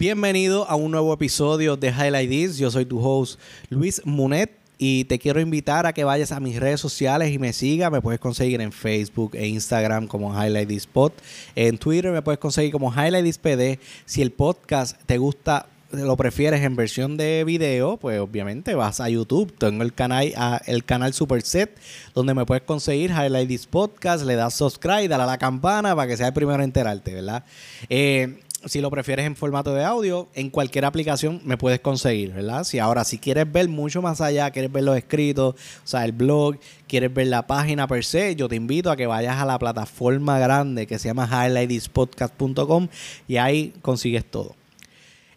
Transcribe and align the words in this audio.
Bienvenido 0.00 0.66
a 0.66 0.76
un 0.76 0.92
nuevo 0.92 1.12
episodio 1.12 1.76
de 1.76 1.90
Highlight 1.90 2.30
This. 2.30 2.56
Yo 2.56 2.70
soy 2.70 2.86
tu 2.86 3.06
host 3.06 3.38
Luis 3.68 4.00
Munet 4.06 4.50
y 4.78 5.04
te 5.04 5.18
quiero 5.18 5.42
invitar 5.42 5.84
a 5.84 5.92
que 5.92 6.04
vayas 6.04 6.32
a 6.32 6.40
mis 6.40 6.58
redes 6.58 6.80
sociales 6.80 7.30
y 7.34 7.38
me 7.38 7.52
sigas. 7.52 7.92
Me 7.92 8.00
puedes 8.00 8.18
conseguir 8.18 8.62
en 8.62 8.72
Facebook 8.72 9.32
e 9.34 9.46
Instagram 9.46 10.06
como 10.06 10.32
Highlight 10.32 10.70
This 10.70 10.86
Pod. 10.86 11.12
En 11.54 11.76
Twitter 11.76 12.12
me 12.12 12.22
puedes 12.22 12.38
conseguir 12.38 12.72
como 12.72 12.90
Highlight 12.90 13.26
This 13.26 13.36
PD. 13.36 13.78
Si 14.06 14.22
el 14.22 14.32
podcast 14.32 14.96
te 15.04 15.18
gusta 15.18 15.66
lo 15.92 16.16
prefieres 16.16 16.62
en 16.62 16.76
versión 16.76 17.18
de 17.18 17.44
video, 17.44 17.98
pues 17.98 18.20
obviamente 18.20 18.74
vas 18.74 19.02
a 19.02 19.10
YouTube. 19.10 19.54
Tengo 19.58 19.82
el 19.82 19.92
canal, 19.92 20.32
el 20.64 20.82
canal 20.86 21.12
Superset, 21.12 21.78
donde 22.14 22.32
me 22.32 22.46
puedes 22.46 22.62
conseguir 22.62 23.10
Highlight 23.10 23.48
This 23.48 23.66
Podcast, 23.66 24.24
le 24.24 24.34
das 24.36 24.54
subscribe, 24.54 25.08
dale 25.08 25.24
a 25.24 25.26
la 25.26 25.36
campana 25.36 25.94
para 25.94 26.08
que 26.08 26.16
sea 26.16 26.28
el 26.28 26.32
primero 26.32 26.62
a 26.62 26.64
enterarte, 26.64 27.12
¿verdad? 27.12 27.44
Eh, 27.90 28.38
si 28.66 28.80
lo 28.80 28.90
prefieres 28.90 29.26
en 29.26 29.36
formato 29.36 29.74
de 29.74 29.84
audio, 29.84 30.28
en 30.34 30.50
cualquier 30.50 30.84
aplicación 30.84 31.40
me 31.44 31.56
puedes 31.56 31.80
conseguir, 31.80 32.32
¿verdad? 32.32 32.64
Si 32.64 32.78
ahora, 32.78 33.04
si 33.04 33.18
quieres 33.18 33.50
ver 33.50 33.68
mucho 33.68 34.02
más 34.02 34.20
allá, 34.20 34.50
quieres 34.50 34.70
ver 34.70 34.84
los 34.84 34.96
escritos, 34.96 35.54
o 35.54 35.86
sea, 35.86 36.04
el 36.04 36.12
blog, 36.12 36.56
quieres 36.86 37.12
ver 37.12 37.28
la 37.28 37.46
página 37.46 37.86
per 37.86 38.04
se, 38.04 38.36
yo 38.36 38.48
te 38.48 38.56
invito 38.56 38.90
a 38.90 38.96
que 38.96 39.06
vayas 39.06 39.36
a 39.36 39.44
la 39.44 39.58
plataforma 39.58 40.38
grande 40.38 40.86
que 40.86 40.98
se 40.98 41.08
llama 41.08 41.26
highlightispodcast.com 41.26 42.88
y 43.26 43.36
ahí 43.36 43.72
consigues 43.82 44.24
todo. 44.24 44.54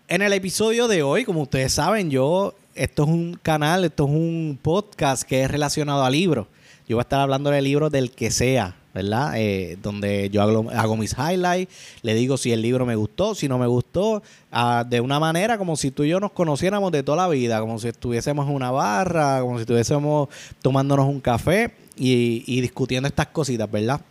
En 0.08 0.22
el 0.22 0.34
episodio 0.34 0.88
de 0.88 1.02
hoy, 1.02 1.24
como 1.24 1.44
ustedes 1.44 1.74
saben, 1.74 2.12
yo, 2.12 2.54
esto 2.76 3.04
es 3.04 3.10
un 3.10 3.40
canal, 3.42 3.86
esto 3.86 4.06
es 4.06 4.12
un 4.12 4.60
podcast 4.62 5.24
que 5.24 5.44
es 5.44 5.50
relacionado 5.50 6.04
a 6.04 6.10
libros. 6.10 6.48
Yo 6.88 6.98
voy 6.98 7.02
a 7.02 7.04
estar 7.04 7.22
hablando 7.22 7.50
de 7.50 7.62
libros 7.62 7.90
del 7.92 8.12
que 8.12 8.30
sea, 8.30 8.76
¿verdad? 8.94 9.34
Eh, 9.38 9.78
donde 9.82 10.30
yo 10.30 10.42
hago, 10.42 10.98
mis 10.98 11.16
highlights, 11.18 11.74
le 12.02 12.14
digo 12.14 12.38
si 12.38 12.52
el 12.52 12.62
libro 12.62 12.86
me 12.86 12.96
gustó, 12.96 13.36
si 13.36 13.48
no 13.48 13.58
me 13.58 13.68
gustó, 13.68 14.22
ah, 14.52 14.86
de 14.88 15.02
una 15.02 15.20
manera 15.20 15.58
como 15.58 15.76
si 15.76 15.92
tú 15.92 16.04
y 16.04 16.10
yo 16.10 16.20
nos 16.20 16.32
conociéramos 16.32 16.92
de 16.92 17.04
toda 17.04 17.18
la 17.18 17.28
vida, 17.28 17.60
como 17.60 17.80
si 17.80 17.88
estuviésemos 17.88 18.48
en 18.48 18.54
una 18.54 18.72
barra, 18.72 19.42
como 19.42 19.58
si 19.58 19.62
estuviésemos 19.62 20.30
tomándonos 20.62 21.08
un 21.08 21.20
café 21.20 21.74
y, 21.96 22.44
y 22.46 22.62
discutiendo 22.62 23.08
estas 23.08 23.28
cositas, 23.28 23.70
¿verdad? 23.70 24.02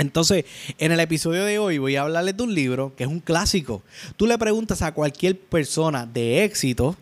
Entonces, 0.00 0.46
en 0.78 0.92
el 0.92 1.00
episodio 1.00 1.44
de 1.44 1.58
hoy 1.58 1.76
voy 1.76 1.96
a 1.96 2.02
hablarles 2.02 2.34
de 2.34 2.42
un 2.42 2.54
libro 2.54 2.94
que 2.96 3.04
es 3.04 3.10
un 3.10 3.20
clásico. 3.20 3.82
Tú 4.16 4.26
le 4.26 4.38
preguntas 4.38 4.80
a 4.80 4.92
cualquier 4.92 5.38
persona 5.38 6.06
de 6.06 6.44
éxito, 6.44 6.96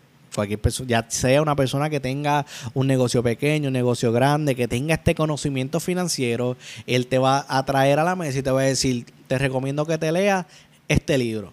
cualquier 0.47 0.87
ya 0.87 1.05
sea 1.09 1.41
una 1.41 1.55
persona 1.55 1.89
que 1.89 1.99
tenga 1.99 2.45
un 2.73 2.87
negocio 2.87 3.21
pequeño, 3.21 3.67
un 3.67 3.73
negocio 3.73 4.11
grande, 4.11 4.55
que 4.55 4.67
tenga 4.67 4.95
este 4.95 5.15
conocimiento 5.15 5.79
financiero, 5.79 6.55
él 6.87 7.07
te 7.07 7.17
va 7.17 7.45
a 7.47 7.65
traer 7.65 7.99
a 7.99 8.03
la 8.03 8.15
mesa 8.15 8.39
y 8.39 8.43
te 8.43 8.51
va 8.51 8.61
a 8.61 8.65
decir, 8.65 9.05
te 9.27 9.37
recomiendo 9.37 9.85
que 9.85 9.97
te 9.97 10.11
leas 10.11 10.45
este 10.87 11.17
libro. 11.17 11.51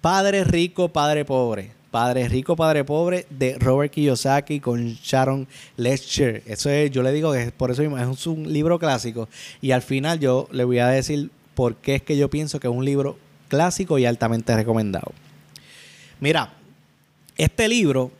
Padre 0.00 0.44
rico, 0.44 0.88
padre 0.88 1.24
pobre. 1.24 1.82
Padre 1.92 2.26
Rico, 2.26 2.56
Padre 2.56 2.84
Pobre 2.84 3.26
de 3.28 3.58
Robert 3.58 3.92
Kiyosaki 3.92 4.60
con 4.60 4.94
Sharon 4.94 5.46
Lecter. 5.76 6.42
Eso 6.46 6.70
es, 6.70 6.90
yo 6.90 7.02
le 7.02 7.12
digo 7.12 7.34
que 7.34 7.52
por 7.52 7.70
eso 7.70 7.82
mismo 7.82 7.98
es 7.98 8.26
un 8.26 8.50
libro 8.50 8.78
clásico. 8.78 9.28
Y 9.60 9.72
al 9.72 9.82
final 9.82 10.18
yo 10.18 10.48
le 10.52 10.64
voy 10.64 10.78
a 10.78 10.88
decir 10.88 11.30
por 11.54 11.76
qué 11.76 11.96
es 11.96 12.02
que 12.02 12.16
yo 12.16 12.30
pienso 12.30 12.60
que 12.60 12.66
es 12.66 12.72
un 12.72 12.86
libro 12.86 13.18
clásico 13.48 13.98
y 13.98 14.06
altamente 14.06 14.56
recomendado. 14.56 15.12
Mira, 16.18 16.54
este 17.36 17.68
libro 17.68 18.10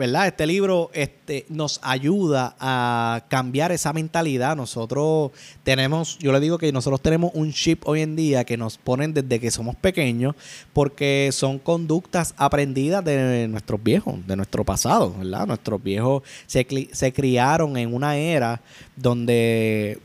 ¿verdad? 0.00 0.28
Este 0.28 0.46
libro 0.46 0.90
este, 0.94 1.44
nos 1.50 1.78
ayuda 1.82 2.56
a 2.58 3.24
cambiar 3.28 3.70
esa 3.70 3.92
mentalidad. 3.92 4.56
Nosotros 4.56 5.32
tenemos, 5.62 6.18
yo 6.18 6.32
le 6.32 6.40
digo 6.40 6.56
que 6.56 6.72
nosotros 6.72 7.02
tenemos 7.02 7.32
un 7.34 7.52
chip 7.52 7.86
hoy 7.86 8.00
en 8.00 8.16
día 8.16 8.44
que 8.44 8.56
nos 8.56 8.78
ponen 8.78 9.12
desde 9.12 9.38
que 9.38 9.50
somos 9.50 9.76
pequeños 9.76 10.36
porque 10.72 11.28
son 11.32 11.58
conductas 11.58 12.34
aprendidas 12.38 13.04
de 13.04 13.46
nuestros 13.48 13.82
viejos, 13.82 14.26
de 14.26 14.36
nuestro 14.36 14.64
pasado, 14.64 15.14
¿verdad? 15.18 15.46
Nuestros 15.46 15.82
viejos 15.82 16.22
se, 16.46 16.66
se 16.92 17.12
criaron 17.12 17.76
en 17.76 17.92
una 17.92 18.16
era 18.16 18.62
donde 18.96 19.98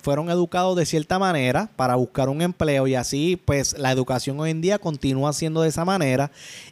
fueron 0.00 0.30
educados 0.30 0.76
de 0.76 0.86
cierta 0.86 1.18
manera 1.18 1.70
para 1.76 1.94
buscar 1.94 2.28
un 2.28 2.42
empleo 2.42 2.86
y 2.86 2.94
así 2.94 3.40
pues 3.44 3.78
la 3.78 3.90
educación 3.90 4.38
hoy 4.40 4.50
en 4.50 4.60
día 4.60 4.78
continúa 4.78 5.32
siendo 5.32 5.62
de 5.62 5.68
esa 5.68 5.84
manera 5.84 6.30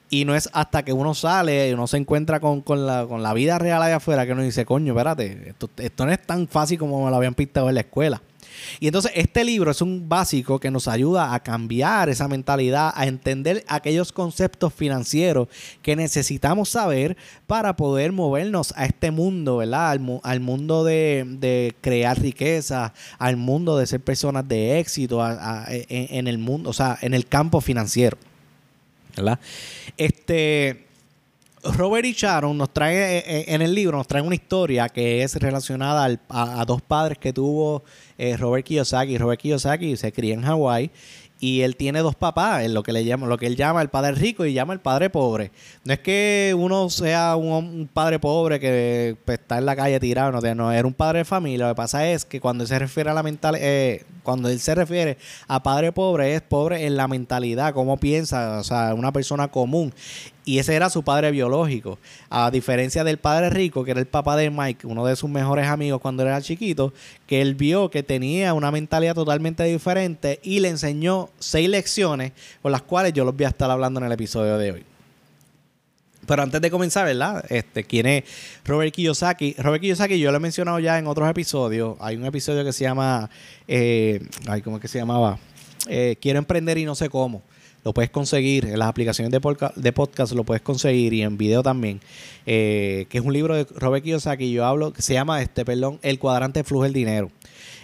y 0.08 0.24
no 0.24 0.34
es 0.34 0.50
hasta 0.52 0.84
que 0.84 0.92
uno 0.92 1.14
sale 1.14 1.68
y 1.68 1.72
uno 1.72 1.86
se 1.86 1.96
encuentra 1.96 2.40
con, 2.40 2.62
la, 2.86 3.06
con 3.06 3.22
la 3.22 3.32
vida 3.32 3.58
real 3.58 3.82
allá 3.82 3.96
afuera 3.96 4.26
que 4.26 4.32
uno 4.32 4.42
dice, 4.42 4.64
coño, 4.66 4.92
espérate, 4.92 5.50
esto, 5.50 5.70
esto 5.76 6.06
no 6.06 6.12
es 6.12 6.20
tan 6.20 6.48
fácil 6.48 6.78
como 6.78 7.04
me 7.04 7.10
lo 7.10 7.16
habían 7.16 7.34
pintado 7.34 7.68
en 7.68 7.74
la 7.76 7.80
escuela. 7.82 8.20
Y 8.78 8.86
entonces 8.86 9.12
este 9.14 9.44
libro 9.44 9.70
es 9.70 9.82
un 9.82 10.08
básico 10.08 10.58
que 10.58 10.70
nos 10.70 10.88
ayuda 10.88 11.34
a 11.34 11.40
cambiar 11.40 12.08
esa 12.08 12.28
mentalidad, 12.28 12.92
a 12.94 13.06
entender 13.06 13.64
aquellos 13.68 14.12
conceptos 14.12 14.72
financieros 14.72 15.48
que 15.82 15.96
necesitamos 15.96 16.70
saber 16.70 17.16
para 17.46 17.76
poder 17.76 18.12
movernos 18.12 18.72
a 18.76 18.86
este 18.86 19.10
mundo, 19.10 19.58
¿verdad? 19.58 19.90
Al, 20.22 20.40
mundo 20.40 20.84
de, 20.84 21.74
crear 21.80 22.20
riqueza, 22.20 22.92
al 23.18 23.36
mundo 23.36 23.76
de 23.76 23.86
ser 23.86 24.00
personas 24.00 24.46
de 24.48 24.78
éxito, 24.78 25.24
en, 25.68 26.28
el 26.28 26.38
mundo, 26.38 26.70
o 26.70 26.72
sea, 26.72 26.98
en 27.02 27.14
el 27.14 27.26
campo 27.26 27.60
financiero. 27.60 28.16
¿verdad? 29.16 29.38
Este, 29.96 30.86
Robert 31.62 32.06
y 32.06 32.12
Sharon 32.12 32.56
nos 32.56 32.72
trae 32.72 33.18
eh, 33.18 33.24
eh, 33.26 33.44
en 33.48 33.62
el 33.62 33.74
libro, 33.74 33.98
nos 33.98 34.06
trae 34.06 34.22
una 34.22 34.34
historia 34.34 34.88
que 34.88 35.22
es 35.22 35.36
relacionada 35.36 36.18
a, 36.28 36.64
dos 36.64 36.80
padres 36.80 37.18
que 37.18 37.32
tuvo 37.32 37.82
eh, 38.16 38.36
Robert 38.36 38.64
Kiyosaki. 38.64 39.18
Robert 39.18 39.40
Kiyosaki 39.40 39.96
se 39.96 40.12
cría 40.12 40.34
en 40.34 40.42
Hawái 40.42 40.90
y 41.40 41.62
él 41.62 41.74
tiene 41.76 42.00
dos 42.00 42.14
papás, 42.14 42.68
lo 42.68 42.82
que 42.82 42.92
le 42.92 43.02
llama, 43.04 43.26
lo 43.26 43.38
que 43.38 43.46
él 43.46 43.56
llama 43.56 43.80
el 43.80 43.88
padre 43.88 44.12
rico 44.12 44.44
y 44.44 44.52
llama 44.52 44.74
el 44.74 44.80
padre 44.80 45.08
pobre. 45.08 45.50
No 45.84 45.94
es 45.94 46.00
que 46.00 46.54
uno 46.56 46.90
sea 46.90 47.34
un, 47.36 47.88
padre 47.92 48.18
pobre 48.18 48.60
que 48.60 49.16
pues, 49.24 49.38
está 49.40 49.56
en 49.56 49.64
la 49.64 49.74
calle 49.74 49.98
tirado, 49.98 50.32
no, 50.32 50.54
no, 50.54 50.70
era 50.70 50.86
un 50.86 50.92
padre 50.92 51.20
de 51.20 51.24
familia. 51.24 51.66
Lo 51.66 51.72
que 51.72 51.76
pasa 51.76 52.06
es 52.06 52.26
que 52.26 52.40
cuando 52.40 52.64
él 52.64 52.68
se 52.68 52.78
refiere 52.78 53.08
a 53.08 53.14
la 53.14 53.22
mental, 53.22 53.56
eh, 53.58 54.04
cuando 54.22 54.50
él 54.50 54.60
se 54.60 54.74
refiere 54.74 55.16
a 55.48 55.62
padre 55.62 55.92
pobre, 55.92 56.34
es 56.34 56.42
pobre 56.42 56.86
en 56.86 56.96
la 56.96 57.08
mentalidad, 57.08 57.72
cómo 57.72 57.96
piensa, 57.96 58.58
o 58.58 58.64
sea, 58.64 58.92
una 58.94 59.10
persona 59.10 59.48
común. 59.48 59.94
Y 60.50 60.58
ese 60.58 60.74
era 60.74 60.90
su 60.90 61.04
padre 61.04 61.30
biológico. 61.30 62.00
A 62.28 62.50
diferencia 62.50 63.04
del 63.04 63.18
padre 63.18 63.50
rico, 63.50 63.84
que 63.84 63.92
era 63.92 64.00
el 64.00 64.08
papá 64.08 64.34
de 64.34 64.50
Mike, 64.50 64.84
uno 64.84 65.06
de 65.06 65.14
sus 65.14 65.30
mejores 65.30 65.68
amigos 65.68 66.00
cuando 66.00 66.24
era 66.24 66.42
chiquito, 66.42 66.92
que 67.28 67.40
él 67.40 67.54
vio 67.54 67.88
que 67.88 68.02
tenía 68.02 68.52
una 68.52 68.72
mentalidad 68.72 69.14
totalmente 69.14 69.62
diferente 69.62 70.40
y 70.42 70.58
le 70.58 70.70
enseñó 70.70 71.30
seis 71.38 71.68
lecciones 71.68 72.32
con 72.62 72.72
las 72.72 72.82
cuales 72.82 73.12
yo 73.12 73.24
los 73.24 73.36
voy 73.36 73.44
a 73.44 73.50
estar 73.50 73.70
hablando 73.70 74.00
en 74.00 74.06
el 74.06 74.10
episodio 74.10 74.58
de 74.58 74.72
hoy. 74.72 74.84
Pero 76.26 76.42
antes 76.42 76.60
de 76.60 76.68
comenzar, 76.68 77.06
¿verdad? 77.06 77.44
Este, 77.48 77.84
¿quién 77.84 78.06
es 78.06 78.24
Robert 78.64 78.92
Kiyosaki? 78.92 79.54
Robert 79.56 79.80
Kiyosaki 79.80 80.18
yo 80.18 80.32
lo 80.32 80.38
he 80.38 80.40
mencionado 80.40 80.80
ya 80.80 80.98
en 80.98 81.06
otros 81.06 81.30
episodios. 81.30 81.96
Hay 82.00 82.16
un 82.16 82.24
episodio 82.24 82.64
que 82.64 82.72
se 82.72 82.82
llama, 82.82 83.30
eh, 83.68 84.20
ay, 84.48 84.62
¿cómo 84.62 84.78
es 84.78 84.82
que 84.82 84.88
se 84.88 84.98
llamaba? 84.98 85.38
Eh, 85.86 86.16
Quiero 86.20 86.40
emprender 86.40 86.76
y 86.76 86.84
no 86.84 86.96
sé 86.96 87.08
cómo 87.08 87.40
lo 87.84 87.92
puedes 87.92 88.10
conseguir 88.10 88.66
en 88.66 88.78
las 88.78 88.88
aplicaciones 88.88 89.30
de, 89.32 89.40
podcast, 89.92 90.32
lo 90.32 90.44
puedes 90.44 90.62
conseguir 90.62 91.12
y 91.12 91.22
en 91.22 91.36
video 91.38 91.62
también, 91.62 92.00
eh, 92.46 93.06
que 93.08 93.18
es 93.18 93.24
un 93.24 93.32
libro 93.32 93.54
de 93.54 93.66
Robert 93.76 94.04
Kiyosaki, 94.04 94.52
yo 94.52 94.66
hablo, 94.66 94.92
que 94.92 95.02
se 95.02 95.14
llama, 95.14 95.40
este, 95.42 95.64
perdón, 95.64 95.98
El 96.02 96.18
cuadrante 96.18 96.64
flujo 96.64 96.84
del 96.84 96.92
dinero. 96.92 97.30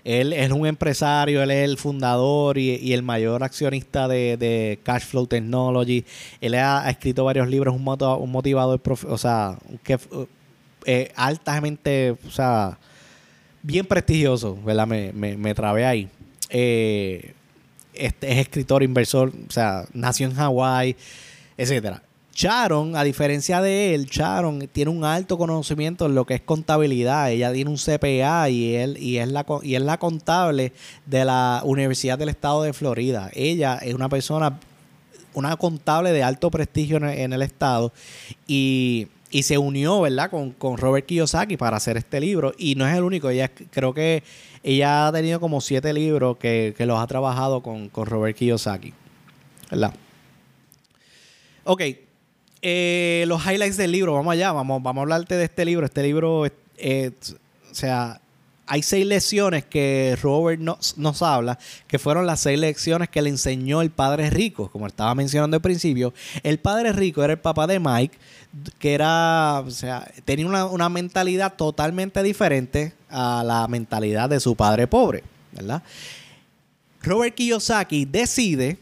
Él 0.04 0.32
es 0.32 0.52
un 0.52 0.66
empresario, 0.66 1.42
él 1.42 1.50
es 1.50 1.68
el 1.68 1.78
fundador 1.78 2.58
y, 2.58 2.92
el 2.92 3.02
mayor 3.02 3.42
accionista 3.42 4.06
de, 4.06 4.36
de, 4.36 4.78
Cash 4.84 5.02
Flow 5.02 5.26
Technology. 5.26 6.04
Él 6.40 6.54
ha, 6.54 6.88
escrito 6.88 7.24
varios 7.24 7.48
libros, 7.48 7.74
un, 7.74 7.82
un 7.88 8.30
motivador, 8.30 8.80
o 9.08 9.18
sea, 9.18 9.58
que 9.82 9.98
eh, 10.84 11.10
altamente, 11.16 12.12
o 12.12 12.30
sea, 12.30 12.78
bien 13.62 13.84
prestigioso, 13.84 14.56
¿verdad? 14.64 14.86
Me, 14.86 15.12
me, 15.12 15.36
me 15.36 15.54
trabé 15.54 15.84
ahí. 15.84 16.08
Eh, 16.50 17.34
este, 17.98 18.32
es 18.32 18.38
escritor, 18.38 18.82
inversor, 18.82 19.32
o 19.48 19.52
sea, 19.52 19.84
nació 19.92 20.26
en 20.26 20.34
Hawái, 20.34 20.96
etcétera. 21.56 22.02
Sharon, 22.36 22.96
a 22.96 23.02
diferencia 23.02 23.62
de 23.62 23.94
él, 23.94 24.04
Sharon 24.10 24.68
tiene 24.70 24.90
un 24.90 25.04
alto 25.04 25.38
conocimiento 25.38 26.04
en 26.04 26.14
lo 26.14 26.26
que 26.26 26.34
es 26.34 26.42
contabilidad. 26.42 27.30
Ella 27.30 27.50
tiene 27.50 27.70
un 27.70 27.78
CPA 27.78 28.50
y 28.50 28.74
él 28.74 28.98
y 28.98 29.16
es 29.16 29.28
la 29.28 29.46
y 29.62 29.74
es 29.74 29.80
la 29.80 29.98
contable 29.98 30.74
de 31.06 31.24
la 31.24 31.62
Universidad 31.64 32.18
del 32.18 32.28
Estado 32.28 32.62
de 32.62 32.74
Florida. 32.74 33.30
Ella 33.32 33.78
es 33.80 33.94
una 33.94 34.10
persona, 34.10 34.58
una 35.32 35.56
contable 35.56 36.12
de 36.12 36.22
alto 36.22 36.50
prestigio 36.50 36.98
en 36.98 37.32
el, 37.32 37.40
estado 37.40 37.94
y, 38.46 39.08
se 39.42 39.58
unió, 39.58 40.00
¿verdad? 40.00 40.30
Con, 40.30 40.52
con 40.52 40.76
Robert 40.78 41.06
Kiyosaki 41.06 41.56
para 41.56 41.76
hacer 41.76 41.96
este 41.96 42.20
libro. 42.20 42.52
Y 42.58 42.74
no 42.74 42.86
es 42.86 42.96
el 42.96 43.02
único. 43.02 43.28
Ella 43.30 43.48
creo 43.48 43.92
que 43.94 44.22
ella 44.62 45.06
ha 45.06 45.12
tenido 45.12 45.40
como 45.40 45.60
siete 45.60 45.92
libros 45.92 46.36
que, 46.38 46.74
los 46.78 46.98
ha 46.98 47.06
trabajado 47.06 47.62
con, 47.62 47.90
Robert 47.94 48.36
Kiyosaki. 48.36 48.92
¿Verdad? 49.70 49.94
Ok. 51.64 51.82
Eh, 52.62 53.24
los 53.28 53.44
highlights 53.44 53.76
del 53.76 53.92
libro, 53.92 54.14
vamos 54.14 54.32
allá, 54.32 54.52
vamos, 54.52 54.82
vamos 54.82 55.00
a 55.00 55.02
hablarte 55.02 55.36
de 55.36 55.44
este 55.44 55.64
libro. 55.64 55.86
Este 55.86 56.02
libro, 56.02 56.40
o 56.40 56.50
sea, 57.72 58.20
hay 58.66 58.82
seis 58.82 59.06
lecciones 59.06 59.64
que 59.64 60.18
Robert 60.20 60.60
nos, 60.60 61.22
habla, 61.22 61.58
que 61.86 61.98
fueron 61.98 62.26
las 62.26 62.40
seis 62.40 62.58
lecciones 62.58 63.08
que 63.08 63.22
le 63.22 63.30
enseñó 63.30 63.80
el 63.80 63.90
padre 63.90 64.28
rico. 64.30 64.70
Como 64.70 64.86
estaba 64.86 65.14
mencionando 65.14 65.56
al 65.56 65.62
principio, 65.62 66.12
el 66.42 66.58
padre 66.58 66.92
rico 66.92 67.22
era 67.22 67.34
el 67.34 67.38
papá 67.38 67.66
de 67.66 67.78
Mike, 67.78 68.18
que 68.78 68.94
era, 68.94 69.60
o 69.60 69.70
sea, 69.70 70.10
tenía 70.24 70.46
una, 70.46 70.66
una 70.66 70.88
mentalidad 70.88 71.54
totalmente 71.54 72.22
diferente 72.22 72.94
a 73.08 73.44
la 73.44 73.68
mentalidad 73.68 74.28
de 74.28 74.40
su 74.40 74.56
padre 74.56 74.86
pobre, 74.86 75.22
¿verdad? 75.52 75.82
Robert 77.02 77.34
Kiyosaki 77.36 78.04
decide 78.04 78.78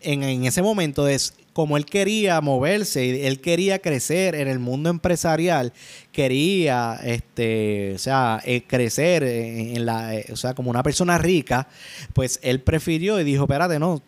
en, 0.00 0.22
en 0.22 0.44
ese 0.44 0.62
momento 0.62 1.06
es 1.06 1.34
como 1.54 1.76
él 1.76 1.86
quería 1.86 2.40
moverse, 2.40 3.26
él 3.26 3.40
quería 3.40 3.78
crecer 3.78 4.34
en 4.34 4.48
el 4.48 4.58
mundo 4.58 4.90
empresarial, 4.90 5.72
quería, 6.10 6.98
este, 7.02 7.92
o 7.94 7.98
sea, 7.98 8.42
eh, 8.44 8.64
crecer 8.66 9.22
en 9.22 9.86
la, 9.86 10.16
eh, 10.16 10.26
o 10.32 10.36
sea, 10.36 10.54
como 10.54 10.68
una 10.68 10.82
persona 10.82 11.16
rica, 11.16 11.68
pues 12.12 12.40
él 12.42 12.60
prefirió 12.60 13.20
y 13.20 13.24
dijo, 13.24 13.44
espérate, 13.44 13.78
no, 13.78 14.02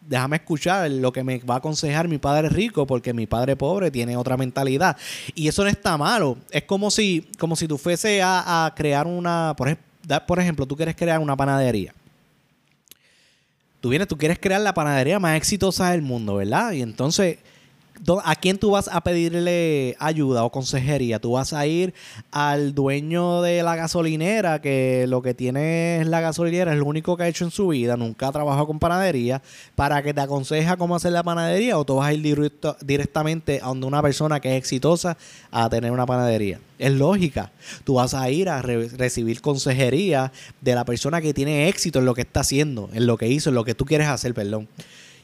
déjame 0.00 0.36
escuchar 0.36 0.90
lo 0.92 1.12
que 1.12 1.24
me 1.24 1.38
va 1.38 1.54
a 1.54 1.58
aconsejar 1.58 2.06
mi 2.06 2.18
padre 2.18 2.48
rico, 2.48 2.86
porque 2.86 3.12
mi 3.12 3.26
padre 3.26 3.56
pobre 3.56 3.90
tiene 3.90 4.16
otra 4.16 4.36
mentalidad. 4.36 4.96
Y 5.34 5.48
eso 5.48 5.64
no 5.64 5.70
está 5.70 5.98
malo. 5.98 6.38
Es 6.50 6.62
como 6.64 6.90
si, 6.92 7.28
como 7.36 7.56
si 7.56 7.66
tú 7.66 7.78
fuese 7.78 8.20
a, 8.22 8.72
crear 8.76 9.08
una, 9.08 9.54
por, 9.56 9.76
por 10.26 10.38
ejemplo, 10.38 10.66
tú 10.66 10.76
quieres 10.76 10.94
crear 10.94 11.18
una 11.18 11.36
panadería 11.36 11.92
tú 13.82 13.88
vienes, 13.88 14.06
tú 14.06 14.16
quieres 14.16 14.38
crear 14.38 14.60
la 14.60 14.74
panadería 14.74 15.18
más 15.18 15.36
exitosa 15.36 15.90
del 15.90 16.02
mundo, 16.02 16.36
¿verdad? 16.36 16.70
Y 16.70 16.82
entonces 16.82 17.38
¿A 18.24 18.34
quién 18.34 18.58
tú 18.58 18.72
vas 18.72 18.88
a 18.88 19.00
pedirle 19.02 19.96
ayuda 20.00 20.42
o 20.42 20.50
consejería? 20.50 21.20
Tú 21.20 21.32
vas 21.32 21.52
a 21.52 21.66
ir 21.66 21.94
al 22.32 22.74
dueño 22.74 23.42
de 23.42 23.62
la 23.62 23.76
gasolinera, 23.76 24.60
que 24.60 25.06
lo 25.08 25.22
que 25.22 25.34
tiene 25.34 26.00
es 26.00 26.08
la 26.08 26.20
gasolinera, 26.20 26.72
es 26.72 26.78
lo 26.78 26.86
único 26.86 27.16
que 27.16 27.22
ha 27.22 27.28
hecho 27.28 27.44
en 27.44 27.52
su 27.52 27.68
vida, 27.68 27.96
nunca 27.96 28.26
ha 28.26 28.32
trabajado 28.32 28.66
con 28.66 28.80
panadería, 28.80 29.40
para 29.76 30.02
que 30.02 30.12
te 30.12 30.20
aconseja 30.20 30.76
cómo 30.76 30.96
hacer 30.96 31.12
la 31.12 31.22
panadería, 31.22 31.78
o 31.78 31.84
tú 31.84 31.96
vas 31.96 32.08
a 32.08 32.12
ir 32.12 32.52
directamente 32.80 33.60
a 33.62 33.68
donde 33.68 33.86
una 33.86 34.02
persona 34.02 34.40
que 34.40 34.50
es 34.50 34.58
exitosa 34.58 35.16
a 35.52 35.70
tener 35.70 35.92
una 35.92 36.04
panadería. 36.04 36.58
Es 36.80 36.92
lógica. 36.92 37.52
Tú 37.84 37.94
vas 37.94 38.14
a 38.14 38.28
ir 38.30 38.48
a 38.48 38.62
recibir 38.62 39.40
consejería 39.40 40.32
de 40.60 40.74
la 40.74 40.84
persona 40.84 41.20
que 41.20 41.32
tiene 41.32 41.68
éxito 41.68 42.00
en 42.00 42.06
lo 42.06 42.14
que 42.14 42.22
está 42.22 42.40
haciendo, 42.40 42.90
en 42.92 43.06
lo 43.06 43.16
que 43.16 43.28
hizo, 43.28 43.50
en 43.50 43.54
lo 43.54 43.64
que 43.64 43.76
tú 43.76 43.84
quieres 43.84 44.08
hacer, 44.08 44.34
perdón. 44.34 44.66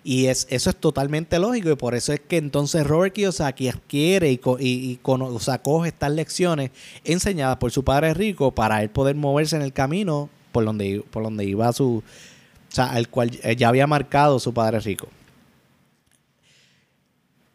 Y 0.05 0.27
es, 0.27 0.47
eso 0.51 0.71
es 0.71 0.77
totalmente 0.77 1.39
lógico 1.39 1.71
y 1.71 1.77
por 1.77 1.95
eso 1.95 2.13
es 2.13 2.21
que 2.21 2.37
entonces 2.37 2.87
Robert 2.87 3.15
Kiyosaki 3.15 3.69
adquiere 3.69 4.31
y, 4.31 4.41
y, 4.61 5.01
sea, 5.41 5.59
coge 5.59 5.89
estas 5.89 6.13
lecciones 6.13 6.71
enseñadas 7.05 7.59
por 7.59 7.71
su 7.71 7.85
padre 7.85 8.15
rico 8.15 8.53
para 8.53 8.83
él 8.83 8.91
poder 8.91 9.17
moverse 9.17 9.57
en 9.57 9.63
el 9.63 9.73
camino 9.73 10.31
por 10.53 10.65
donde, 10.65 11.05
por 11.11 11.23
donde 11.23 11.45
iba 11.45 11.73
su... 11.73 12.03
O 12.71 12.75
sea, 12.75 12.91
al 12.91 13.09
cual 13.09 13.31
ya 13.31 13.69
había 13.69 13.87
marcado 13.87 14.39
su 14.39 14.53
padre 14.53 14.79
rico. 14.81 15.09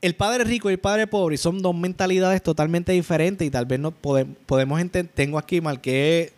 El 0.01 0.15
padre 0.15 0.43
rico 0.43 0.69
y 0.69 0.73
el 0.73 0.79
padre 0.79 1.07
pobre 1.07 1.37
son 1.37 1.61
dos 1.61 1.73
mentalidades 1.73 2.43
totalmente 2.43 2.91
diferentes 2.91 3.47
y 3.47 3.51
tal 3.51 3.65
vez 3.65 3.79
no 3.79 3.91
podemos 3.91 4.81
entender, 4.81 5.13
tengo 5.15 5.37
aquí 5.37 5.61
marqué 5.61 6.33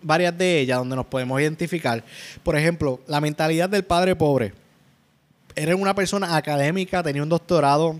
varias 0.00 0.36
de 0.38 0.60
ellas 0.60 0.78
donde 0.78 0.96
nos 0.96 1.06
podemos 1.06 1.40
identificar. 1.40 2.02
Por 2.42 2.56
ejemplo, 2.56 3.00
la 3.06 3.20
mentalidad 3.20 3.68
del 3.68 3.84
padre 3.84 4.16
pobre 4.16 4.54
era 5.54 5.76
una 5.76 5.94
persona 5.94 6.36
académica, 6.36 7.02
tenía 7.02 7.22
un 7.22 7.28
doctorado, 7.28 7.96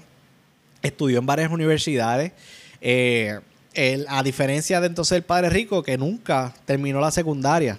estudió 0.83 1.19
en 1.19 1.27
varias 1.27 1.51
universidades. 1.51 2.33
Eh, 2.81 3.39
a 4.09 4.23
diferencia 4.23 4.81
de 4.81 4.89
entonces 4.89 5.17
el 5.17 5.23
padre 5.23 5.51
rico, 5.51 5.83
que 5.83 5.97
nunca 5.97 6.53
terminó 6.65 7.01
la 7.01 7.11
secundaria. 7.11 7.79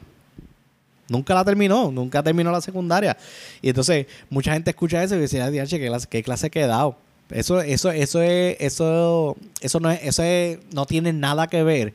Nunca 1.09 1.33
la 1.33 1.43
terminó, 1.43 1.91
nunca 1.91 2.23
terminó 2.23 2.51
la 2.51 2.61
secundaria. 2.61 3.17
Y 3.61 3.69
entonces 3.69 4.07
mucha 4.29 4.53
gente 4.53 4.69
escucha 4.69 5.03
eso 5.03 5.15
y 5.15 5.19
dice, 5.19 5.39
¿qué 5.39 5.87
clase, 5.87 6.07
qué 6.07 6.23
clase 6.23 6.49
he 6.53 6.67
dado? 6.67 6.95
Eso, 7.29 7.61
eso, 7.61 7.91
eso 7.91 8.21
es, 8.21 8.57
eso, 8.59 9.35
eso 9.61 9.79
no 9.79 9.91
es, 9.91 9.99
eso 10.03 10.23
no 10.71 10.85
tiene 10.85 11.11
nada 11.13 11.47
que 11.47 11.63
ver 11.63 11.93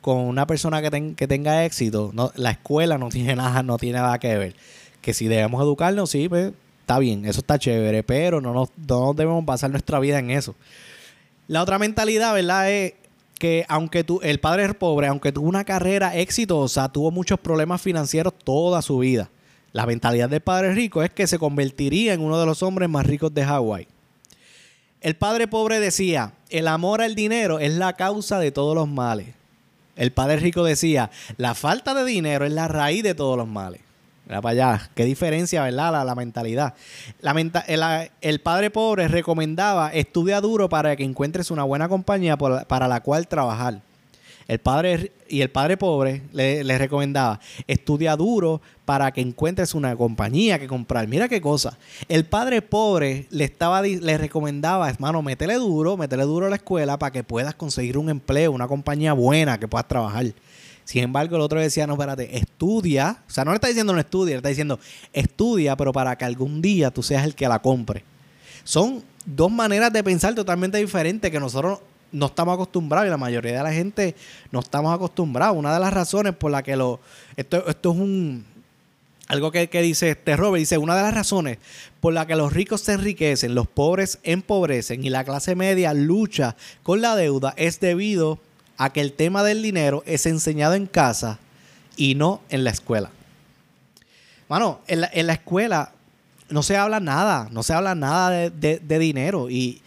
con 0.00 0.18
una 0.18 0.46
persona 0.46 0.82
que, 0.82 1.14
que 1.14 1.26
tenga 1.28 1.64
éxito. 1.64 2.12
La 2.36 2.50
escuela 2.52 2.96
no 2.96 3.08
tiene 3.10 3.36
nada, 3.36 3.62
no 3.62 3.76
tiene 3.76 3.98
nada 3.98 4.18
que 4.18 4.36
ver. 4.38 4.54
Que 5.02 5.12
si 5.12 5.28
debemos 5.28 5.62
educarnos, 5.62 6.10
sí, 6.10 6.28
pues 6.28 6.52
está 6.84 6.98
bien, 6.98 7.24
eso 7.24 7.40
está 7.40 7.58
chévere, 7.58 8.02
pero 8.02 8.42
no 8.42 8.52
nos, 8.52 8.68
no 8.86 9.14
debemos 9.14 9.42
basar 9.42 9.70
nuestra 9.70 9.98
vida 10.00 10.18
en 10.18 10.30
eso. 10.30 10.54
La 11.48 11.62
otra 11.62 11.78
mentalidad, 11.78 12.34
¿verdad? 12.34 12.70
Es 12.70 12.92
que 13.38 13.64
aunque 13.70 14.04
tú, 14.04 14.20
el 14.22 14.38
padre 14.38 14.66
es 14.66 14.74
pobre, 14.74 15.06
aunque 15.06 15.32
tuvo 15.32 15.48
una 15.48 15.64
carrera 15.64 16.14
exitosa, 16.14 16.90
tuvo 16.90 17.10
muchos 17.10 17.40
problemas 17.40 17.80
financieros 17.80 18.34
toda 18.44 18.82
su 18.82 18.98
vida. 18.98 19.30
La 19.72 19.86
mentalidad 19.86 20.28
del 20.28 20.42
padre 20.42 20.74
rico 20.74 21.02
es 21.02 21.10
que 21.10 21.26
se 21.26 21.38
convertiría 21.38 22.12
en 22.12 22.20
uno 22.20 22.38
de 22.38 22.44
los 22.44 22.62
hombres 22.62 22.90
más 22.90 23.06
ricos 23.06 23.32
de 23.32 23.44
Hawái. 23.46 23.88
El 25.00 25.16
padre 25.16 25.48
pobre 25.48 25.80
decía, 25.80 26.34
el 26.50 26.68
amor 26.68 27.00
al 27.00 27.14
dinero 27.14 27.60
es 27.60 27.72
la 27.72 27.94
causa 27.94 28.38
de 28.38 28.52
todos 28.52 28.74
los 28.74 28.88
males. 28.88 29.28
El 29.96 30.12
padre 30.12 30.36
rico 30.36 30.64
decía, 30.64 31.10
la 31.38 31.54
falta 31.54 31.94
de 31.94 32.04
dinero 32.04 32.44
es 32.44 32.52
la 32.52 32.68
raíz 32.68 33.02
de 33.02 33.14
todos 33.14 33.38
los 33.38 33.48
males. 33.48 33.80
Mira 34.26 34.40
para 34.40 34.52
allá. 34.52 34.90
Qué 34.94 35.04
diferencia, 35.04 35.62
¿verdad? 35.62 36.04
La, 36.04 36.14
mentalidad. 36.14 36.74
La 37.20 38.08
el, 38.20 38.40
padre 38.40 38.70
pobre 38.70 39.08
recomendaba 39.08 39.90
estudia 39.92 40.40
duro 40.40 40.68
para 40.68 40.96
que 40.96 41.04
encuentres 41.04 41.50
una 41.50 41.64
buena 41.64 41.88
compañía 41.88 42.36
para 42.36 42.88
la 42.88 43.00
cual 43.00 43.28
trabajar. 43.28 43.82
El 44.46 44.58
padre 44.58 45.12
y 45.28 45.40
el 45.40 45.50
padre 45.50 45.76
pobre 45.76 46.22
le, 46.32 46.78
recomendaba 46.78 47.40
estudia 47.66 48.14
duro 48.14 48.60
para 48.84 49.10
que 49.12 49.22
encuentres 49.22 49.74
una 49.74 49.96
compañía 49.96 50.58
que 50.58 50.66
comprar. 50.66 51.08
Mira 51.08 51.28
qué 51.28 51.40
cosa. 51.40 51.78
El 52.08 52.26
padre 52.26 52.60
pobre 52.60 53.26
le 53.30 53.44
estaba 53.44 53.80
le 53.80 54.18
recomendaba, 54.18 54.90
hermano, 54.90 55.22
métele 55.22 55.54
duro, 55.54 55.96
métele 55.96 56.24
duro 56.24 56.46
a 56.46 56.50
la 56.50 56.56
escuela 56.56 56.98
para 56.98 57.10
que 57.10 57.24
puedas 57.24 57.54
conseguir 57.54 57.96
un 57.96 58.10
empleo, 58.10 58.52
una 58.52 58.68
compañía 58.68 59.14
buena 59.14 59.58
que 59.58 59.68
puedas 59.68 59.88
trabajar. 59.88 60.26
Sin 60.84 61.02
embargo, 61.02 61.36
el 61.36 61.42
otro 61.42 61.60
decía, 61.60 61.86
no, 61.86 61.94
espérate, 61.94 62.36
estudia. 62.36 63.18
O 63.26 63.30
sea, 63.30 63.44
no 63.44 63.52
le 63.52 63.56
está 63.56 63.68
diciendo 63.68 63.92
no 63.92 63.98
estudia, 63.98 64.32
le 64.32 64.36
está 64.36 64.50
diciendo 64.50 64.78
estudia, 65.12 65.76
pero 65.76 65.92
para 65.92 66.16
que 66.16 66.24
algún 66.24 66.60
día 66.60 66.90
tú 66.90 67.02
seas 67.02 67.24
el 67.24 67.34
que 67.34 67.48
la 67.48 67.60
compre. 67.60 68.04
Son 68.64 69.02
dos 69.24 69.50
maneras 69.50 69.92
de 69.92 70.04
pensar 70.04 70.34
totalmente 70.34 70.78
diferentes 70.78 71.30
que 71.30 71.40
nosotros 71.40 71.80
no 72.12 72.26
estamos 72.26 72.54
acostumbrados 72.54 73.06
y 73.06 73.10
la 73.10 73.16
mayoría 73.16 73.56
de 73.56 73.62
la 73.62 73.72
gente 73.72 74.14
no 74.52 74.60
estamos 74.60 74.94
acostumbrados. 74.94 75.56
Una 75.56 75.72
de 75.72 75.80
las 75.80 75.92
razones 75.92 76.34
por 76.34 76.50
la 76.50 76.62
que 76.62 76.76
lo... 76.76 77.00
Esto, 77.36 77.66
esto 77.66 77.92
es 77.92 77.98
un... 77.98 78.44
Algo 79.26 79.50
que, 79.50 79.70
que 79.70 79.80
dice 79.80 80.10
este 80.10 80.36
Robert, 80.36 80.60
dice, 80.60 80.76
una 80.76 80.94
de 80.94 81.02
las 81.02 81.14
razones 81.14 81.56
por 82.00 82.12
la 82.12 82.26
que 82.26 82.36
los 82.36 82.52
ricos 82.52 82.82
se 82.82 82.92
enriquecen, 82.92 83.54
los 83.54 83.66
pobres 83.66 84.18
empobrecen 84.22 85.02
y 85.02 85.08
la 85.08 85.24
clase 85.24 85.54
media 85.54 85.94
lucha 85.94 86.56
con 86.82 87.00
la 87.00 87.16
deuda 87.16 87.54
es 87.56 87.80
debido 87.80 88.38
a 88.76 88.92
que 88.92 89.00
el 89.00 89.12
tema 89.12 89.42
del 89.42 89.62
dinero 89.62 90.02
es 90.06 90.26
enseñado 90.26 90.74
en 90.74 90.86
casa 90.86 91.38
y 91.96 92.14
no 92.14 92.40
en 92.48 92.64
la 92.64 92.70
escuela. 92.70 93.10
Bueno, 94.48 94.80
en 94.86 95.00
la, 95.00 95.32
escuela 95.32 95.92
no 96.48 96.62
se 96.62 96.76
habla 96.76 97.00
nada, 97.00 97.48
no 97.50 97.62
se 97.62 97.72
habla 97.72 97.94
nada 97.94 98.50
de, 98.50 98.98
dinero 98.98 99.48
y, 99.48 99.80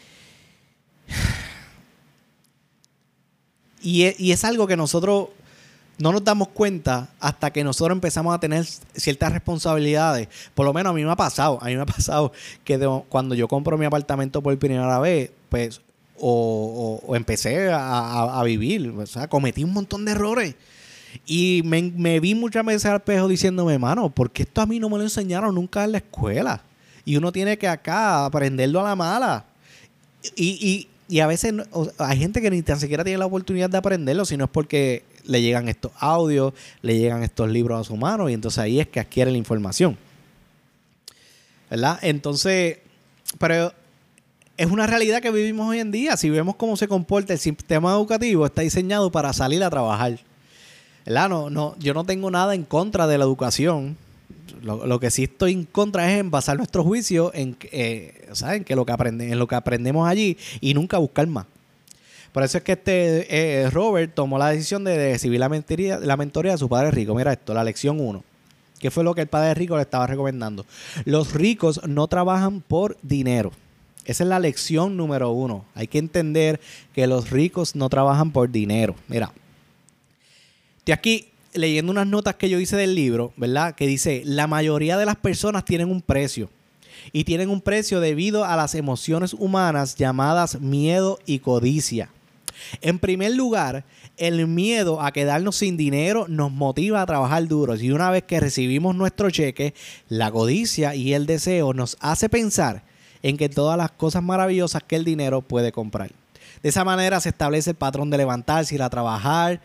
y, 3.82 4.32
es 4.32 4.44
algo 4.44 4.68
que 4.68 4.76
nosotros 4.76 5.30
no 6.00 6.12
nos 6.12 6.24
damos 6.24 6.50
cuenta 6.50 7.10
hasta 7.20 7.52
que 7.52 7.64
nosotros 7.64 7.96
empezamos 7.96 8.34
a 8.34 8.40
tener 8.40 8.66
ciertas 8.66 9.32
responsabilidades. 9.32 10.28
Por 10.54 10.66
lo 10.66 10.74
menos 10.74 10.92
a 10.92 10.94
mí 10.94 11.04
me 11.04 11.12
ha 11.12 11.16
pasado, 11.16 11.60
a 11.62 11.66
mí 11.66 11.76
me 11.76 11.84
ha 11.84 11.86
pasado 11.86 12.32
que 12.64 12.80
cuando 13.10 13.36
yo 13.36 13.48
compro 13.48 13.78
mi 13.78 13.86
apartamento 13.86 14.42
por 14.42 14.58
primera 14.58 15.00
vez, 15.00 15.32
pues 15.50 15.82
o, 16.20 17.16
empecé 17.16 17.70
a, 17.72 18.42
vivir. 18.44 18.90
O 18.90 19.06
sea, 19.06 19.28
cometí 19.28 19.64
un 19.64 19.74
montón 19.74 20.06
de 20.06 20.12
errores. 20.12 20.56
Y 21.26 21.62
me, 21.66 22.20
vi 22.20 22.36
muchas 22.36 22.66
veces 22.66 22.86
al 22.86 22.98
espejo 22.98 23.28
diciéndome, 23.28 23.74
hermano, 23.74 24.10
¿por 24.10 24.32
qué 24.32 24.44
esto 24.44 24.62
a 24.62 24.66
mí 24.66 24.80
no 24.80 24.90
me 24.90 24.98
lo 24.98 25.04
enseñaron 25.04 25.56
nunca 25.56 25.84
en 25.84 25.94
la 25.94 25.98
escuela? 26.00 26.62
Y 27.06 27.16
uno 27.16 27.32
tiene 27.32 27.58
que 27.58 27.68
acá 27.68 28.26
aprenderlo 28.26 28.82
a 28.82 28.90
la 28.90 28.96
mala. 28.96 29.46
Y, 30.36 30.88
y, 31.10 31.20
a 31.20 31.28
veces 31.28 31.54
hay 32.00 32.18
gente 32.18 32.42
que 32.42 32.52
ni 32.52 32.62
tan 32.62 32.80
siquiera 32.80 33.04
tiene 33.04 33.20
la 33.20 33.26
oportunidad 33.26 33.70
de 33.70 33.78
aprenderlo, 33.78 34.26
sino 34.26 34.46
es 34.46 34.52
porque 34.52 35.04
le 35.24 35.42
llegan 35.42 35.70
estos 35.70 35.92
audios, 36.00 36.54
le 36.82 36.98
llegan 36.98 37.24
estos 37.24 37.50
libros 37.50 37.80
a 37.80 37.84
su 37.86 37.96
mano 37.96 38.30
y 38.30 38.34
entonces 38.34 38.60
ahí 38.60 38.80
es 38.80 38.88
que 38.88 39.00
adquiere 39.00 39.32
la 39.32 39.38
información. 39.38 39.98
¿Verdad? 41.70 42.00
Entonces, 42.02 42.80
pero 43.40 43.74
es 44.58 44.72
una 44.72 44.88
realidad 44.88 45.22
que 45.22 45.32
vivimos 45.32 45.70
hoy 45.70 45.80
en 45.80 45.92
día. 45.92 46.18
Si 46.18 46.30
vemos 46.30 46.56
cómo 46.56 46.76
se 46.76 46.88
comporta 46.88 47.34
el 47.34 47.40
sistema 47.40 47.92
educativo, 47.92 48.46
está 48.46 48.64
diseñado 48.64 49.12
para 49.12 49.32
salir 49.32 49.64
a 49.64 49.70
trabajar. 49.70 50.20
No, 51.06 51.50
no, 51.50 51.76
yo 51.80 51.94
no 51.94 52.04
tengo 52.04 52.30
nada 52.32 52.56
en 52.56 52.64
contra 52.64 53.08
de 53.08 53.18
la 53.18 53.24
educación. 53.24 53.96
Lo, 54.62 55.00
que 55.00 55.12
sí 55.12 55.24
estoy 55.24 55.54
en 55.54 55.64
contra 55.66 56.12
es 56.12 56.20
en 56.20 56.32
basar 56.32 56.58
nuestro 56.58 56.84
juicio 56.84 57.32
en, 57.34 57.56
eh, 57.72 58.28
que 58.66 58.76
lo 58.76 58.86
que 58.86 58.94
en 58.94 59.40
lo 59.40 59.48
que 59.48 59.56
aprendemos 59.56 60.10
allí 60.10 60.38
y 60.60 60.74
nunca 60.74 60.98
buscar 60.98 61.28
más. 61.28 61.46
Por 62.32 62.44
eso 62.44 62.58
es 62.58 62.64
que 62.64 62.74
este 62.74 63.64
eh, 63.64 63.70
Robert 63.70 64.14
tomó 64.14 64.38
la 64.38 64.50
decisión 64.50 64.84
de 64.84 65.14
recibir 65.14 65.40
la, 65.40 65.48
mentoría, 65.48 66.00
la 66.00 66.18
mentoría 66.18 66.54
de 66.54 66.58
su 66.58 66.68
padre 66.68 66.92
rico. 66.92 67.16
Mira 67.16 67.34
esto, 67.34 67.54
la 67.54 67.64
lección 67.64 68.00
1. 68.00 68.24
¿Qué 68.80 68.92
fue 68.92 69.04
lo 69.04 69.16
que 69.16 69.22
el 69.22 69.28
padre 69.28 69.54
rico 69.54 69.76
le 69.76 69.84
estaba 69.84 70.08
recomendando? 70.08 70.66
Los 71.06 71.34
ricos 71.34 71.82
no 71.88 72.08
trabajan 72.08 72.62
por 72.62 72.98
dinero. 73.02 73.52
Esa 74.08 74.24
es 74.24 74.30
la 74.30 74.40
lección 74.40 74.96
número 74.96 75.32
uno. 75.32 75.66
Hay 75.76 75.88
que 75.88 75.98
entender 75.98 76.62
que 76.94 77.06
los 77.08 77.30
ricos 77.30 77.76
no 77.76 77.90
trabajan 77.90 78.32
por 78.32 78.50
dinero. 78.50 78.96
Mira, 79.10 79.34
estoy 80.78 80.94
aquí 80.94 81.28
leyendo 81.54 81.92
unas 81.92 82.08
notas 82.08 82.36
que 82.36 82.50
yo 82.50 82.58
hice 82.58 82.78
del 82.78 82.96
libro, 82.96 83.34
¿verdad? 83.36 83.76
Que 83.76 83.86
dice, 83.86 84.22
la 84.24 84.48
mayoría 84.48 84.98
de 84.98 85.06
las 85.06 85.18
personas 85.18 85.66
tienen 85.66 85.92
un 85.92 86.02
precio. 86.02 86.50
Y 87.12 87.26
tienen 87.26 87.50
un 87.50 87.60
precio 87.60 88.00
debido 88.00 88.46
a 88.46 88.56
las 88.56 88.76
emociones 88.76 89.34
humanas 89.34 89.98
llamadas 89.98 90.62
miedo 90.62 91.20
y 91.26 91.40
codicia. 91.40 92.10
En 92.80 93.00
primer 93.00 93.34
lugar, 93.34 93.84
el 94.16 94.48
miedo 94.48 95.02
a 95.02 95.12
quedarnos 95.12 95.58
sin 95.58 95.76
dinero 95.76 96.28
nos 96.30 96.50
motiva 96.50 97.02
a 97.02 97.06
trabajar 97.06 97.46
duro. 97.50 97.76
Y 97.76 97.92
una 97.92 98.10
vez 98.10 98.24
que 98.24 98.40
recibimos 98.40 98.96
nuestro 98.96 99.30
cheque, 99.32 99.74
la 100.08 100.32
codicia 100.32 100.96
y 100.96 101.14
el 101.14 101.26
deseo 101.26 101.74
nos 101.74 101.98
hace 102.00 102.30
pensar 102.30 102.87
en 103.24 103.38
que 103.38 103.50
todas 103.50 103.78
las 103.78 103.92
cosas 103.92 104.24
maravillosas 104.24 104.84
que 104.84 104.96
el 104.96 105.04
dinero 105.04 105.42
puede 105.42 105.72
comprar. 105.72 106.12
De 106.62 106.70
esa 106.70 106.84
manera 106.84 107.20
se 107.20 107.30
establece 107.30 107.72
el 107.72 107.76
patrón 107.76 108.10
de 108.10 108.18
levantarse, 108.18 108.76
ir 108.76 108.82
a 108.82 108.90
trabajar, 108.90 109.62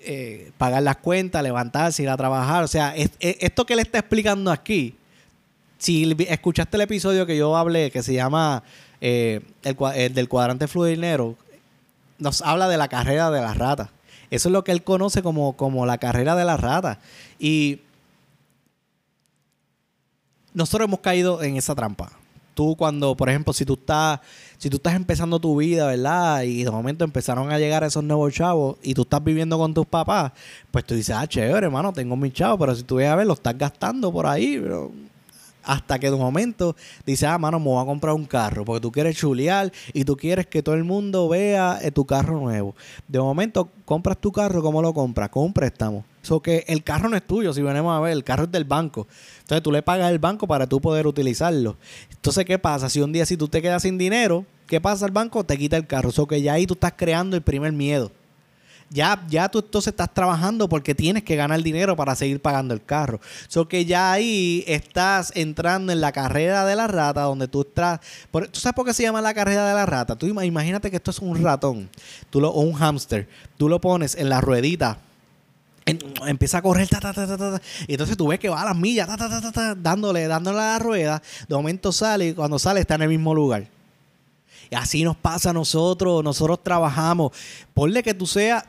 eh, 0.00 0.52
pagar 0.58 0.82
las 0.82 0.96
cuentas, 0.96 1.42
levantarse, 1.42 2.02
ir 2.02 2.08
a 2.08 2.16
trabajar. 2.16 2.64
O 2.64 2.68
sea, 2.68 2.94
esto 2.96 3.66
que 3.66 3.76
le 3.76 3.82
está 3.82 3.98
explicando 3.98 4.50
aquí, 4.50 4.96
si 5.78 6.16
escuchaste 6.28 6.76
el 6.76 6.82
episodio 6.82 7.26
que 7.26 7.36
yo 7.36 7.56
hablé, 7.56 7.90
que 7.90 8.02
se 8.02 8.14
llama 8.14 8.62
eh, 9.00 9.40
el, 9.62 10.14
del 10.14 10.28
cuadrante 10.28 10.68
fluido 10.68 10.94
dinero, 10.94 11.36
nos 12.18 12.42
habla 12.42 12.68
de 12.68 12.76
la 12.76 12.88
carrera 12.88 13.30
de 13.30 13.40
las 13.40 13.56
ratas. 13.56 13.90
Eso 14.30 14.48
es 14.48 14.52
lo 14.52 14.64
que 14.64 14.72
él 14.72 14.82
conoce 14.82 15.22
como, 15.22 15.56
como 15.56 15.86
la 15.86 15.98
carrera 15.98 16.34
de 16.34 16.44
las 16.44 16.60
ratas. 16.60 16.98
Y 17.38 17.80
nosotros 20.52 20.88
hemos 20.88 21.00
caído 21.00 21.42
en 21.42 21.56
esa 21.56 21.74
trampa. 21.74 22.10
Tú 22.56 22.74
cuando, 22.74 23.14
por 23.14 23.28
ejemplo, 23.28 23.52
si 23.52 23.66
tú 23.66 23.74
estás, 23.74 24.18
si 24.56 24.70
tú 24.70 24.78
estás 24.78 24.94
empezando 24.94 25.38
tu 25.38 25.54
vida, 25.56 25.88
¿verdad? 25.88 26.42
Y 26.44 26.64
de 26.64 26.70
momento 26.70 27.04
empezaron 27.04 27.52
a 27.52 27.58
llegar 27.58 27.84
esos 27.84 28.02
nuevos 28.02 28.32
chavos 28.32 28.78
y 28.82 28.94
tú 28.94 29.02
estás 29.02 29.22
viviendo 29.22 29.58
con 29.58 29.74
tus 29.74 29.84
papás, 29.84 30.32
pues 30.70 30.86
tú 30.86 30.94
dices, 30.94 31.14
ah, 31.14 31.26
chévere, 31.26 31.66
hermano, 31.66 31.92
tengo 31.92 32.16
mis 32.16 32.32
chavos, 32.32 32.58
pero 32.58 32.74
si 32.74 32.82
tú 32.82 32.94
ves 32.94 33.08
a 33.08 33.14
ver, 33.14 33.26
lo 33.26 33.34
estás 33.34 33.58
gastando 33.58 34.10
por 34.10 34.26
ahí, 34.26 34.58
pero 34.58 34.90
hasta 35.66 35.98
que 35.98 36.06
de 36.06 36.14
un 36.14 36.20
momento 36.20 36.76
dice, 37.04 37.26
ah, 37.26 37.36
mano, 37.36 37.58
me 37.58 37.66
voy 37.66 37.82
a 37.82 37.84
comprar 37.84 38.14
un 38.14 38.24
carro, 38.24 38.64
porque 38.64 38.80
tú 38.80 38.92
quieres 38.92 39.16
chulear 39.16 39.72
y 39.92 40.04
tú 40.04 40.16
quieres 40.16 40.46
que 40.46 40.62
todo 40.62 40.76
el 40.76 40.84
mundo 40.84 41.28
vea 41.28 41.78
eh, 41.82 41.90
tu 41.90 42.06
carro 42.06 42.40
nuevo. 42.40 42.74
De 43.08 43.18
momento, 43.18 43.68
compras 43.84 44.18
tu 44.18 44.30
carro, 44.32 44.62
¿cómo 44.62 44.80
lo 44.80 44.94
compras? 44.94 45.28
Con 45.28 45.44
un 45.44 45.52
préstamo. 45.52 46.04
Eso 46.22 46.40
que 46.40 46.64
el 46.68 46.82
carro 46.82 47.08
no 47.08 47.16
es 47.16 47.26
tuyo, 47.26 47.52
si 47.52 47.62
venimos 47.62 47.96
a 47.96 48.00
ver, 48.00 48.12
el 48.12 48.24
carro 48.24 48.44
es 48.44 48.52
del 48.52 48.64
banco. 48.64 49.06
Entonces 49.40 49.62
tú 49.62 49.72
le 49.72 49.82
pagas 49.82 50.08
al 50.08 50.18
banco 50.18 50.46
para 50.46 50.66
tú 50.66 50.80
poder 50.80 51.06
utilizarlo. 51.06 51.76
Entonces, 52.10 52.44
¿qué 52.44 52.58
pasa? 52.58 52.88
Si 52.88 53.00
un 53.00 53.12
día 53.12 53.26
si 53.26 53.36
tú 53.36 53.48
te 53.48 53.60
quedas 53.60 53.82
sin 53.82 53.98
dinero, 53.98 54.44
¿qué 54.66 54.80
pasa? 54.80 55.06
El 55.06 55.12
banco 55.12 55.44
te 55.44 55.58
quita 55.58 55.76
el 55.76 55.86
carro. 55.86 56.10
Eso 56.10 56.26
que 56.26 56.42
ya 56.42 56.54
ahí 56.54 56.66
tú 56.66 56.74
estás 56.74 56.94
creando 56.96 57.36
el 57.36 57.42
primer 57.42 57.72
miedo 57.72 58.10
ya, 58.90 59.24
ya 59.28 59.48
tú 59.48 59.58
entonces 59.58 59.92
estás 59.92 60.12
trabajando 60.12 60.68
porque 60.68 60.94
tienes 60.94 61.24
que 61.24 61.36
ganar 61.36 61.62
dinero 61.62 61.96
para 61.96 62.14
seguir 62.14 62.40
pagando 62.40 62.72
el 62.74 62.84
carro. 62.84 63.20
So 63.48 63.68
que 63.68 63.84
ya 63.84 64.12
ahí 64.12 64.64
estás 64.66 65.32
entrando 65.34 65.92
en 65.92 66.00
la 66.00 66.12
carrera 66.12 66.64
de 66.64 66.76
la 66.76 66.86
rata, 66.86 67.22
donde 67.22 67.48
tú 67.48 67.62
estás. 67.62 68.00
¿Tú 68.30 68.60
sabes 68.60 68.74
por 68.74 68.86
qué 68.86 68.94
se 68.94 69.02
llama 69.02 69.20
la 69.20 69.34
carrera 69.34 69.68
de 69.68 69.74
la 69.74 69.86
rata? 69.86 70.16
Tú 70.16 70.26
imagínate 70.26 70.90
que 70.90 70.96
esto 70.96 71.10
es 71.10 71.18
un 71.18 71.42
ratón 71.42 71.88
tú 72.30 72.40
lo, 72.40 72.50
o 72.50 72.60
un 72.60 72.74
hámster. 72.74 73.28
Tú 73.56 73.68
lo 73.68 73.80
pones 73.80 74.14
en 74.14 74.28
la 74.28 74.40
ruedita 74.40 74.98
empieza 76.26 76.58
a 76.58 76.62
correr, 76.62 76.88
y 77.86 77.92
entonces 77.92 78.16
tú 78.16 78.26
ves 78.26 78.40
que 78.40 78.48
va 78.48 78.62
a 78.62 78.64
las 78.64 78.76
millas, 78.76 79.08
dándole, 79.78 80.26
dándole 80.26 80.58
a 80.58 80.72
la 80.72 80.78
rueda. 80.80 81.22
De 81.48 81.54
momento 81.54 81.92
sale 81.92 82.28
y 82.28 82.34
cuando 82.34 82.58
sale 82.58 82.80
está 82.80 82.96
en 82.96 83.02
el 83.02 83.08
mismo 83.08 83.32
lugar. 83.34 83.68
Y 84.68 84.74
así 84.74 85.04
nos 85.04 85.16
pasa 85.16 85.50
a 85.50 85.52
nosotros, 85.52 86.24
nosotros 86.24 86.62
trabajamos. 86.62 87.30
Ponle 87.72 88.02
que 88.02 88.14
tú 88.14 88.26
seas 88.26 88.64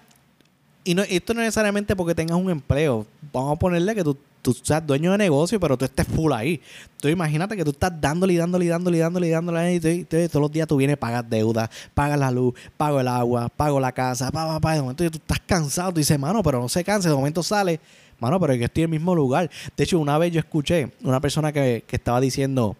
y 0.87 0.95
no, 0.95 1.03
esto 1.03 1.33
no 1.33 1.41
necesariamente 1.41 1.97
porque 1.97 2.15
tengas 2.15 2.37
un 2.37 2.49
empleo. 2.49 3.05
Vamos 3.33 3.57
a 3.57 3.59
ponerle 3.59 3.93
que 3.93 4.05
tú, 4.05 4.17
tú 4.41 4.53
seas 4.53 4.87
dueño 4.87 5.11
de 5.11 5.17
negocio, 5.17 5.59
pero 5.59 5.77
tú 5.77 5.83
estés 5.83 6.07
full 6.07 6.31
ahí. 6.31 6.61
Entonces 6.85 7.11
imagínate 7.11 7.57
que 7.57 7.65
tú 7.65 7.71
estás 7.71 7.91
dándole 7.99 8.31
y 8.31 8.37
dándole 8.37 8.63
y 8.63 8.67
dándole 8.69 8.95
y 8.95 8.99
dándole 9.01 9.27
y 9.27 9.31
dándole 9.31 9.75
y, 9.75 10.05
todos 10.05 10.35
los 10.35 10.49
días 10.49 10.65
tú 10.65 10.77
vienes 10.77 10.93
a 10.93 10.99
pagar 10.99 11.25
deuda, 11.25 11.69
pagas 11.93 12.17
la 12.17 12.31
luz, 12.31 12.53
pago 12.77 13.01
el 13.01 13.09
agua, 13.09 13.49
pago 13.49 13.81
la 13.81 13.91
casa, 13.91 14.31
pa, 14.31 14.47
pa, 14.47 14.61
pa. 14.61 14.75
De 14.75 14.81
momento 14.81 15.11
tú 15.11 15.17
estás 15.17 15.41
cansado, 15.45 15.91
tú 15.91 15.97
dices, 15.97 16.17
mano, 16.17 16.41
pero 16.41 16.61
no 16.61 16.69
se 16.69 16.85
canse. 16.85 17.09
De 17.09 17.15
momento 17.15 17.43
sale, 17.43 17.81
mano, 18.21 18.39
pero 18.39 18.53
yo 18.53 18.63
estoy 18.63 18.83
en 18.83 18.93
el 18.93 18.97
mismo 18.97 19.13
lugar. 19.13 19.51
De 19.75 19.83
hecho, 19.83 19.99
una 19.99 20.17
vez 20.17 20.31
yo 20.31 20.39
escuché 20.39 20.93
una 21.03 21.19
persona 21.19 21.51
que, 21.51 21.83
estaba 21.91 22.21
diciendo, 22.21 22.77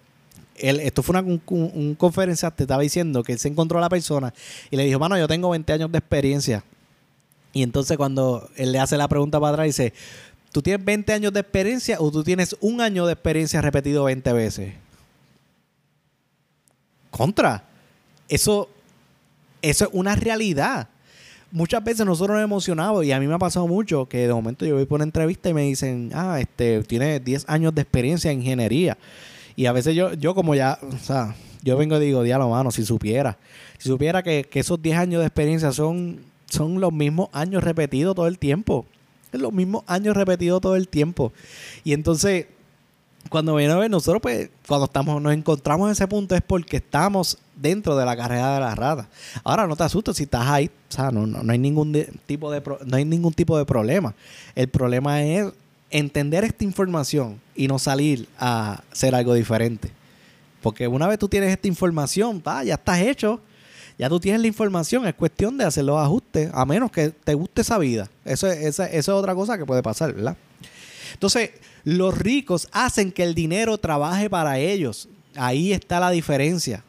él, 0.56 0.80
esto 0.80 1.04
fue 1.04 1.20
una, 1.20 1.40
un, 1.50 1.94
conferencia, 1.96 2.52
te 2.52 2.64
estaba 2.64 2.82
diciendo 2.82 3.22
que 3.22 3.34
él 3.34 3.40
se 3.40 3.50
encontró 3.50 3.80
a 3.80 3.82
la 3.82 3.90
persona 3.90 4.34
y 4.72 4.78
le 4.78 4.86
dijo, 4.86 4.98
mano, 4.98 5.18
yo 5.18 5.28
tengo 5.28 5.50
20 5.50 5.74
años 5.74 5.92
de 5.92 5.98
experiencia 5.98 6.64
y 7.58 7.64
entonces 7.64 7.98
cuando 7.98 8.48
él 8.56 8.72
le 8.72 8.78
hace 8.78 8.98
la 8.98 9.08
pregunta 9.08 9.40
para 9.40 9.54
atrás, 9.54 9.66
dice, 9.66 9.92
¿tú 10.52 10.62
tienes 10.62 10.86
20 10.86 11.12
años 11.12 11.34
de 11.34 11.40
experiencia 11.40 11.98
o 12.00 12.12
tú 12.12 12.24
tienes 12.24 12.56
un 12.62 12.82
año 12.82 13.08
de 13.08 13.14
experiencia 13.14 13.60
repetido 13.62 14.04
20 14.04 14.32
veces? 14.32 14.74
Contra. 17.10 17.64
Eso, 18.30 18.70
eso 19.64 19.86
es 19.86 19.90
una 19.92 20.16
realidad. 20.16 20.88
Muchas 21.50 21.84
veces 21.84 22.06
nosotros 22.06 22.36
nos 22.36 22.44
emocionamos 22.44 23.04
y 23.06 23.12
a 23.12 23.20
mí 23.20 23.26
me 23.26 23.34
ha 23.34 23.40
pasado 23.40 23.66
mucho 23.66 24.06
que 24.06 24.28
de 24.28 24.34
momento 24.36 24.68
yo 24.68 24.76
voy 24.76 24.86
por 24.86 24.98
una 24.98 25.06
entrevista 25.06 25.50
y 25.50 25.56
me 25.56 25.64
dicen, 25.64 26.12
ah, 26.14 26.40
este, 26.40 26.84
tiene 26.84 27.20
10 27.20 27.46
años 27.50 27.74
de 27.74 27.82
experiencia 27.82 28.30
en 28.30 28.42
ingeniería. 28.42 29.00
Y 29.56 29.66
a 29.66 29.72
veces 29.72 29.96
yo, 29.96 30.14
yo 30.14 30.36
como 30.36 30.54
ya, 30.54 30.78
o 30.84 31.00
sea, 31.00 31.34
yo 31.64 31.76
vengo 31.76 31.98
y 31.98 32.06
digo, 32.06 32.22
diablo, 32.22 32.50
mano, 32.50 32.70
si 32.70 32.86
supiera, 32.86 33.40
si 33.80 33.90
supiera 33.90 34.22
que, 34.22 34.44
que 34.44 34.60
esos 34.60 34.80
10 34.80 34.96
años 34.96 35.22
de 35.22 35.26
experiencia 35.26 35.72
son 35.72 36.20
son 36.50 36.80
los 36.80 36.94
mismos 36.94 37.30
años 37.34 37.63
repetidos 37.63 38.16
todo 38.16 38.27
el 38.27 38.39
tiempo. 38.39 38.86
Es 39.32 39.39
los 39.39 39.54
mismos 39.54 39.84
años 39.88 40.16
repetidos 40.16 40.62
todo 40.62 40.75
el 40.75 40.88
tiempo. 40.88 41.34
Y 41.84 41.94
entonces, 41.94 42.48
cuando 43.30 43.56
viene 43.56 43.74
a 43.74 43.77
ver, 43.77 43.92
nosotros, 43.92 44.22
pues, 44.22 44.50
cuando 44.68 44.86
estamos, 44.86 45.22
nos 45.22 45.34
encontramos 45.34 45.88
en 45.88 45.92
ese 45.92 46.08
punto 46.08 46.36
es 46.36 46.42
porque 46.42 46.77
estamos 46.77 47.38
dentro 47.56 47.98
de 47.98 48.06
la 48.06 48.16
carrera 48.16 48.54
de 48.54 48.60
la 48.62 48.75
rata. 48.75 49.10
Ahora 49.44 49.68
no 49.68 49.75
te 49.75 49.84
asustes 49.84 50.18
si 50.18 50.24
estás 50.24 50.48
ahí, 50.48 50.68
o 50.68 50.94
sea, 50.94 51.12
no, 51.12 51.27
no, 51.27 51.51
hay 51.51 51.58
ningún 51.58 51.94
tipo 52.25 52.51
de 52.51 52.62
no 52.86 52.98
hay 52.98 53.06
ningún 53.06 53.34
tipo 53.34 53.58
de 53.58 53.66
problema. 53.66 54.16
El 54.56 54.70
problema 54.70 55.24
es 55.24 55.51
entender 55.89 56.44
esta 56.44 56.63
información 56.63 57.39
y 57.56 57.68
no 57.68 57.80
salir 57.80 58.27
a 58.38 58.82
hacer 58.92 59.16
algo 59.16 59.34
diferente. 59.34 59.92
Porque 60.62 60.88
una 60.88 61.08
vez 61.08 61.20
tú 61.20 61.27
tienes 61.27 61.51
esta 61.51 61.68
información, 61.68 62.42
ya 62.66 62.75
estás 62.75 63.00
hecho 63.00 63.42
ya 63.98 64.10
tú 64.10 64.20
tienes 64.20 64.42
la 64.42 64.48
información, 64.48 65.08
es 65.08 65.16
cuestión 65.16 65.58
de 65.58 65.66
hacer 65.66 65.84
los 65.84 65.98
ajustes, 65.98 66.51
a 66.54 66.66
menos 66.66 66.92
que 66.92 67.10
te 67.10 67.34
guste 67.34 67.62
esa 67.62 67.80
vida. 67.80 68.10
Eso, 68.25 68.48
eso 68.48 68.84
es 68.84 69.10
otra 69.10 69.34
cosa 69.34 69.58
que 69.58 69.66
puede 69.66 69.82
pasar, 69.82 70.13
¿verdad? 70.13 70.38
Entonces, 71.13 71.51
los 71.84 72.16
ricos 72.16 72.68
hacen 72.72 73.12
que 73.12 73.24
el 73.24 73.34
dinero 73.34 73.77
trabaje 73.80 74.30
para 74.30 74.60
ellos. 74.60 75.10
Ahí 75.36 75.74
está 75.74 76.00
la 76.00 76.12
diferencia. 76.12 76.84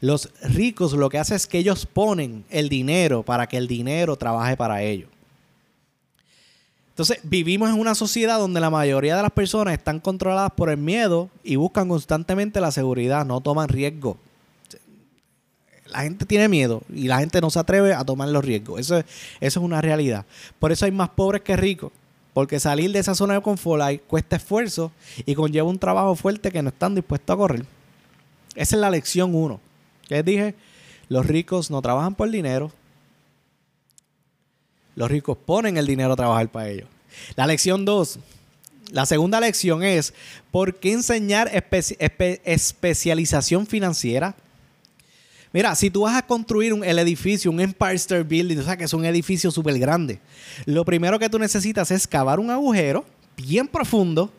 Los 0.00 0.30
ricos 0.42 0.92
lo 0.92 1.08
que 1.08 1.18
hacen 1.18 1.36
es 1.36 1.48
que 1.48 1.58
ellos 1.58 1.84
ponen 1.84 2.44
el 2.48 2.68
dinero 2.68 3.24
para 3.24 3.48
que 3.48 3.56
el 3.56 3.66
dinero 3.66 4.16
trabaje 4.16 4.56
para 4.56 4.82
ellos. 4.82 5.08
Entonces, 6.90 7.18
vivimos 7.24 7.70
en 7.70 7.80
una 7.80 7.96
sociedad 7.96 8.38
donde 8.38 8.60
la 8.60 8.70
mayoría 8.70 9.16
de 9.16 9.22
las 9.22 9.32
personas 9.32 9.74
están 9.74 9.98
controladas 9.98 10.52
por 10.52 10.70
el 10.70 10.76
miedo 10.76 11.28
y 11.42 11.56
buscan 11.56 11.88
constantemente 11.88 12.60
la 12.60 12.70
seguridad, 12.70 13.26
no 13.26 13.40
toman 13.40 13.68
riesgo 13.68 14.16
la 15.88 16.00
gente 16.00 16.26
tiene 16.26 16.48
miedo 16.48 16.82
y 16.92 17.08
la 17.08 17.18
gente 17.18 17.40
no 17.40 17.50
se 17.50 17.58
atreve 17.58 17.94
a 17.94 18.04
tomar 18.04 18.28
los 18.28 18.44
riesgos. 18.44 18.80
Eso, 18.80 18.98
eso 18.98 19.06
es 19.40 19.56
una 19.56 19.80
realidad. 19.80 20.24
Por 20.58 20.72
eso 20.72 20.84
hay 20.84 20.92
más 20.92 21.10
pobres 21.10 21.42
que 21.42 21.56
ricos. 21.56 21.92
Porque 22.32 22.60
salir 22.60 22.92
de 22.92 22.98
esa 22.98 23.14
zona 23.14 23.32
de 23.32 23.40
confort 23.40 24.02
cuesta 24.06 24.36
esfuerzo 24.36 24.92
y 25.24 25.34
conlleva 25.34 25.68
un 25.68 25.78
trabajo 25.78 26.14
fuerte 26.16 26.50
que 26.50 26.62
no 26.62 26.68
están 26.68 26.94
dispuestos 26.94 27.32
a 27.32 27.36
correr. 27.38 27.64
Esa 28.54 28.76
es 28.76 28.80
la 28.80 28.90
lección 28.90 29.34
uno. 29.34 29.58
Que 30.06 30.22
dije, 30.22 30.54
los 31.08 31.26
ricos 31.26 31.70
no 31.70 31.80
trabajan 31.80 32.14
por 32.14 32.30
dinero. 32.30 32.70
Los 34.96 35.10
ricos 35.10 35.38
ponen 35.38 35.78
el 35.78 35.86
dinero 35.86 36.12
a 36.12 36.16
trabajar 36.16 36.50
para 36.50 36.68
ellos. 36.68 36.88
La 37.36 37.46
lección 37.46 37.86
dos. 37.86 38.18
La 38.90 39.06
segunda 39.06 39.40
lección 39.40 39.82
es, 39.82 40.12
¿por 40.50 40.74
qué 40.74 40.92
enseñar 40.92 41.50
especialización 42.44 43.66
financiera? 43.66 44.36
Mira, 45.52 45.74
si 45.74 45.90
tú 45.90 46.02
vas 46.02 46.16
a 46.16 46.26
construir 46.26 46.72
un, 46.72 46.84
el 46.84 46.98
edificio, 46.98 47.50
un 47.50 47.60
Empire 47.60 47.94
State 47.94 48.24
Building, 48.24 48.58
o 48.58 48.62
sea, 48.62 48.76
que 48.76 48.84
es 48.84 48.92
un 48.92 49.04
edificio 49.04 49.50
súper 49.50 49.78
grande, 49.78 50.20
lo 50.64 50.84
primero 50.84 51.18
que 51.18 51.28
tú 51.28 51.38
necesitas 51.38 51.90
es 51.90 52.06
cavar 52.06 52.38
un 52.40 52.50
agujero 52.50 53.04
bien 53.36 53.68
profundo 53.68 54.30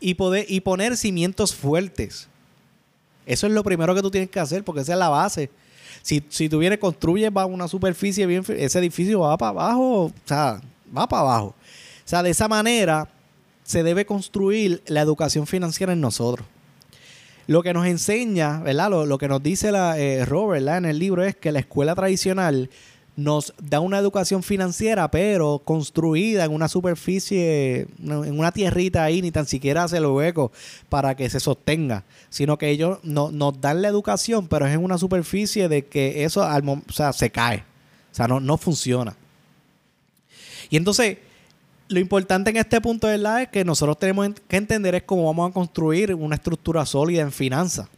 y, 0.00 0.14
poder, 0.14 0.46
y 0.48 0.60
poner 0.60 0.96
cimientos 0.96 1.54
fuertes. 1.54 2.28
Eso 3.24 3.46
es 3.46 3.52
lo 3.52 3.62
primero 3.62 3.94
que 3.94 4.02
tú 4.02 4.10
tienes 4.10 4.30
que 4.30 4.40
hacer 4.40 4.64
porque 4.64 4.80
esa 4.80 4.92
es 4.92 4.98
la 4.98 5.08
base. 5.08 5.50
Si, 6.02 6.22
si 6.28 6.48
tú 6.48 6.58
vienes, 6.58 6.78
construyes 6.78 7.30
una 7.48 7.68
superficie 7.68 8.26
bien, 8.26 8.44
ese 8.48 8.78
edificio 8.78 9.20
va 9.20 9.38
para 9.38 9.50
abajo, 9.50 10.04
o 10.06 10.12
sea, 10.24 10.60
va 10.96 11.08
para 11.08 11.22
abajo. 11.22 11.54
O 12.04 12.08
sea, 12.08 12.22
de 12.22 12.30
esa 12.30 12.48
manera 12.48 13.08
se 13.62 13.82
debe 13.82 14.04
construir 14.04 14.82
la 14.86 15.00
educación 15.00 15.46
financiera 15.46 15.92
en 15.92 16.00
nosotros. 16.00 16.46
Lo 17.46 17.62
que 17.62 17.72
nos 17.72 17.86
enseña, 17.86 18.60
¿verdad? 18.60 18.90
Lo, 18.90 19.18
que 19.18 19.28
nos 19.28 19.42
dice 19.42 19.72
la, 19.72 19.98
eh, 19.98 20.24
Robert 20.24 20.66
en 20.68 20.84
el 20.84 20.98
libro 20.98 21.24
es 21.24 21.36
que 21.36 21.52
la 21.52 21.58
escuela 21.58 21.94
tradicional 21.94 22.70
nos 23.14 23.52
da 23.60 23.80
una 23.80 23.98
educación 23.98 24.42
financiera, 24.42 25.10
pero 25.10 25.60
construida 25.64 26.44
en 26.44 26.52
una 26.52 26.68
superficie, 26.68 27.86
en 28.02 28.38
una 28.38 28.52
tierrita 28.52 29.04
ahí, 29.04 29.20
ni 29.20 29.30
tan 29.30 29.46
siquiera 29.46 29.84
hace 29.84 29.98
el 29.98 30.06
hueco 30.06 30.50
para 30.88 31.14
que 31.14 31.28
se 31.28 31.40
sostenga, 31.40 32.04
sino 32.30 32.56
que 32.56 32.70
ellos 32.70 33.00
no, 33.02 33.30
nos 33.30 33.60
dan 33.60 33.82
la 33.82 33.88
educación, 33.88 34.48
pero 34.48 34.66
es 34.66 34.72
en 34.72 34.82
una 34.82 34.96
superficie 34.96 35.68
de 35.68 35.84
que 35.84 36.24
eso 36.24 36.42
al, 36.42 36.66
o 36.66 36.92
sea, 36.92 37.12
se 37.12 37.30
cae, 37.30 37.64
o 38.12 38.14
sea, 38.14 38.28
no, 38.28 38.40
no 38.40 38.56
funciona. 38.56 39.14
Y 40.70 40.78
entonces, 40.78 41.18
lo 41.92 42.00
importante 42.00 42.50
en 42.50 42.56
este 42.56 42.80
punto 42.80 43.06
de 43.06 43.18
la 43.18 43.42
es 43.42 43.48
que 43.48 43.64
nosotros 43.64 43.98
tenemos 43.98 44.30
que 44.48 44.56
entender 44.56 44.94
es 44.94 45.02
cómo 45.02 45.26
vamos 45.26 45.50
a 45.50 45.54
construir 45.54 46.14
una 46.14 46.36
estructura 46.36 46.84
sólida 46.86 47.22
en 47.22 47.32
finanzas. 47.32 47.88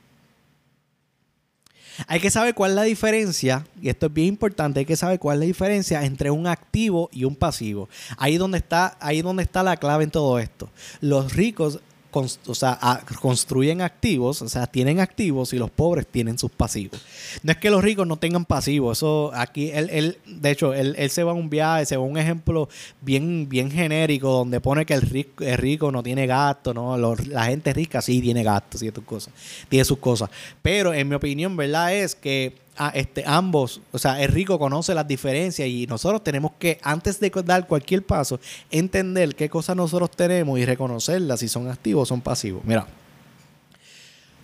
Hay 2.08 2.18
que 2.18 2.30
saber 2.30 2.54
cuál 2.54 2.72
es 2.72 2.76
la 2.76 2.82
diferencia, 2.82 3.64
y 3.80 3.88
esto 3.88 4.06
es 4.06 4.12
bien 4.12 4.28
importante, 4.28 4.80
hay 4.80 4.86
que 4.86 4.96
saber 4.96 5.20
cuál 5.20 5.36
es 5.36 5.40
la 5.40 5.46
diferencia 5.46 6.04
entre 6.04 6.30
un 6.30 6.48
activo 6.48 7.08
y 7.12 7.24
un 7.24 7.36
pasivo. 7.36 7.88
Ahí 8.16 8.36
donde 8.36 8.58
está, 8.58 8.96
ahí 9.00 9.22
donde 9.22 9.44
está 9.44 9.62
la 9.62 9.76
clave 9.76 10.02
en 10.02 10.10
todo 10.10 10.40
esto. 10.40 10.68
Los 11.00 11.34
ricos 11.34 11.78
o 12.14 12.54
sea, 12.54 12.78
construyen 13.20 13.82
activos, 13.82 14.42
o 14.42 14.48
sea, 14.48 14.66
tienen 14.66 15.00
activos 15.00 15.52
y 15.52 15.58
los 15.58 15.70
pobres 15.70 16.06
tienen 16.06 16.38
sus 16.38 16.50
pasivos. 16.50 17.00
No 17.42 17.52
es 17.52 17.58
que 17.58 17.70
los 17.70 17.82
ricos 17.82 18.06
no 18.06 18.16
tengan 18.16 18.44
pasivos, 18.44 18.98
eso 18.98 19.32
aquí, 19.34 19.70
él, 19.70 19.88
él 19.90 20.18
de 20.26 20.50
hecho, 20.50 20.74
él, 20.74 20.96
se 21.10 21.24
va 21.24 21.32
a 21.32 21.34
un 21.34 21.50
viaje, 21.50 21.86
se 21.86 21.96
va 21.96 22.04
a 22.04 22.06
un 22.06 22.18
ejemplo 22.18 22.68
bien, 23.00 23.48
bien 23.48 23.70
genérico 23.70 24.30
donde 24.30 24.60
pone 24.60 24.86
que 24.86 24.94
el 24.94 25.02
rico, 25.02 25.44
el 25.44 25.58
rico 25.58 25.90
no 25.92 26.02
tiene 26.02 26.26
gasto, 26.26 26.72
¿no? 26.72 26.96
la 26.96 27.44
gente 27.44 27.72
rica 27.72 28.00
sí 28.00 28.20
tiene 28.20 28.42
gastos 28.42 28.82
y 28.82 28.90
cosas, 28.90 29.32
tiene 29.68 29.84
sus 29.84 29.98
cosas. 29.98 30.30
Pero 30.62 30.94
en 30.94 31.08
mi 31.08 31.14
opinión, 31.14 31.56
¿verdad? 31.56 31.94
Es 31.94 32.14
que 32.14 32.63
este, 32.94 33.24
ambos, 33.26 33.80
o 33.92 33.98
sea, 33.98 34.20
el 34.22 34.28
rico 34.28 34.58
conoce 34.58 34.94
las 34.94 35.06
diferencias 35.06 35.68
y 35.68 35.86
nosotros 35.86 36.24
tenemos 36.24 36.52
que, 36.58 36.78
antes 36.82 37.20
de 37.20 37.30
dar 37.44 37.66
cualquier 37.66 38.04
paso, 38.04 38.40
entender 38.70 39.34
qué 39.36 39.48
cosas 39.48 39.76
nosotros 39.76 40.10
tenemos 40.10 40.58
y 40.58 40.64
reconocerlas 40.64 41.40
si 41.40 41.48
son 41.48 41.68
activos 41.68 42.02
o 42.02 42.06
son 42.06 42.20
pasivos. 42.20 42.62
Mira, 42.64 42.86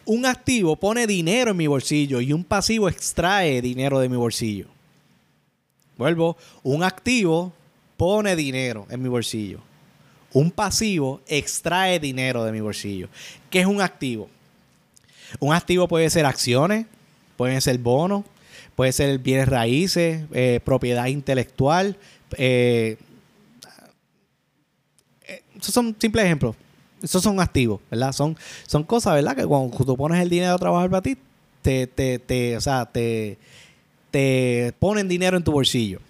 un 0.05 0.27
activo 0.27 0.77
pone 0.77 1.07
dinero 1.07 1.51
en 1.51 1.57
mi 1.57 1.67
bolsillo 1.67 2.21
y 2.21 2.33
un 2.33 2.45
pasivo 2.45 2.89
extrae 2.89 3.61
dinero 3.61 4.01
de 4.01 4.09
mi 4.09 4.17
bolsillo. 4.17 4.67
Vuelvo, 5.97 6.37
un 6.63 6.83
activo 6.83 7.53
pone 7.97 8.35
dinero 8.35 8.87
en 8.91 9.03
mi 9.03 9.09
bolsillo. 9.09 9.61
Un 10.33 10.51
pasivo 10.51 11.21
extrae 11.27 11.99
dinero 11.99 12.45
de 12.45 12.53
mi 12.53 12.61
bolsillo. 12.61 13.09
¿Qué 13.51 13.61
es 13.61 13.67
un 13.67 13.81
activo? 13.81 14.31
Un 15.39 15.55
activo 15.55 15.87
puede 15.87 16.09
ser 16.11 16.27
acciones, 16.27 16.87
Pueden 17.41 17.63
ser 17.63 17.79
bonos, 17.79 18.25
puede 18.77 18.93
ser 18.93 19.19
bienes 19.19 19.49
raíces, 19.49 20.25
eh, 20.31 20.61
propiedad 20.63 21.07
intelectual. 21.07 21.97
Eh, 22.37 22.99
eh, 25.27 25.43
esos 25.59 25.73
son 25.73 25.97
simples 25.99 26.27
ejemplos. 26.27 26.55
Esos 27.03 27.23
son 27.23 27.41
activos, 27.41 27.81
¿verdad? 27.91 28.13
Son, 28.13 28.37
son 28.67 28.85
cosas, 28.85 29.15
¿verdad? 29.15 29.35
Que 29.35 29.47
cuando 29.47 29.75
tú 29.75 29.97
pones 29.97 30.21
el 30.21 30.29
dinero 30.29 30.53
a 30.53 30.59
trabajar 30.59 30.91
para 30.91 31.01
ti, 31.01 31.17
te, 31.63 31.87
te, 31.87 32.19
te, 32.19 32.59
o 32.59 32.61
sea, 32.61 32.85
te, 32.85 33.39
te 34.11 34.75
ponen 34.79 35.09
dinero 35.09 35.39
en 35.39 35.43
tu 35.43 35.53
bolsillo. 35.53 36.01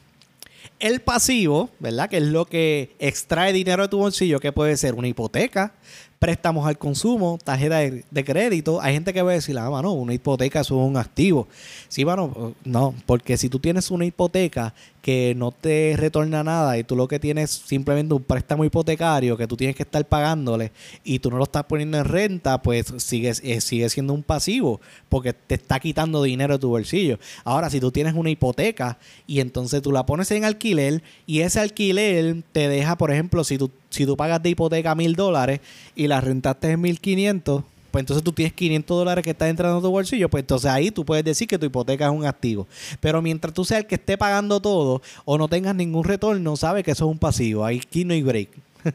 El 0.80 1.00
pasivo, 1.00 1.70
¿verdad? 1.78 2.10
Que 2.10 2.16
es 2.16 2.24
lo 2.24 2.46
que 2.46 2.96
extrae 2.98 3.52
dinero 3.52 3.84
de 3.84 3.88
tu 3.88 3.98
bolsillo, 3.98 4.40
que 4.40 4.50
puede 4.50 4.76
ser 4.76 4.94
una 4.94 5.06
hipoteca, 5.06 5.74
préstamos 6.20 6.66
al 6.66 6.76
consumo, 6.76 7.38
tarjeta 7.42 7.78
de, 7.78 8.24
crédito. 8.24 8.80
Hay 8.82 8.92
gente 8.92 9.14
que 9.14 9.22
va 9.22 9.30
a 9.30 9.34
decir, 9.34 9.58
ah, 9.58 9.70
mano, 9.70 9.92
una 9.92 10.12
hipoteca 10.12 10.60
es 10.60 10.70
un 10.70 10.98
activo. 10.98 11.48
Sí, 11.88 12.04
bueno, 12.04 12.54
no, 12.62 12.94
porque 13.06 13.38
si 13.38 13.48
tú 13.48 13.58
tienes 13.58 13.90
una 13.90 14.04
hipoteca 14.04 14.74
que 15.02 15.34
no 15.36 15.50
te 15.50 15.94
retorna 15.96 16.44
nada 16.44 16.76
y 16.78 16.84
tú 16.84 16.94
lo 16.94 17.08
que 17.08 17.18
tienes 17.18 17.50
simplemente 17.50 18.14
un 18.14 18.22
préstamo 18.22 18.64
hipotecario 18.64 19.36
que 19.36 19.46
tú 19.46 19.56
tienes 19.56 19.76
que 19.76 19.82
estar 19.82 20.04
pagándole 20.06 20.72
y 21.04 21.18
tú 21.20 21.30
no 21.30 21.38
lo 21.38 21.44
estás 21.44 21.64
poniendo 21.64 21.98
en 21.98 22.04
renta, 22.04 22.60
pues 22.60 22.92
sigue, 22.98 23.32
eh, 23.42 23.60
sigue 23.60 23.88
siendo 23.88 24.12
un 24.12 24.22
pasivo 24.22 24.80
porque 25.08 25.32
te 25.32 25.54
está 25.54 25.80
quitando 25.80 26.22
dinero 26.22 26.54
de 26.54 26.60
tu 26.60 26.68
bolsillo. 26.68 27.18
Ahora, 27.44 27.70
si 27.70 27.80
tú 27.80 27.90
tienes 27.90 28.14
una 28.14 28.30
hipoteca 28.30 28.98
y 29.26 29.40
entonces 29.40 29.80
tú 29.82 29.92
la 29.92 30.04
pones 30.04 30.30
en 30.32 30.44
alquiler 30.44 31.02
y 31.26 31.40
ese 31.40 31.60
alquiler 31.60 32.42
te 32.52 32.68
deja, 32.68 32.96
por 32.96 33.10
ejemplo, 33.10 33.44
si 33.44 33.56
tú, 33.56 33.70
si 33.88 34.04
tú 34.04 34.16
pagas 34.16 34.42
de 34.42 34.50
hipoteca 34.50 34.94
mil 34.94 35.14
dólares 35.14 35.60
y 35.96 36.08
la 36.08 36.20
rentaste 36.20 36.70
en 36.70 36.80
mil 36.80 37.00
quinientos, 37.00 37.64
pues 37.90 38.02
entonces 38.02 38.22
tú 38.22 38.32
tienes 38.32 38.52
500 38.52 38.98
dólares 38.98 39.24
que 39.24 39.30
están 39.30 39.48
entrando 39.48 39.78
en 39.78 39.82
tu 39.82 39.90
bolsillo, 39.90 40.28
pues 40.28 40.42
entonces 40.42 40.70
ahí 40.70 40.90
tú 40.90 41.04
puedes 41.04 41.24
decir 41.24 41.48
que 41.48 41.58
tu 41.58 41.66
hipoteca 41.66 42.06
es 42.06 42.12
un 42.12 42.24
activo. 42.24 42.66
Pero 43.00 43.20
mientras 43.22 43.52
tú 43.52 43.64
seas 43.64 43.80
el 43.80 43.86
que 43.86 43.96
esté 43.96 44.16
pagando 44.16 44.60
todo 44.60 45.02
o 45.24 45.38
no 45.38 45.48
tengas 45.48 45.74
ningún 45.74 46.04
retorno, 46.04 46.56
sabes 46.56 46.84
que 46.84 46.92
eso 46.92 47.06
es 47.06 47.10
un 47.10 47.18
pasivo. 47.18 47.64
Aquí 47.64 48.04
no 48.04 48.14
hay 48.14 48.22
break. 48.22 48.50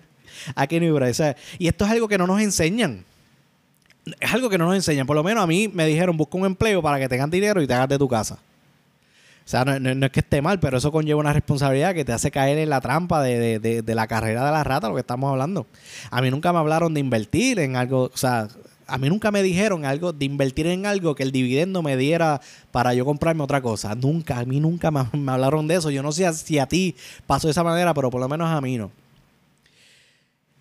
aquí 0.56 0.80
no 0.80 0.86
hay 0.86 0.92
break. 0.92 1.38
y 1.60 1.68
esto 1.68 1.86
es 1.86 1.92
algo 1.92 2.08
que 2.08 2.18
no 2.18 2.28
nos 2.28 2.42
enseñan. 2.42 3.04
Es 4.20 4.34
algo 4.34 4.50
que 4.50 4.58
no 4.58 4.66
nos 4.66 4.76
enseñan. 4.76 5.08
Por 5.08 5.16
lo 5.16 5.24
menos 5.24 5.44
a 5.44 5.48
mí 5.48 5.70
me 5.74 5.86
dijeron, 5.86 6.16
busca 6.16 6.38
un 6.38 6.46
empleo 6.46 6.82
para 6.82 7.00
que 7.00 7.10
tengas 7.10 7.30
dinero 7.30 7.62
y 7.62 7.68
te 7.68 7.74
hagas 7.74 7.90
de 7.90 7.98
tu 7.98 8.08
casa. 8.08 8.40
O 9.46 9.48
sea, 9.48 9.64
no, 9.64 10.06
es 10.06 10.12
que 10.12 10.22
esté 10.22 10.42
mal, 10.42 10.60
pero 10.60 10.80
eso 10.80 10.92
conlleva 10.92 11.20
una 11.20 11.32
responsabilidad 11.32 11.94
que 11.94 12.04
te 12.04 12.12
hace 12.12 12.32
caer 12.32 12.58
en 12.58 12.68
la 12.68 12.82
trampa 12.82 13.22
de, 13.22 13.60
de, 13.60 13.84
de, 13.84 13.96
la 13.96 14.08
carrera 14.08 14.44
de 14.44 14.52
la 14.52 14.64
rata, 14.64 14.90
lo 14.90 14.96
que 14.96 15.02
estamos 15.02 15.30
hablando. 15.30 15.68
A 16.10 16.20
mí 16.24 16.32
nunca 16.32 16.52
me 16.52 16.58
hablaron 16.58 16.96
de 16.96 17.00
invertir 17.00 17.60
en 17.60 17.76
algo, 17.76 18.10
o 18.12 18.18
sea, 18.18 18.48
a 18.88 18.98
mí 18.98 19.10
nunca 19.10 19.32
me 19.32 19.42
dijeron 19.44 19.86
algo 19.86 20.14
de 20.14 20.26
invertir 20.26 20.68
en 20.68 20.86
algo 20.86 21.16
que 21.16 21.24
el 21.24 21.32
dividendo 21.32 21.82
me 21.82 21.98
diera 21.98 22.42
para 22.72 22.94
yo 22.94 23.06
comprarme 23.06 23.44
otra 23.44 23.62
cosa. 23.62 23.96
Nunca, 23.96 24.40
a 24.40 24.46
mí 24.46 24.60
nunca 24.60 24.92
me, 24.92 25.32
hablaron 25.32 25.68
de 25.68 25.76
eso. 25.76 25.90
Yo 25.90 26.04
no 26.04 26.12
sé 26.12 26.32
si 26.34 26.60
a 26.60 26.68
ti 26.68 26.96
pasó 27.26 27.48
de 27.48 27.52
esa 27.52 27.64
manera, 27.64 27.94
pero 27.94 28.10
por 28.10 28.22
lo 28.22 28.30
menos 28.30 28.50
a 28.50 28.62
mí 28.62 28.78
no. 28.78 28.92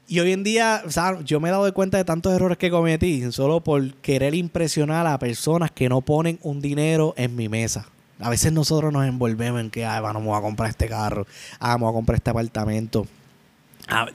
Y 0.06 0.20
hoy 0.20 0.32
en 0.32 0.44
día, 0.44 0.82
o 0.86 0.90
sea, 0.90 1.20
yo 1.22 1.40
me 1.40 1.48
he 1.48 1.52
dado 1.52 1.72
cuenta 1.72 1.96
de 1.96 2.04
tantos 2.04 2.32
errores 2.32 2.58
que 2.58 2.70
cometí 2.70 3.32
solo 3.32 3.60
por 3.60 3.94
querer 3.94 4.34
impresionar 4.34 5.06
a 5.06 5.18
personas 5.18 5.70
que 5.70 5.88
no 5.88 6.02
ponen 6.02 6.38
un 6.42 6.60
dinero 6.60 7.14
en 7.16 7.34
mi 7.34 7.48
mesa. 7.48 7.86
A 8.20 8.28
veces 8.28 8.52
nosotros 8.52 8.92
nos 8.92 9.06
envolvemos 9.06 9.60
en 9.60 9.70
que, 9.70 9.84
ay, 9.84 10.02
voy 10.02 10.38
a 10.38 10.40
comprar 10.40 10.70
este 10.70 10.88
carro, 10.88 11.26
ah, 11.58 11.76
voy 11.76 11.88
a 11.88 11.92
comprar 11.92 12.16
este 12.16 12.30
apartamento 12.30 13.06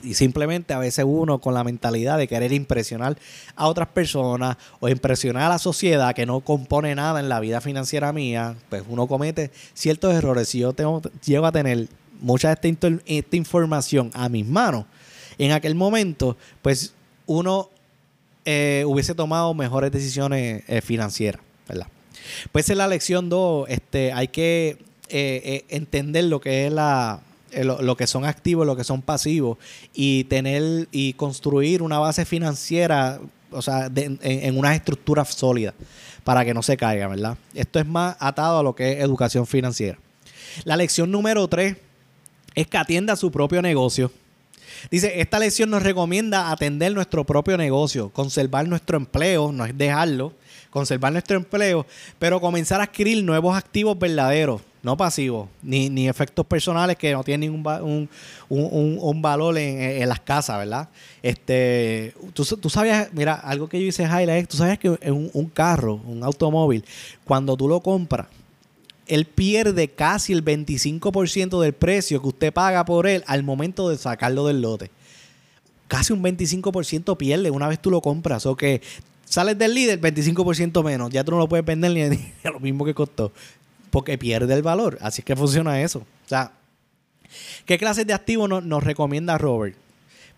y 0.04 0.14
simplemente 0.16 0.74
a 0.74 0.80
veces 0.80 1.06
uno 1.08 1.40
con 1.40 1.54
la 1.54 1.64
mentalidad 1.64 2.18
de 2.18 2.28
querer 2.28 2.54
impresionar 2.54 3.18
a 3.56 3.68
otras 3.68 3.88
personas 3.90 4.58
o 4.80 4.90
impresionar 4.90 5.44
a 5.44 5.50
la 5.50 5.60
sociedad 5.60 6.16
que 6.16 6.26
no 6.26 6.40
compone 6.42 6.96
nada 6.96 7.20
en 7.20 7.30
la 7.30 7.40
vida 7.40 7.62
financiera 7.62 8.12
mía, 8.12 8.56
pues 8.70 8.84
uno 8.88 9.08
comete 9.08 9.52
ciertos 9.74 10.14
errores. 10.14 10.50
Si 10.50 10.60
yo 10.60 10.74
tengo, 10.74 11.02
llego 11.24 11.46
a 11.46 11.52
tener 11.52 11.88
mucha 12.20 12.54
de 12.54 12.70
esta, 12.70 12.90
esta 13.06 13.36
información 13.36 14.12
a 14.14 14.28
mis 14.28 14.46
manos, 14.46 14.86
en 15.38 15.52
aquel 15.52 15.76
momento, 15.76 16.36
pues 16.62 16.94
uno 17.26 17.70
eh, 18.46 18.84
hubiese 18.88 19.16
tomado 19.16 19.54
mejores 19.54 19.92
decisiones 19.92 20.64
eh, 20.68 20.82
financieras, 20.82 21.42
¿verdad? 21.68 21.88
Pues 22.52 22.70
en 22.70 22.80
la 22.80 22.88
lección 22.88 23.30
2, 23.30 23.70
este, 23.70 24.12
hay 24.12 24.28
que 24.28 24.78
eh, 25.08 25.66
entender 25.70 26.26
lo 26.26 26.42
que 26.42 26.68
es 26.68 26.74
la 26.74 27.22
eh, 27.52 27.64
lo, 27.64 27.98
que 27.98 28.08
son 28.08 28.26
activos, 28.26 28.66
lo 28.66 28.76
que 28.76 28.84
son 28.84 29.02
pasivos, 29.02 29.58
y 29.94 30.26
tener 30.26 30.88
y 30.92 31.14
construir 31.14 31.82
una 31.82 32.00
base 32.00 32.26
financiera, 32.26 33.20
o 33.52 33.62
sea, 33.62 33.90
en, 33.96 34.58
una 34.58 34.76
estructura 34.76 35.26
sólida 35.26 35.74
para 36.24 36.46
que 36.46 36.54
no 36.54 36.62
se 36.62 36.78
caiga, 36.78 37.08
¿verdad? 37.08 37.38
Esto 37.54 37.80
es 37.80 37.86
más 37.86 38.16
atado 38.20 38.60
a 38.60 38.64
lo 38.64 38.76
que 38.76 38.94
es 38.94 39.00
educación 39.04 39.48
financiera. 39.48 39.98
La 40.64 40.76
lección 40.78 41.12
número 41.12 41.48
tres 41.48 41.78
es 42.56 42.68
que 42.68 42.78
atienda 42.78 43.16
su 43.16 43.32
propio 43.32 43.62
negocio. 43.62 44.12
Dice, 44.92 45.20
esta 45.20 45.40
lección 45.40 45.70
nos 45.70 45.84
recomienda 45.84 46.52
atender 46.52 46.94
nuestro 46.94 47.26
propio 47.26 47.58
negocio, 47.58 48.10
conservar 48.10 48.68
nuestro 48.68 48.98
empleo, 48.98 49.52
no 49.52 49.66
es 49.66 49.78
dejarlo, 49.78 50.34
conservar 50.70 51.12
nuestro 51.12 51.38
empleo, 51.38 51.86
pero 52.18 52.40
comenzar 52.40 52.80
a 52.80 52.86
adquirir 52.86 53.24
nuevos 53.24 53.58
activos 53.58 53.98
verdaderos, 53.98 54.62
no 54.82 54.96
pasivos, 54.96 55.50
ni, 55.62 55.90
ni 55.90 56.08
efectos 56.08 56.46
personales 56.46 56.96
que 56.96 57.12
no 57.12 57.24
tienen 57.24 57.52
un, 57.52 58.10
un, 58.50 59.22
valor 59.22 59.58
en, 59.58 60.08
las 60.08 60.22
casas, 60.22 60.58
¿verdad? 60.58 60.90
Este, 61.22 62.14
tú, 62.34 62.46
tú 62.46 62.70
sabías, 62.70 63.10
mira, 63.14 63.36
algo 63.36 63.68
que 63.68 63.80
yo 63.82 63.88
hice 63.88 64.04
highlight, 64.04 64.50
tú 64.50 64.58
sabes 64.58 64.80
que 64.80 64.90
un, 64.90 65.30
un 65.34 65.46
carro, 65.50 66.00
un 66.06 66.24
automóvil, 66.24 66.86
cuando 67.26 67.58
tú 67.58 67.68
lo 67.68 67.82
compras, 67.82 68.28
él 69.10 69.26
pierde 69.26 69.90
casi 69.90 70.34
el 70.34 70.46
25% 70.46 71.60
del 71.60 71.74
precio 71.74 72.22
que 72.22 72.28
usted 72.28 72.54
paga 72.54 72.86
por 72.86 73.08
él 73.08 73.24
al 73.26 73.44
momento 73.44 73.90
de 73.90 73.98
sacarlo 73.98 74.46
del 74.46 74.62
lote. 74.62 74.92
Casi 75.88 76.14
un 76.14 76.24
25% 76.24 77.18
pierde 77.18 77.50
una 77.50 77.68
vez 77.68 77.80
tú 77.82 77.90
lo 77.90 78.02
compras. 78.02 78.46
O 78.46 78.56
que 78.56 78.82
sales 79.26 79.58
del 79.58 79.74
líder, 79.74 80.00
25% 80.00 80.84
menos. 80.84 81.10
Ya 81.10 81.24
tú 81.24 81.32
no 81.32 81.40
lo 81.40 81.50
puedes 81.50 81.66
vender 81.66 81.92
ni, 81.92 82.02
a 82.44 82.52
lo 82.52 82.60
mismo 82.60 82.86
que 82.86 82.94
costó. 82.94 83.32
Porque 83.90 84.18
pierde 84.18 84.54
el 84.54 84.62
valor. 84.62 84.98
Así 85.02 85.22
es 85.22 85.26
que 85.26 85.36
funciona 85.36 85.82
eso. 85.82 86.00
O 86.00 86.30
sea, 86.30 86.52
¿qué 87.66 87.78
clases 87.78 88.06
de 88.08 88.14
activos 88.14 88.64
nos 88.64 88.84
recomienda 88.84 89.38
Robert? 89.38 89.76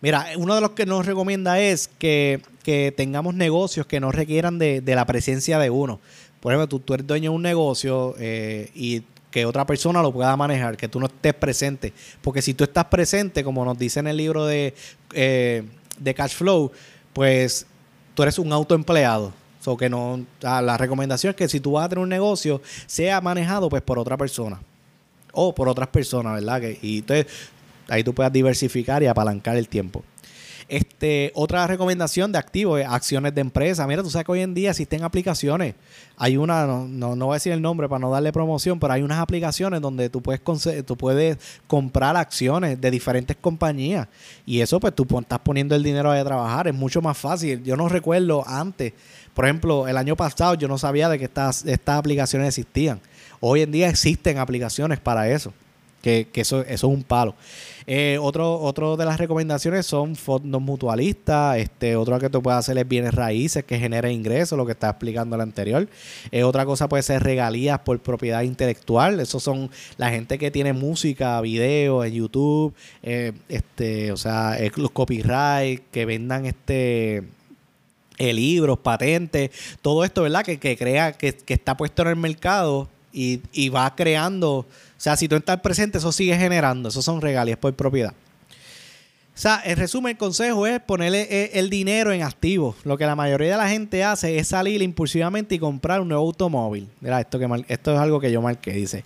Mira, 0.01 0.25
uno 0.35 0.55
de 0.55 0.61
los 0.61 0.71
que 0.71 0.87
nos 0.87 1.05
recomienda 1.05 1.59
es 1.59 1.89
que, 1.99 2.41
tengamos 2.95 3.35
negocios 3.35 3.85
que 3.85 3.99
no 3.99 4.11
requieran 4.11 4.57
de, 4.57 4.81
la 4.85 5.05
presencia 5.05 5.59
de 5.59 5.69
uno. 5.69 5.99
Por 6.39 6.53
ejemplo, 6.53 6.79
tú, 6.79 6.93
eres 6.93 7.05
dueño 7.05 7.31
de 7.31 7.35
un 7.35 7.43
negocio 7.43 8.15
eh, 8.17 8.71
y 8.73 9.03
que 9.29 9.45
otra 9.45 9.65
persona 9.65 10.01
lo 10.01 10.11
pueda 10.11 10.35
manejar, 10.35 10.75
que 10.75 10.87
tú 10.87 10.99
no 10.99 11.05
estés 11.05 11.35
presente. 11.35 11.93
Porque 12.21 12.41
si 12.41 12.55
tú 12.55 12.63
estás 12.63 12.85
presente, 12.85 13.43
como 13.43 13.63
nos 13.63 13.77
dice 13.77 13.99
en 13.99 14.07
el 14.07 14.17
libro 14.17 14.45
de, 14.45 14.73
eh, 15.13 15.63
de 15.99 16.13
Cash 16.15 16.33
Flow, 16.33 16.71
pues 17.13 17.67
tú 18.15 18.23
eres 18.23 18.39
un 18.39 18.51
autoempleado. 18.51 19.33
So 19.62 19.78
que 19.78 19.89
no, 19.89 20.26
la 20.41 20.78
recomendación 20.78 21.30
es 21.32 21.36
que 21.38 21.47
si 21.47 21.60
tú 21.60 21.74
vas 21.74 21.86
a 21.86 21.89
tener 21.89 22.04
un 22.04 22.10
negocio, 22.10 22.62
sea 22.88 23.21
manejado 23.21 23.69
pues 23.69 23.82
por 23.82 24.00
otra 24.00 24.17
persona. 24.17 24.60
O 25.34 25.56
por 25.56 25.69
otras 25.69 25.88
personas, 25.88 26.34
¿verdad? 26.34 26.60
Que, 26.60 26.80
y 26.82 27.00
entonces 27.00 27.28
ahí 27.88 28.04
tú 28.04 28.13
puedas 28.13 28.34
diversificar 28.34 29.02
y 29.04 29.08
apalancar 29.08 29.56
el 29.56 29.67
tiempo. 29.67 30.04
Este, 30.71 31.34
otra 31.36 31.67
recomendación 31.67 32.31
de 32.31 32.38
activos 32.38 32.79
es 32.79 32.88
acciones 32.88 33.36
de 33.36 33.41
empresa. 33.41 33.86
Mira, 33.88 34.03
tú 34.03 34.10
sabes 34.10 34.25
que 34.25 34.31
hoy 34.31 34.39
en 34.39 34.53
día 34.53 34.69
existen 34.69 35.03
aplicaciones. 35.03 35.75
Hay 36.15 36.38
una, 36.38 36.65
no, 36.65 36.88
no, 36.88 37.25
voy 37.25 37.34
a 37.34 37.36
decir 37.36 37.51
el 37.51 37.62
nombre 37.62 37.89
para 37.89 37.99
no 37.99 38.10
darle 38.10 38.31
promoción, 38.31 38.79
pero 38.79 38.93
hay 38.93 39.01
unas 39.01 39.19
aplicaciones 39.19 39.81
donde 39.81 40.10
tú 40.10 40.21
puedes, 40.21 40.39
tú 40.86 40.95
puedes 40.95 41.38
comprar 41.67 42.15
acciones 42.15 42.79
de 42.79 42.89
diferentes 42.89 43.36
compañías. 43.36 44.07
Y 44.45 44.62
eso, 44.62 44.79
pues 44.79 44.95
tú 44.95 45.05
estás 45.19 45.39
poniendo 45.39 45.75
el 45.75 45.84
dinero 45.84 46.10
a 46.10 46.23
trabajar. 46.23 46.69
Es 46.69 46.73
mucho 46.73 47.01
más 47.01 47.17
fácil. 47.17 47.62
Yo 47.63 47.75
no 47.75 47.89
recuerdo 47.89 48.47
antes, 48.47 48.93
por 49.34 49.43
ejemplo, 49.43 49.89
el 49.89 49.97
año 49.97 50.15
pasado 50.15 50.53
yo 50.53 50.69
no 50.69 50.77
sabía 50.77 51.10
de 51.10 51.19
que 51.19 51.25
estas 51.25 51.65
aplicaciones 51.86 52.47
existían. 52.47 53.01
Hoy 53.41 53.63
en 53.63 53.73
día 53.73 53.89
existen 53.89 54.38
aplicaciones 54.38 55.01
para 55.01 55.29
eso. 55.29 55.51
Que, 56.01 56.27
eso, 56.33 56.61
eso 56.61 56.67
es 56.67 56.83
un 56.83 57.03
palo. 57.03 57.35
Eh, 57.87 58.17
otro, 58.21 58.59
otro 58.59 58.97
de 58.97 59.05
las 59.05 59.19
recomendaciones 59.19 59.85
son 59.85 60.15
fondos 60.15 60.61
mutualistas. 60.61 61.57
Este, 61.57 61.95
otra 61.95 62.19
que 62.19 62.29
tú 62.29 62.41
puedes 62.41 62.57
hacer 62.57 62.77
es 62.77 62.87
bienes 62.87 63.13
raíces 63.13 63.63
que 63.63 63.77
generen 63.77 64.11
ingresos, 64.11 64.57
lo 64.57 64.65
que 64.65 64.71
está 64.71 64.89
explicando 64.89 65.35
el 65.35 65.41
anterior. 65.41 65.87
Eh, 66.31 66.43
otra 66.43 66.65
cosa 66.65 66.89
puede 66.89 67.03
ser 67.03 67.23
regalías 67.23 67.79
por 67.79 67.99
propiedad 67.99 68.41
intelectual. 68.41 69.19
Esos 69.19 69.43
son 69.43 69.69
la 69.97 70.09
gente 70.09 70.37
que 70.37 70.51
tiene 70.51 70.73
música, 70.73 71.39
video 71.41 72.03
en 72.03 72.13
YouTube, 72.13 72.73
eh, 73.03 73.33
este, 73.49 74.11
o 74.11 74.17
sea, 74.17 74.57
los 74.75 74.91
copyright, 74.91 75.83
que 75.91 76.05
vendan 76.05 76.45
este 76.45 77.23
libros, 78.19 78.77
patentes, 78.77 79.49
todo 79.81 80.03
esto, 80.03 80.21
¿verdad? 80.21 80.45
Que, 80.45 80.59
que 80.59 80.77
crea, 80.77 81.13
que, 81.13 81.33
que 81.33 81.55
está 81.55 81.75
puesto 81.75 82.03
en 82.03 82.09
el 82.09 82.15
mercado 82.17 82.87
y, 83.11 83.41
y 83.51 83.69
va 83.69 83.95
creando 83.95 84.67
sea, 85.01 85.17
si 85.17 85.27
tú 85.27 85.35
estás 85.35 85.59
presente, 85.61 85.97
eso 85.97 86.11
sigue 86.11 86.37
generando. 86.37 86.89
Eso 86.89 87.01
son 87.01 87.21
regalías 87.21 87.57
por 87.57 87.73
propiedad. 87.73 88.13
O 89.33 89.39
sea, 89.41 89.61
en 89.65 89.77
resumen, 89.77 90.11
el 90.11 90.17
consejo 90.17 90.67
es 90.67 90.79
ponerle 90.81 91.21
eh, 91.29 91.51
el 91.53 91.69
dinero 91.69 92.11
en 92.11 92.21
activos. 92.21 92.75
Lo 92.83 92.97
que 92.97 93.05
la 93.05 93.15
mayoría 93.15 93.51
de 93.51 93.57
la 93.57 93.69
gente 93.69 94.03
hace 94.03 94.37
es 94.37 94.49
salir 94.49 94.81
impulsivamente 94.81 95.55
y 95.55 95.59
comprar 95.59 96.01
un 96.01 96.09
nuevo 96.09 96.23
automóvil. 96.23 96.87
Mira, 96.99 97.19
esto, 97.19 97.39
que 97.39 97.47
esto 97.67 97.93
es 97.93 97.99
algo 97.99 98.19
que 98.19 98.31
yo 98.31 98.41
marqué, 98.41 98.73
dice. 98.73 99.03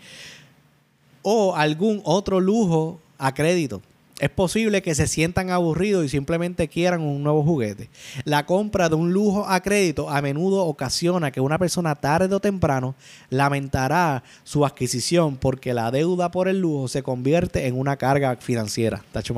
O 1.22 1.56
algún 1.56 2.02
otro 2.04 2.40
lujo 2.40 3.00
a 3.18 3.34
crédito 3.34 3.82
es 4.20 4.30
posible 4.30 4.82
que 4.82 4.96
se 4.96 5.08
sientan 5.08 5.50
aburridos 5.50 6.06
y 6.06 6.10
simplemente 6.10 6.70
quieran 6.70 7.02
un 7.02 7.22
nuevo 7.22 7.44
juguete. 7.44 7.90
La 8.24 8.46
compra 8.46 8.88
de 8.88 8.96
un 8.96 9.12
lujo 9.12 9.46
a 9.46 9.60
crédito 9.62 10.10
a 10.10 10.22
menudo 10.22 10.66
ocasiona 10.66 11.32
que 11.32 11.42
una 11.42 11.58
persona 11.58 11.96
tarde 11.96 12.34
o 12.34 12.40
temprano 12.40 12.96
lamentará 13.30 14.24
su 14.44 14.66
adquisición 14.66 15.36
porque 15.36 15.74
la 15.74 15.92
deuda 15.92 16.32
por 16.32 16.48
el 16.48 16.62
lujo 16.62 16.88
se 16.88 17.04
convierte 17.04 17.68
en 17.68 17.78
una 17.78 17.98
carga 17.98 18.38
financiera. 18.38 19.04
Tacho, 19.12 19.36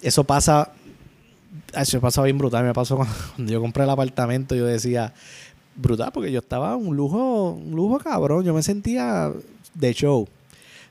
eso 0.00 0.24
pasa, 0.24 0.72
eso 1.74 2.00
pasa 2.00 2.22
bien 2.22 2.38
brutal. 2.38 2.64
Me 2.64 2.72
pasó 2.72 2.96
cuando 3.36 3.52
yo 3.52 3.60
compré 3.60 3.84
el 3.84 3.90
apartamento, 3.90 4.54
yo 4.54 4.64
decía, 4.64 5.12
brutal, 5.76 6.10
porque 6.12 6.32
yo 6.32 6.38
estaba 6.38 6.74
un 6.76 6.96
lujo, 6.96 7.50
un 7.50 7.76
lujo 7.76 7.98
cabrón. 7.98 8.44
Yo 8.44 8.54
me 8.54 8.62
sentía 8.62 9.30
de 9.74 9.92
show. 9.92 10.26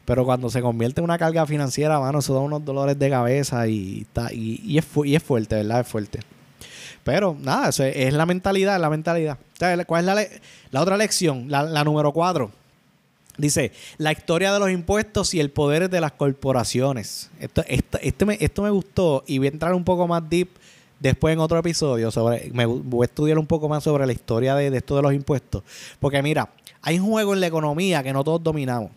Pero 0.06 0.26
cuando 0.26 0.50
se 0.50 0.62
convierte 0.62 1.00
en 1.00 1.06
una 1.06 1.18
carga 1.18 1.46
financiera, 1.46 2.00
mano, 2.00 2.20
eso 2.20 2.34
da 2.34 2.42
unos 2.42 2.66
dolores 2.66 3.00
de 3.00 3.10
cabeza 3.10 3.68
y, 3.68 4.06
y, 4.32 4.78
es, 4.78 4.86
y 5.06 5.16
es 5.16 5.24
fuerte, 5.24 5.56
¿verdad? 5.56 5.82
Es 5.82 5.88
fuerte. 5.88 6.20
Pero 7.04 7.38
nada, 7.40 7.70
eso 7.70 7.84
es, 7.84 8.14
la 8.14 8.26
mentalidad, 8.26 8.80
la 8.80 8.90
mentalidad. 8.90 9.38
¿Cuál 9.86 10.10
es 10.10 10.16
la, 10.16 10.26
la 10.72 10.82
otra 10.82 10.98
lección? 10.98 11.46
La, 11.50 11.84
número 11.84 12.12
cuatro. 12.12 12.52
Dice, 13.38 13.72
la 13.98 14.12
historia 14.12 14.54
de 14.54 14.60
los 14.60 14.70
impuestos 14.70 15.34
y 15.34 15.40
el 15.40 15.50
poder 15.50 15.90
de 15.90 16.02
las 16.02 16.12
corporaciones. 16.12 17.30
Esto, 17.40 17.64
esto, 17.68 17.98
esto, 18.02 18.26
me, 18.26 18.38
esto 18.40 18.62
me 18.62 18.70
gustó 18.70 19.24
y 19.26 19.38
voy 19.40 19.48
a 19.48 19.52
entrar 19.52 19.74
un 19.74 19.84
poco 19.84 20.08
más 20.08 20.30
deep 20.30 20.50
después 21.00 21.34
en 21.34 21.40
otro 21.40 21.58
episodio. 21.58 22.12
sobre 22.12 22.52
Voy 22.54 23.04
a 23.04 23.06
estudiar 23.06 23.40
un 23.40 23.48
poco 23.48 23.68
más 23.68 23.84
sobre 23.84 24.06
la 24.06 24.14
historia 24.14 24.56
de, 24.56 24.70
de 24.70 24.78
esto 24.78 24.96
de 24.96 25.02
los 25.02 25.14
impuestos. 25.14 25.64
Porque 26.00 26.22
mira, 26.22 26.50
hay 26.82 27.00
un 27.00 27.10
juego 27.10 27.34
en 27.34 27.40
la 27.40 27.48
economía 27.48 28.04
que 28.04 28.14
no 28.14 28.24
todos 28.24 28.44
dominamos. 28.44 28.92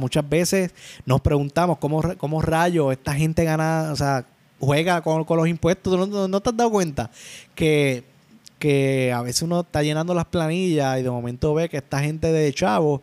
Muchas 0.00 0.28
veces 0.28 0.72
nos 1.06 1.20
preguntamos 1.20 1.78
cómo, 1.78 2.02
cómo 2.18 2.42
rayos 2.42 2.92
esta 2.92 3.14
gente 3.14 3.44
gana, 3.44 3.90
o 3.92 3.96
sea, 3.96 4.24
juega 4.58 5.00
con, 5.00 5.24
los 5.28 5.48
impuestos. 5.48 6.08
¿No, 6.08 6.40
te 6.40 6.50
has 6.50 6.56
dado 6.56 6.70
cuenta 6.70 7.10
que, 7.54 8.04
que 8.58 9.12
a 9.12 9.22
veces 9.22 9.42
uno 9.42 9.60
está 9.60 9.82
llenando 9.82 10.14
las 10.14 10.26
planillas 10.26 11.00
y 11.00 11.02
de 11.02 11.10
momento 11.10 11.54
ve 11.54 11.68
que 11.68 11.78
esta 11.78 12.00
gente 12.00 12.30
de 12.32 12.52
chavo 12.52 13.02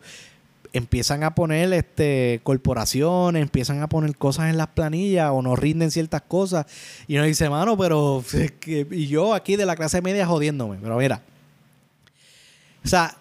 empiezan 0.72 1.24
a 1.24 1.34
poner 1.34 1.72
este 1.72 2.40
corporaciones, 2.42 3.42
empiezan 3.42 3.82
a 3.82 3.88
poner 3.88 4.16
cosas 4.16 4.50
en 4.50 4.56
las 4.56 4.68
planillas 4.68 5.30
o 5.32 5.42
no 5.42 5.56
rinden 5.56 5.90
ciertas 5.90 6.22
cosas 6.22 6.66
y 7.06 7.16
uno 7.16 7.24
dice, 7.24 7.48
mano, 7.50 7.76
pero 7.76 8.22
y 8.66 9.06
yo 9.06 9.34
aquí 9.34 9.56
de 9.56 9.66
la 9.66 9.76
clase 9.76 10.02
media 10.02 10.26
jodiéndome, 10.26 10.78
pero 10.80 10.96
mira, 10.96 11.22
o 12.84 12.88
sea, 12.88 13.17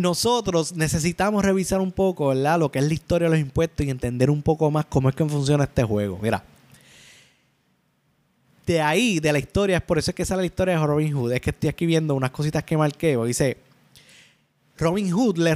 nosotros 0.00 0.74
necesitamos 0.74 1.44
revisar 1.44 1.80
un 1.80 1.92
poco, 1.92 2.28
¿verdad? 2.28 2.58
Lo 2.58 2.72
que 2.72 2.78
es 2.78 2.84
la 2.86 2.94
historia 2.94 3.28
de 3.28 3.36
los 3.36 3.40
impuestos 3.40 3.86
y 3.86 3.90
entender 3.90 4.30
un 4.30 4.42
poco 4.42 4.70
más 4.70 4.86
cómo 4.86 5.10
es 5.10 5.14
que 5.14 5.24
funciona 5.26 5.64
este 5.64 5.84
juego. 5.84 6.18
Mira. 6.22 6.42
De 8.66 8.80
ahí, 8.80 9.20
de 9.20 9.32
la 9.32 9.38
historia, 9.38 9.78
es 9.78 9.82
por 9.82 9.98
eso 9.98 10.10
es 10.10 10.14
que 10.14 10.24
sale 10.24 10.42
la 10.42 10.46
historia 10.46 10.78
de 10.78 10.86
Robin 10.86 11.12
Hood. 11.12 11.32
Es 11.32 11.40
que 11.40 11.50
estoy 11.50 11.68
aquí 11.68 11.86
viendo 11.86 12.14
unas 12.14 12.30
cositas 12.30 12.62
que 12.64 12.76
marqué. 12.76 13.16
Dice, 13.26 13.58
Robin 14.78 15.10
Hood 15.12 15.36
le, 15.38 15.54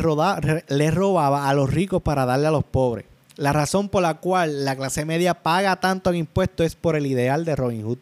le 0.68 0.90
robaba 0.90 1.48
a 1.48 1.54
los 1.54 1.72
ricos 1.72 2.02
para 2.02 2.26
darle 2.26 2.48
a 2.48 2.50
los 2.50 2.64
pobres. 2.64 3.06
La 3.36 3.52
razón 3.52 3.88
por 3.88 4.02
la 4.02 4.14
cual 4.14 4.64
la 4.64 4.76
clase 4.76 5.04
media 5.04 5.34
paga 5.34 5.76
tanto 5.76 6.10
en 6.10 6.16
impuestos 6.16 6.66
es 6.66 6.74
por 6.74 6.96
el 6.96 7.06
ideal 7.06 7.44
de 7.44 7.56
Robin 7.56 7.84
Hood. 7.84 7.98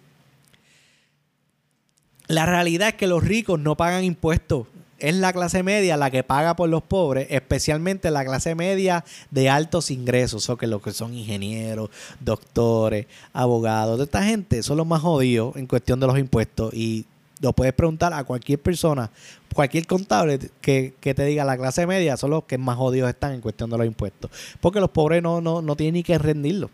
La 2.26 2.46
realidad 2.46 2.88
es 2.88 2.94
que 2.94 3.07
los 3.07 3.22
ricos 3.22 3.61
no 3.61 3.76
pagan 3.76 4.05
impuestos 4.05 4.66
es 5.03 5.17
la 5.17 5.33
clase 5.33 5.62
media 5.62 5.97
la 5.97 6.11
que 6.11 6.23
paga 6.23 6.55
por 6.55 6.69
los 6.69 6.83
pobres, 6.83 7.27
especialmente 7.29 8.11
la 8.11 8.25
clase 8.25 8.55
media 8.55 9.05
de 9.31 9.51
altos 9.51 9.91
ingresos, 9.91 10.49
o 10.49 10.57
que 10.57 10.67
los 10.67 10.81
que 10.81 10.93
son 10.93 11.12
ingenieros, 11.12 11.91
doctores, 12.21 13.07
abogados, 13.33 13.99
de 13.99 14.05
esta 14.05 14.23
gente 14.23 14.62
son 14.62 14.77
los 14.77 14.87
más 14.87 15.03
jodidos 15.03 15.57
en 15.57 15.67
cuestión 15.67 15.99
de 15.99 16.07
los 16.07 16.19
impuestos 16.19 16.73
y 16.73 17.05
lo 17.41 17.53
puedes 17.53 17.75
preguntar 17.75 18.15
a 18.15 18.23
cualquier 18.23 18.61
persona, 18.61 19.11
cualquier 19.53 19.87
contable 19.88 20.38
que, 20.61 20.95
te 21.01 21.25
diga 21.25 21.45
la 21.45 21.57
clase 21.57 21.85
media 21.87 22.17
son 22.17 22.31
los 22.31 22.45
que 22.45 22.57
más 22.57 22.77
jodidos 22.77 23.11
están 23.11 23.33
en 23.33 23.41
cuestión 23.41 23.69
de 23.71 23.79
los 23.79 23.87
impuestos, 23.87 24.31
porque 24.61 24.79
los 24.79 24.91
pobres 24.91 25.21
no, 25.21 25.41
no, 25.41 25.61
no 25.61 25.75
tienen 25.75 25.95
ni 25.95 26.03
que 26.05 26.17
rendirlo. 26.17 26.71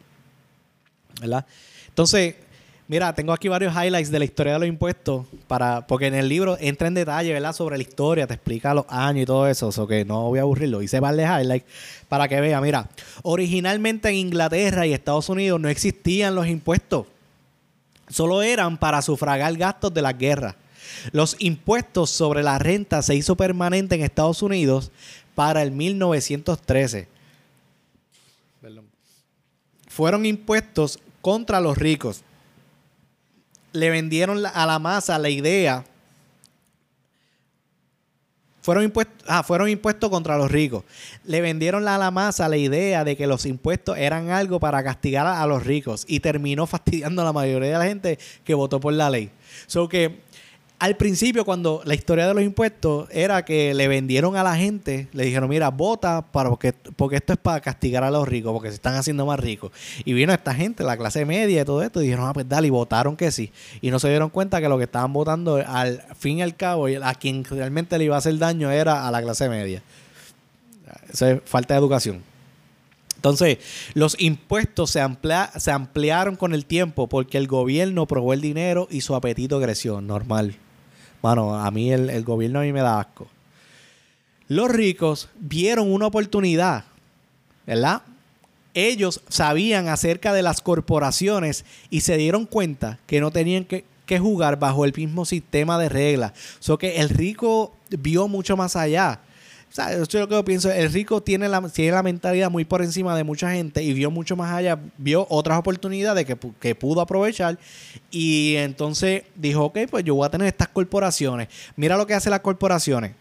¿Verdad? 1.21 1.47
Entonces, 1.89 2.37
Mira, 2.91 3.15
tengo 3.15 3.35
aquí 3.35 3.49
varios 3.49 3.75
highlights 3.75 4.11
de 4.11 4.19
la 4.19 4.25
historia 4.25 4.55
de 4.55 4.61
los 4.61 4.69
impuestos, 4.69 5.27
para, 5.47 5.87
porque 5.87 6.07
en 6.07 6.15
el 6.15 6.27
libro 6.27 6.57
entra 6.59 6.89
en 6.89 6.95
detalle, 6.95 7.35
¿verdad? 7.35 7.53
Sobre 7.53 7.77
la 7.77 7.83
historia, 7.83 8.27
te 8.27 8.33
explica 8.33 8.73
los 8.73 8.87
años 8.89 9.25
y 9.25 9.27
todo 9.27 9.47
eso, 9.47 9.69
o 9.69 9.87
que 9.87 10.07
no 10.07 10.23
voy 10.23 10.39
a 10.39 10.43
aburrirlo. 10.43 10.81
Hice 10.81 10.99
varios 10.99 11.29
highlights 11.29 11.67
para 12.09 12.29
que 12.29 12.41
vea, 12.41 12.63
mira, 12.63 12.89
originalmente 13.23 14.09
en 14.09 14.15
Inglaterra 14.15 14.87
y 14.87 14.95
Estados 14.95 15.29
Unidos 15.29 15.61
no 15.61 15.69
existían 15.69 16.35
los 16.35 16.47
impuestos, 16.47 17.05
solo 18.09 18.41
eran 18.41 18.79
para 18.79 19.03
sufragar 19.03 19.55
gastos 19.59 19.93
de 19.93 20.01
las 20.01 20.17
guerras. 20.17 20.55
Los 21.13 21.37
impuestos 21.41 22.09
sobre 22.09 22.43
la 22.43 22.59
renta 22.59 23.03
se 23.03 23.15
hizo 23.15 23.37
permanente 23.37 23.97
en 23.97 24.03
Estados 24.03 24.43
Unidos 24.43 24.91
para 25.35 25.63
el 25.63 25.73
1913. 25.73 27.07
Fueron 29.89 30.25
impuestos 30.25 30.99
contra 31.21 31.61
los 31.61 31.77
ricos 31.77 32.25
le 33.79 33.91
vendieron 33.91 34.45
a 34.45 34.67
la 34.67 34.79
masa 34.79 35.19
la 35.19 35.29
idea. 35.29 35.85
Fueron 38.61 38.85
impuestos, 38.85 39.25
ah, 39.27 39.43
fueron 39.43 39.71
impuestos 39.71 40.11
contra 40.11 40.37
los 40.37 40.51
ricos. 40.51 40.85
Le 41.25 41.41
vendieron 41.41 41.89
a 41.89 41.97
la 41.97 42.11
masa 42.11 42.49
la 42.49 42.59
idea 42.59 43.03
de 43.03 43.17
que 43.17 43.27
los 43.27 43.47
impuestos 43.47 43.97
eran 43.97 44.31
algo 44.31 44.61
para 44.61 44.83
castigar 44.85 45.27
a, 45.27 45.47
los 45.47 45.65
ricos 45.65 46.05
y 46.07 46.21
terminó 46.21 46.67
fastidiando 46.69 47.23
a 47.23 47.25
la 47.25 47.33
mayoría 47.33 47.73
de 47.73 47.79
la 47.79 47.87
gente 47.87 48.19
que 48.45 48.55
votó 48.55 48.79
por 48.79 48.93
la 48.93 49.09
ley. 49.09 49.31
So 49.67 49.89
que 49.89 50.21
al 50.79 50.97
principio, 50.97 51.45
cuando 51.45 51.83
la 51.85 51.95
historia 51.95 52.29
de 52.29 52.35
los 52.35 52.45
impuestos 52.45 53.09
era 53.11 53.45
que 53.45 53.75
le 53.75 53.89
vendieron 53.89 54.37
a 54.37 54.45
la 54.45 54.55
gente, 54.55 55.09
le 55.13 55.25
dijeron, 55.25 55.51
mira, 55.51 55.71
vota 55.71 56.23
para 56.23 56.51
porque, 56.51 56.73
porque 56.73 57.17
esto 57.17 57.33
es 57.33 57.39
para 57.39 57.61
castigar 57.61 58.05
a 58.05 58.11
los 58.11 58.29
ricos, 58.29 58.53
porque 58.53 58.69
se 58.69 58.77
están 58.77 58.95
haciendo 58.95 59.27
más 59.27 59.41
ricos. 59.41 59.73
Y 60.05 60.13
vino 60.13 60.33
esta 60.33 60.55
gente, 60.55 60.85
la 60.85 60.97
clase 60.97 61.25
media 61.25 61.63
y 61.63 61.65
todo 61.65 61.83
esto, 61.83 62.01
y 62.01 62.05
dijeron, 62.05 62.29
ah, 62.29 62.33
pues 62.33 62.49
dale, 62.49 62.69
y 62.69 62.71
votaron 62.71 63.17
que 63.17 63.33
sí. 63.33 63.51
Y 63.81 63.91
no 63.91 63.99
se 63.99 64.09
dieron 64.09 64.31
cuenta 64.31 64.61
que 64.61 64.69
lo 64.69 64.79
que 64.79 64.85
estaban 64.85 65.13
votando, 65.13 65.57
al 65.67 66.05
fin 66.17 66.39
y 66.39 66.43
al 66.43 66.55
cabo, 66.55 66.87
a 66.87 67.15
quien 67.15 67.45
realmente 67.45 67.99
le 67.99 68.05
iba 68.05 68.15
a 68.15 68.19
hacer 68.19 68.39
daño 68.39 68.71
era 68.71 69.09
a 69.09 69.11
la 69.11 69.21
clase 69.21 69.49
media. 69.49 69.83
Es 71.13 71.25
falta 71.45 71.75
de 71.75 71.81
educación. 71.81 72.23
Entonces, 73.17 73.59
los 73.95 74.15
impuestos 74.21 74.91
se, 74.91 75.05
se 75.57 75.71
ampliaron 75.73 76.37
con 76.37 76.55
el 76.55 76.67
tiempo 76.67 77.09
porque 77.09 77.37
el 77.37 77.49
gobierno 77.49 78.07
probó 78.07 78.33
el 78.33 78.41
dinero 78.41 78.87
y 78.93 79.01
su 79.01 79.17
apetito 79.17 79.61
creció, 79.61 80.01
normal. 80.01 80.55
Bueno, 81.23 81.55
a 81.55 81.71
mí 81.71 81.93
el, 81.93 82.25
gobierno 82.25 82.61
a 82.61 82.63
mí 82.63 82.73
me 82.73 82.81
da 82.81 83.01
asco. 83.01 83.27
Los 84.47 84.71
ricos 84.71 85.29
vieron 85.39 85.93
una 85.93 86.07
oportunidad, 86.07 86.85
¿verdad? 87.67 88.03
Ellos 88.73 89.21
sabían 89.29 89.89
acerca 89.89 90.33
de 90.33 90.43
las 90.43 90.61
corporaciones 90.61 91.65
y 91.91 92.01
se 92.01 92.17
dieron 92.17 92.47
cuenta 92.47 92.99
que 93.07 93.21
no 93.21 93.31
tenían 93.31 93.65
que, 93.65 93.85
jugar 94.19 94.59
bajo 94.59 94.87
el 94.87 94.95
mismo 94.97 95.27
sistema 95.27 95.79
de 95.79 95.91
reglas. 95.91 96.33
So 96.61 96.79
que 96.79 96.97
el 96.97 97.11
rico 97.11 97.75
vio 97.91 98.27
mucho 98.27 98.57
más 98.57 98.75
allá. 98.75 99.21
O 99.71 99.75
sea, 99.75 99.97
lo 99.97 100.07
que 100.07 100.35
yo 100.35 100.45
pienso. 100.45 100.71
El 100.73 100.93
rico 100.93 101.23
tiene 101.23 101.49
la, 101.49 101.61
tiene 101.69 101.93
la 101.93 102.03
mentalidad 102.03 102.51
muy 102.51 102.65
por 102.65 102.83
encima 102.83 103.17
de 103.17 103.23
mucha 103.25 103.53
gente 103.53 103.83
y 103.83 103.93
vio 103.93 104.11
mucho 104.11 104.35
más 104.35 104.53
allá, 104.53 104.79
vio 104.97 105.27
otras 105.29 105.59
oportunidades 105.59 106.25
que, 106.25 106.37
que 106.59 106.75
pudo 106.75 107.01
aprovechar 107.01 107.59
y 108.11 108.55
entonces 108.57 109.25
dijo, 109.35 109.67
ok, 109.67 109.81
pues 109.91 110.05
yo 110.05 110.15
voy 110.15 110.27
a 110.27 110.31
tener 110.31 110.49
estas 110.49 110.69
corporaciones. 110.69 111.49
Mira 111.77 111.97
lo 111.97 112.07
que 112.07 112.15
hacen 112.15 112.31
las 112.31 112.41
corporaciones. 112.41 113.13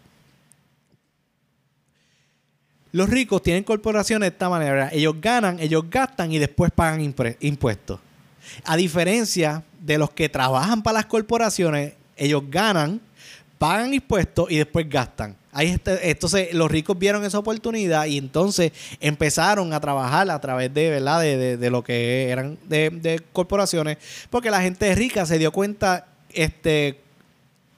Los 2.91 3.09
ricos 3.09 3.43
tienen 3.43 3.63
corporaciones 3.63 4.29
de 4.29 4.33
esta 4.33 4.49
manera. 4.49 4.89
Ellos 4.91 5.15
ganan, 5.19 5.59
ellos 5.59 5.83
gastan 5.89 6.31
y 6.31 6.39
después 6.39 6.71
pagan 6.71 7.01
impuestos. 7.41 7.99
A 8.63 8.77
diferencia 8.77 9.63
de 9.81 9.97
los 9.97 10.09
que 10.11 10.29
trabajan 10.29 10.81
para 10.81 10.99
las 10.99 11.05
corporaciones, 11.05 11.93
ellos 12.15 12.43
ganan, 12.49 13.01
pagan 13.57 13.93
impuestos 13.93 14.49
y 14.49 14.57
después 14.57 14.89
gastan. 14.89 15.35
Ahí 15.57 15.75
entonces 16.03 16.53
los 16.53 16.69
ricos 16.69 16.99
vieron 16.99 17.25
esa 17.25 17.39
oportunidad 17.39 18.05
y 18.05 18.19
entonces 18.19 18.73
empezaron 18.99 19.73
a 19.73 19.79
trabajar 19.79 20.29
a 20.29 20.39
través 20.39 20.71
de, 20.71 20.91
¿verdad? 20.91 21.21
De, 21.21 21.69
lo 21.71 21.83
que 21.83 22.29
eran 22.29 22.59
de, 22.69 23.23
corporaciones, 23.33 23.97
porque 24.29 24.51
la 24.51 24.61
gente 24.61 24.93
rica 24.93 25.25
se 25.25 25.39
dio 25.39 25.51
cuenta, 25.51 26.09
este, 26.29 26.99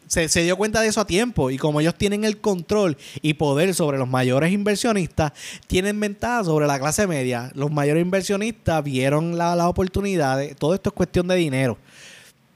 se, 0.08 0.28
se, 0.28 0.44
dio 0.44 0.58
cuenta 0.58 0.82
de 0.82 0.90
eso 0.90 1.00
a 1.00 1.08
tiempo 1.08 1.52
y 1.52 1.58
como 1.58 1.80
ellos 1.80 1.96
tienen 1.96 2.26
el 2.26 2.42
control 2.42 2.98
y 3.22 3.36
poder 3.36 3.74
sobre 3.74 3.98
los 3.98 4.10
mayores 4.10 4.52
inversionistas, 4.52 5.32
tienen 5.68 5.98
ventaja 6.02 6.44
sobre 6.44 6.68
la 6.68 6.80
clase 6.82 7.08
media. 7.08 7.50
Los 7.56 7.72
mayores 7.72 8.02
inversionistas 8.04 8.84
vieron 8.84 9.38
las 9.38 9.56
la 9.56 9.70
oportunidades, 9.70 10.54
todo 10.58 10.74
esto 10.74 10.90
es 10.90 10.94
cuestión 10.96 11.30
de 11.30 11.36
dinero, 11.36 11.78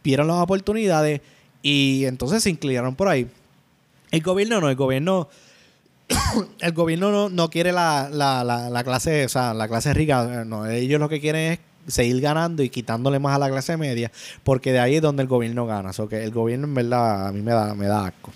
vieron 0.04 0.28
las 0.28 0.42
oportunidades 0.42 1.22
y 1.62 2.04
entonces 2.08 2.44
se 2.44 2.50
inclinaron 2.50 2.94
por 2.94 3.08
ahí. 3.08 3.26
El 4.14 4.22
gobierno 4.22 4.62
no, 4.62 4.70
el 4.70 4.76
gobierno, 4.76 5.28
el 6.60 6.72
gobierno 6.72 7.30
no, 7.30 7.50
quiere 7.50 7.72
la, 7.72 8.82
clase, 8.86 9.26
o 9.26 9.30
sea, 9.30 9.56
la 9.56 9.68
clase 9.68 9.92
rica. 9.92 10.46
No, 10.46 10.68
ellos 10.68 11.00
lo 11.00 11.10
que 11.10 11.20
quieren 11.20 11.54
es 11.54 11.60
seguir 11.92 12.22
ganando 12.22 12.62
y 12.62 12.70
quitándole 12.70 13.18
más 13.18 13.36
a 13.36 13.40
la 13.40 13.50
clase 13.50 13.76
media, 13.76 14.12
porque 14.44 14.72
de 14.72 14.80
ahí 14.80 14.98
es 14.98 15.02
donde 15.02 15.24
el 15.24 15.28
gobierno 15.28 15.66
gana. 15.66 15.90
O 15.98 16.08
que 16.08 16.24
el 16.24 16.30
gobierno 16.30 16.68
en 16.68 16.76
verdad 16.76 17.30
a 17.30 17.32
mí 17.32 17.42
me 17.42 17.54
da, 17.54 17.74
me 17.74 17.88
da 17.88 18.06
asco. 18.06 18.32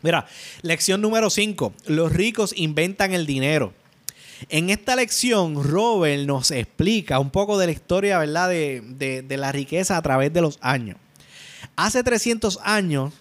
Mira, 0.00 0.26
lección 0.62 1.02
número 1.02 1.28
5. 1.28 1.74
Los 1.88 2.10
ricos 2.10 2.54
inventan 2.56 3.12
el 3.12 3.26
dinero. 3.26 3.74
En 4.48 4.70
esta 4.70 4.96
lección, 4.96 5.62
Robert 5.62 6.24
nos 6.24 6.50
explica 6.50 7.18
un 7.18 7.28
poco 7.28 7.58
de 7.58 7.66
la 7.66 7.72
historia, 7.72 8.16
¿verdad? 8.16 8.48
De, 8.48 8.82
de, 8.82 9.20
de 9.20 9.36
la 9.36 9.52
riqueza 9.52 9.98
a 9.98 10.00
través 10.00 10.32
de 10.32 10.40
los 10.40 10.56
años. 10.62 10.96
Hace 11.76 12.02
300 12.02 12.58
años, 12.62 13.12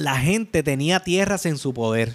la 0.00 0.16
gente 0.16 0.62
tenía 0.62 1.00
tierras 1.00 1.46
en 1.46 1.58
su 1.58 1.74
poder. 1.74 2.14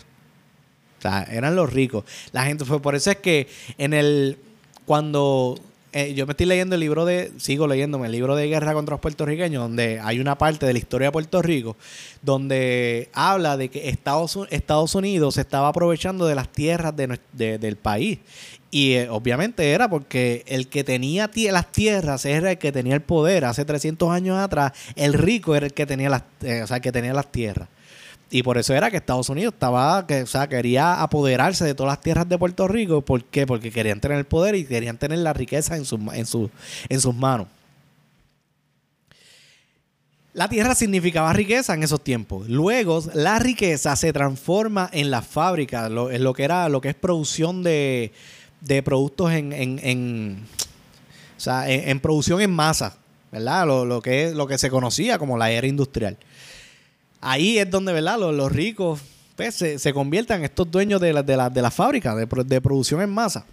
O 0.99 1.01
sea, 1.01 1.23
eran 1.23 1.55
los 1.55 1.71
ricos. 1.71 2.03
La 2.31 2.45
gente 2.45 2.65
fue 2.65 2.81
por 2.81 2.95
eso 2.95 3.11
es 3.11 3.17
que 3.17 3.47
en 3.77 3.93
el 3.93 4.37
cuando 4.85 5.59
eh, 5.93 6.13
yo 6.13 6.25
me 6.25 6.31
estoy 6.31 6.45
leyendo 6.45 6.75
el 6.75 6.81
libro 6.81 7.05
de 7.05 7.31
sigo 7.37 7.67
leyéndome 7.67 8.07
el 8.07 8.11
libro 8.11 8.35
de 8.35 8.47
guerra 8.47 8.73
contra 8.73 8.93
los 8.93 8.99
puertorriqueños 8.99 9.63
donde 9.63 9.99
hay 10.03 10.19
una 10.19 10.37
parte 10.37 10.65
de 10.65 10.73
la 10.73 10.79
historia 10.79 11.07
de 11.07 11.11
Puerto 11.11 11.41
Rico 11.41 11.75
donde 12.21 13.09
habla 13.13 13.55
de 13.55 13.69
que 13.69 13.89
Estados, 13.89 14.95
Unidos 14.95 15.35
se 15.35 15.41
estaba 15.41 15.69
aprovechando 15.69 16.27
de 16.27 16.35
las 16.35 16.49
tierras 16.49 16.93
del 16.95 17.77
país 17.77 18.19
y 18.75 18.95
eh, 18.95 19.07
obviamente 19.09 19.71
era 19.71 19.89
porque 19.89 20.43
el 20.47 20.67
que 20.67 20.83
tenía 20.83 21.29
las 21.33 21.71
tierras 21.71 22.25
era 22.25 22.51
el 22.51 22.57
que 22.57 22.73
tenía 22.73 22.93
el 22.93 23.01
poder. 23.01 23.45
Hace 23.45 23.63
300 23.63 24.11
años 24.11 24.37
atrás, 24.37 24.73
el 24.97 25.13
rico 25.13 25.55
era 25.55 25.65
el 25.65 25.73
que 25.73 25.85
tenía 25.85 26.09
las, 26.09 26.23
eh, 26.41 26.61
o 26.61 26.67
sea, 26.67 26.81
que 26.81 26.91
tenía 26.91 27.13
las 27.13 27.31
tierras. 27.31 27.69
Y 28.35 28.43
por 28.43 28.57
eso 28.57 28.73
era 28.73 28.91
que 28.91 28.97
Estados 28.97 29.29
Unidos 29.29 29.53
estaba, 29.53 30.05
o 30.05 30.25
sea, 30.25 30.49
quería 30.49 31.01
apoderarse 31.01 31.63
de 31.63 31.73
todas 31.73 31.93
las 31.93 32.01
tierras 32.01 32.27
de 32.27 32.37
Puerto 32.37 32.67
Rico. 32.67 32.99
¿Por 32.99 33.23
qué? 33.23 33.47
Porque 33.47 33.71
querían 33.71 34.01
tener 34.01 34.17
el 34.17 34.25
poder 34.25 34.55
y 34.55 34.65
querían 34.65 34.97
tener 34.97 35.19
la 35.19 35.31
riqueza 35.31 35.77
en, 35.77 35.85
en, 36.13 36.25
en 36.89 37.01
sus 37.01 37.15
manos. 37.15 37.47
La 40.33 40.49
tierra 40.49 40.75
significaba 40.75 41.31
riqueza 41.31 41.75
en 41.75 41.83
esos 41.83 42.03
tiempos. 42.03 42.49
Luego, 42.49 43.01
la 43.13 43.39
riqueza 43.39 43.95
se 43.95 44.11
transforma 44.11 44.89
en 44.91 45.11
la 45.11 45.21
fábrica, 45.21 45.85
en 45.85 46.23
lo 46.25 46.33
que 46.33 46.43
era, 46.43 46.67
lo 46.67 46.81
que 46.81 46.89
es 46.89 46.95
producción 46.95 47.63
de, 47.63 48.11
de 48.59 48.83
productos 48.83 49.31
en, 49.31 49.53
en, 49.53 49.79
en 49.81 50.45
o 51.37 51.39
sea, 51.39 51.69
en, 51.69 52.01
producción 52.01 52.41
en 52.41 52.51
masa, 52.51 52.97
¿verdad? 53.31 53.65
Lo, 53.65 53.85
lo, 53.85 54.01
que 54.01 54.33
lo 54.35 54.45
que 54.45 54.57
se 54.57 54.69
conocía 54.69 55.17
como 55.17 55.37
la 55.37 55.51
era 55.51 55.67
industrial. 55.67 56.17
Ahí 57.21 57.57
es 57.57 57.69
donde, 57.69 57.93
¿verdad? 57.93 58.19
Los, 58.19 58.51
ricos 58.51 59.01
pues, 59.35 59.55
se, 59.55 59.79
se, 59.79 59.93
convierten 59.93 60.37
en 60.37 60.45
estos 60.45 60.69
dueños 60.69 61.01
de 61.01 61.13
la, 61.13 61.23
de 61.23 61.37
la, 61.37 61.49
de 61.49 61.61
la 61.61 61.71
fábrica 61.71 62.15
de, 62.15 62.25
de 62.25 62.61
producción 62.61 63.01
en 63.01 63.09
masa. 63.09 63.45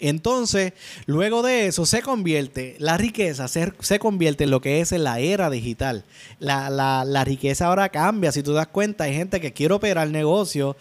Entonces, 0.00 0.72
luego 1.04 1.42
de 1.42 1.66
eso 1.66 1.84
se 1.84 2.00
convierte, 2.00 2.74
la 2.78 2.96
riqueza 2.96 3.48
se, 3.48 3.72
se, 3.80 3.98
convierte 3.98 4.44
en 4.44 4.50
lo 4.50 4.62
que 4.62 4.80
es 4.80 4.92
la 4.92 5.20
era 5.20 5.50
digital. 5.50 6.04
La, 6.38 6.70
la, 6.70 7.04
la 7.04 7.22
riqueza 7.22 7.66
ahora 7.66 7.90
cambia. 7.90 8.32
Si 8.32 8.42
tú 8.42 8.54
das 8.54 8.68
cuenta, 8.68 9.04
hay 9.04 9.14
gente 9.14 9.40
que 9.40 9.52
quiere 9.52 9.74
operar 9.74 10.06
el 10.06 10.12
negocio 10.12 10.76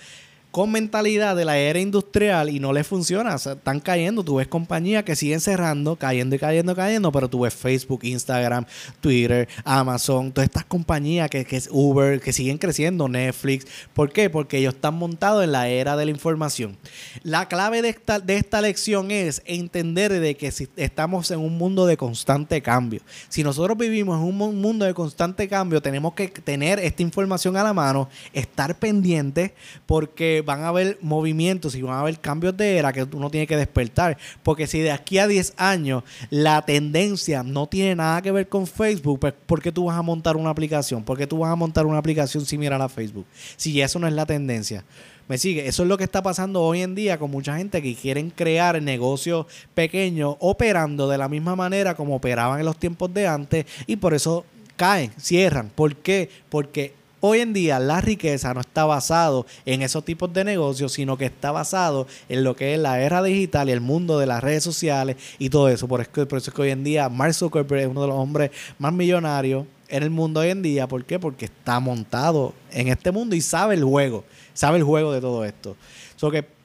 con 0.52 0.72
mentalidad 0.72 1.36
de 1.36 1.46
la 1.46 1.58
era 1.58 1.80
industrial 1.80 2.50
y 2.50 2.60
no 2.60 2.74
les 2.74 2.88
funciona. 2.88 3.36
están 3.36 3.80
cayendo. 3.80 4.24
Tú 4.24 4.36
ves 4.36 4.48
compañías 4.48 5.04
que 5.04 5.16
siguen 5.16 5.40
cerrando, 5.40 5.96
cayendo 5.96 6.36
y 6.36 6.40
cayendo, 6.40 6.76
cayendo, 6.76 7.12
pero 7.12 7.30
tú 7.30 7.42
ves 7.42 7.54
Facebook, 7.54 8.02
Instagram, 8.04 8.66
Twitter, 9.00 9.48
Amazon, 9.64 10.32
todas 10.32 10.46
estas 10.46 10.66
compañías 10.66 11.30
que, 11.30 11.46
es 11.50 11.70
Uber, 11.72 12.20
que 12.20 12.34
siguen 12.34 12.58
creciendo, 12.58 13.08
Netflix. 13.08 13.68
¿Por 13.94 14.12
qué? 14.12 14.30
Porque 14.30 14.58
ellos 14.58 14.74
están 14.74 14.96
montados 14.96 15.44
en 15.44 15.52
la 15.52 15.68
era 15.68 15.96
de 15.96 16.06
la 16.06 16.12
información. 16.12 16.78
La 17.22 17.48
clave 17.48 17.82
de 17.82 17.90
esta, 17.90 18.20
de 18.20 18.38
esta 18.38 18.62
lección 18.62 19.12
es 19.12 19.44
entender 19.46 20.12
de 20.20 20.36
que 20.36 20.52
estamos 20.78 21.30
en 21.30 21.40
un 21.40 21.58
mundo 21.58 21.86
de 21.86 21.96
constante 21.96 22.62
cambio. 22.62 23.02
Si 23.28 23.44
nosotros 23.44 23.78
vivimos 23.78 24.20
en 24.20 24.26
un 24.26 24.62
mundo 24.62 24.86
de 24.86 24.94
constante 24.96 25.48
cambio, 25.48 25.82
tenemos 25.82 26.14
que 26.14 26.28
tener 26.28 26.80
esta 26.80 27.04
información 27.04 27.56
a 27.56 27.64
la 27.64 27.74
mano, 27.74 28.10
estar 28.34 28.78
pendientes, 28.80 29.52
porque 29.86 30.39
van 30.42 30.62
a 30.62 30.70
haber 30.70 30.98
movimientos 31.02 31.76
y 31.76 31.82
van 31.82 31.96
a 31.96 32.02
haber 32.02 32.20
cambios 32.20 32.56
de 32.56 32.78
era 32.78 32.94
que 32.94 33.04
uno 33.04 33.30
tiene 33.30 33.48
que 33.48 33.58
despertar. 33.58 34.18
Porque 34.44 34.68
si 34.68 34.80
de 34.80 34.92
aquí 34.92 35.18
a 35.18 35.28
10 35.28 35.54
años 35.58 36.04
la 36.30 36.62
tendencia 36.64 37.44
no 37.44 37.68
tiene 37.68 37.96
nada 37.96 38.22
que 38.22 38.32
ver 38.32 38.48
con 38.48 38.68
Facebook, 38.68 39.20
pues 39.20 39.34
¿por 39.46 39.62
qué 39.62 39.72
tú 39.72 39.86
vas 39.86 39.98
a 39.98 40.02
montar 40.02 40.38
una 40.38 40.50
aplicación? 40.50 41.04
¿Por 41.04 41.18
qué 41.18 41.28
tú 41.28 41.40
vas 41.40 41.52
a 41.52 41.56
montar 41.56 41.86
una 41.86 41.98
aplicación 41.98 42.46
similar 42.46 42.82
a 42.82 42.90
Facebook? 42.90 43.26
Si 43.58 43.80
eso 43.82 44.00
no 44.00 44.08
es 44.08 44.14
la 44.14 44.26
tendencia. 44.26 44.84
¿Me 45.28 45.38
sigue? 45.38 45.68
Eso 45.68 45.84
es 45.84 45.90
lo 45.90 45.96
que 45.96 46.04
está 46.04 46.24
pasando 46.24 46.64
hoy 46.64 46.82
en 46.82 46.96
día 46.96 47.20
con 47.20 47.30
mucha 47.30 47.56
gente 47.56 47.84
que 47.84 47.94
quieren 47.94 48.32
crear 48.32 48.82
negocios 48.82 49.46
pequeños 49.76 50.36
operando 50.40 51.08
de 51.08 51.20
la 51.20 51.30
misma 51.30 51.56
manera 51.56 51.96
como 51.96 52.16
operaban 52.16 52.60
en 52.60 52.66
los 52.66 52.78
tiempos 52.78 53.14
de 53.14 53.28
antes 53.28 53.66
y 53.86 53.98
por 53.98 54.16
eso 54.16 54.44
caen, 54.76 55.12
cierran. 55.20 55.70
¿Por 55.70 55.98
qué? 55.98 56.32
Porque 56.50 56.94
Hoy 57.22 57.40
en 57.40 57.54
día 57.54 57.80
la 57.80 58.00
riqueza 58.02 58.54
no 58.54 58.62
está 58.62 58.86
basado 58.86 59.46
en 59.66 59.82
esos 59.82 60.06
tipos 60.06 60.32
de 60.32 60.44
negocios, 60.44 60.94
sino 60.94 61.18
que 61.18 61.26
está 61.26 61.52
basado 61.52 62.08
en 62.30 62.44
lo 62.44 62.56
que 62.56 62.74
es 62.74 62.80
la 62.80 63.02
era 63.02 63.22
digital 63.22 63.70
y 63.70 63.74
el 63.74 63.82
mundo 63.82 64.20
de 64.20 64.26
las 64.26 64.42
redes 64.42 64.64
sociales 64.64 65.18
y 65.38 65.50
todo 65.50 65.68
eso. 65.70 65.88
Por 65.88 66.02
eso, 66.02 66.36
es 66.38 66.50
que 66.50 66.62
hoy 66.62 66.70
en 66.70 66.84
día 66.84 67.10
Mark 67.10 67.34
Zuckerberg 67.34 67.82
es 67.82 67.88
uno 67.88 68.02
de 68.02 68.08
los 68.08 68.18
hombres 68.18 68.52
más 68.78 68.94
millonarios 68.94 69.66
en 69.90 70.04
el 70.04 70.10
mundo 70.10 70.40
hoy 70.40 70.50
en 70.50 70.62
día. 70.62 70.88
¿Por 70.88 71.04
qué? 71.04 71.20
Porque 71.20 71.46
está 71.46 71.80
montado 71.80 72.54
en 72.72 72.88
este 72.88 73.12
mundo 73.12 73.36
y 73.36 73.42
sabe 73.42 73.76
el 73.76 73.84
juego, 73.84 74.24
sabe 74.54 74.78
el 74.78 74.84
juego 74.84 75.12
de 75.12 75.20
todo 75.20 75.44
esto. 75.44 75.76
So 76.16 76.32
que 76.32 76.60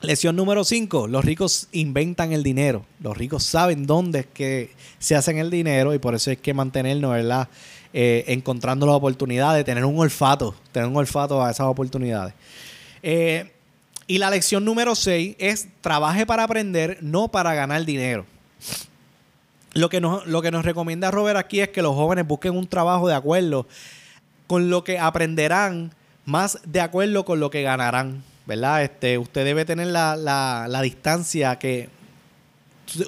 Lección 0.00 0.36
número 0.36 0.62
5. 0.62 1.08
Los 1.08 1.24
ricos 1.24 1.66
inventan 1.72 2.32
el 2.32 2.44
dinero. 2.44 2.84
Los 3.00 3.16
ricos 3.16 3.42
saben 3.42 3.84
dónde 3.84 4.20
es 4.20 4.26
que 4.26 4.70
se 5.00 5.16
hacen 5.16 5.38
el 5.38 5.50
dinero 5.50 5.92
y 5.92 5.98
por 5.98 6.14
eso 6.14 6.30
es 6.30 6.38
que 6.38 6.54
mantenernos, 6.54 7.10
¿verdad? 7.10 7.48
Eh, 7.92 8.24
encontrando 8.28 8.86
las 8.86 8.96
oportunidades, 8.96 9.64
tener 9.64 9.84
un 9.84 9.98
olfato, 9.98 10.54
tener 10.72 10.88
un 10.88 10.96
olfato 10.96 11.42
a 11.42 11.50
esas 11.50 11.66
oportunidades. 11.66 12.34
Eh, 13.02 13.50
y 14.06 14.18
la 14.18 14.30
lección 14.30 14.64
número 14.64 14.94
6 14.94 15.36
es 15.38 15.68
trabaje 15.80 16.26
para 16.26 16.44
aprender, 16.44 16.98
no 17.00 17.28
para 17.28 17.54
ganar 17.54 17.84
dinero. 17.84 18.26
Lo 19.74 19.88
que, 19.88 20.00
nos, 20.00 20.26
lo 20.26 20.42
que 20.42 20.50
nos 20.50 20.64
recomienda 20.64 21.10
Robert 21.10 21.38
aquí 21.38 21.60
es 21.60 21.68
que 21.68 21.82
los 21.82 21.94
jóvenes 21.94 22.26
busquen 22.26 22.56
un 22.56 22.66
trabajo 22.66 23.06
de 23.06 23.14
acuerdo 23.14 23.66
con 24.46 24.70
lo 24.70 24.82
que 24.82 24.98
aprenderán, 24.98 25.92
más 26.24 26.58
de 26.64 26.80
acuerdo 26.80 27.24
con 27.24 27.40
lo 27.40 27.50
que 27.50 27.62
ganarán. 27.62 28.22
¿Verdad? 28.46 28.82
Este, 28.82 29.18
usted 29.18 29.44
debe 29.44 29.66
tener 29.66 29.88
la, 29.88 30.16
la 30.16 30.80
distancia 30.80 31.58
que 31.58 31.90